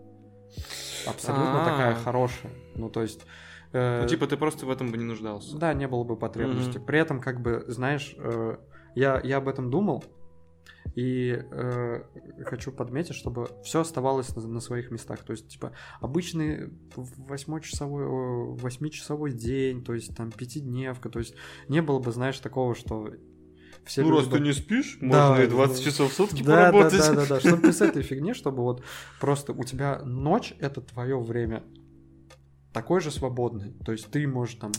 [1.06, 1.94] Абсолютно такая А.
[1.94, 2.52] хорошая.
[2.74, 3.24] Ну, то есть...
[3.72, 5.56] э, Ну, типа, ты просто в этом бы не нуждался.
[5.56, 6.76] да, не было бы потребности.
[6.76, 6.86] Мгм.
[6.86, 8.56] При этом, как бы, знаешь, э,
[8.94, 10.04] я, я об этом думал,
[10.94, 12.02] и э,
[12.44, 15.20] хочу подметить, чтобы все оставалось на, на своих местах.
[15.20, 21.34] То есть, типа, обычный восьмичасовой, э, восьмичасовой день, то есть там пятидневка, то есть
[21.68, 23.12] не было бы, знаешь, такого, что
[23.84, 25.82] все ну, люди раз ты не спишь, Да, можно и 20 да.
[25.82, 26.98] часов в сутки да, да, поработать.
[26.98, 28.82] да, да, да, чтобы без этой фигни, чтобы вот
[29.20, 31.62] просто у тебя ночь это твое время
[32.72, 33.72] такое же свободное.
[33.84, 34.72] То есть ты можешь там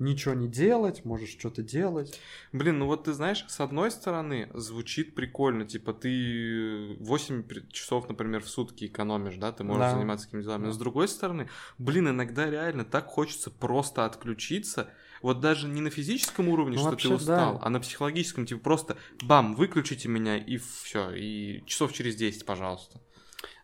[0.00, 2.18] ничего не делать, можешь что-то делать.
[2.52, 8.08] Блин, ну вот ты знаешь, с одной стороны, звучит прикольно, типа ты 8 пр- часов,
[8.08, 9.94] например, в сутки экономишь, да, ты можешь Да.
[9.96, 10.66] заниматься какими делами.
[10.66, 11.48] Но с другой стороны,
[11.78, 14.90] блин, иногда реально так хочется просто отключиться,
[15.22, 17.60] вот даже не на физическом уровне, Ну, что вообще, ты устал, да.
[17.62, 23.00] а на психологическом, типа просто бам, выключите меня и все, и часов через 10, пожалуйста.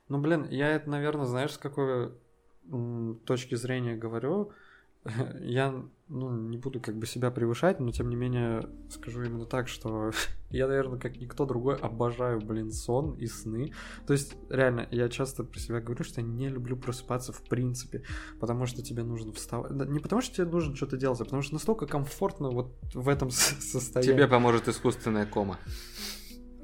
[0.09, 2.13] Ну, блин, я это, наверное, знаешь, с какой
[3.25, 4.53] точки зрения говорю.
[5.41, 9.69] я ну, не буду как бы себя превышать, но тем не менее скажу именно так,
[9.69, 10.11] что
[10.51, 13.73] я, наверное, как никто другой обожаю, блин, сон и сны.
[14.07, 18.05] То есть, реально, я часто про себя говорю, что я не люблю просыпаться в принципе,
[18.41, 19.71] потому что тебе нужно вставать.
[19.71, 23.31] Не потому что тебе нужно что-то делать, а потому что настолько комфортно вот в этом
[23.31, 24.13] состоянии.
[24.13, 25.59] Тебе поможет искусственная кома.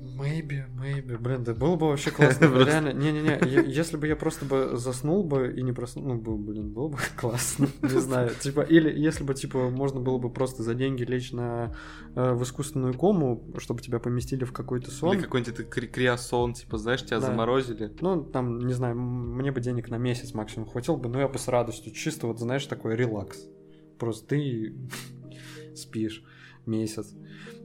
[0.05, 4.77] Maybe, maybe, блин, да было бы вообще классно, реально, не-не-не, если бы я просто бы
[4.77, 9.25] заснул бы и не проснул, ну, блин, было бы классно, не знаю, типа, или если
[9.25, 11.75] бы, типа, можно было бы просто за деньги лечь на,
[12.15, 15.15] э, в искусственную кому, чтобы тебя поместили в какой-то сон.
[15.15, 17.91] Или какой-нибудь кри криосон, типа, знаешь, тебя заморозили.
[18.01, 21.39] Ну, там, не знаю, мне бы денег на месяц максимум хватило бы, но я бы
[21.39, 23.39] с радостью, чисто вот, знаешь, такой релакс,
[23.99, 24.77] просто ты
[25.75, 26.23] спишь
[26.67, 27.15] месяц.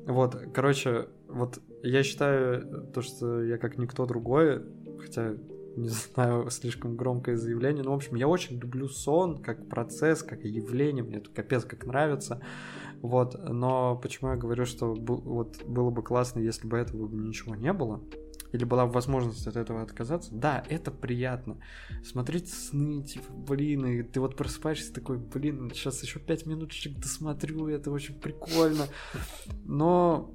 [0.06, 4.64] Вот, короче, вот я считаю то, что я как никто другой,
[5.00, 5.36] хотя
[5.76, 10.44] не знаю, слишком громкое заявление, но, в общем, я очень люблю сон как процесс, как
[10.44, 12.42] явление, мне это капец как нравится,
[13.02, 17.72] вот, но почему я говорю, что вот было бы классно, если бы этого ничего не
[17.72, 18.04] было,
[18.52, 21.58] или была возможность от этого отказаться, да, это приятно.
[22.04, 27.68] Смотреть сны, типа, блин, и ты вот просыпаешься такой, блин, сейчас еще пять минуточек досмотрю,
[27.68, 28.86] это очень прикольно.
[29.66, 30.34] Но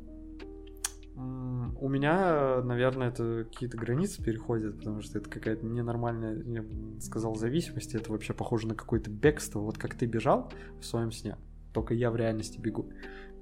[1.17, 7.37] у меня, наверное, это какие-то границы переходят, потому что это какая-то ненормальная, я бы сказал,
[7.37, 7.95] зависимость.
[7.95, 9.61] Это вообще похоже на какое-то бегство.
[9.61, 11.37] Вот как ты бежал в своем сне,
[11.73, 12.91] только я в реальности бегу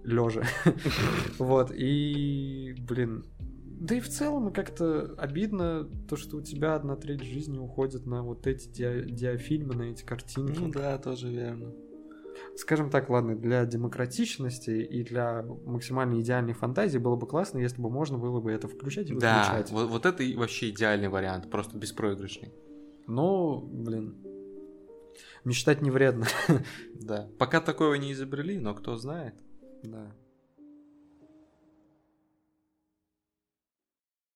[0.05, 0.43] лежа.
[1.39, 3.25] Вот, и, блин,
[3.83, 8.23] да и в целом как-то обидно то, что у тебя одна треть жизни уходит на
[8.23, 10.59] вот эти ди- диафильмы, на эти картинки.
[10.59, 11.73] Ну да, тоже верно.
[12.57, 17.91] Скажем так, ладно, для демократичности и для максимально идеальной фантазии было бы классно, если бы
[17.91, 19.69] можно было бы это включать и выключать.
[19.69, 22.53] Да, вот, вот это вообще идеальный вариант, просто беспроигрышный.
[23.07, 24.17] Ну, блин,
[25.45, 26.27] мечтать не вредно.
[26.95, 29.35] Да, пока такого не изобрели, но кто знает.
[29.83, 30.15] Да.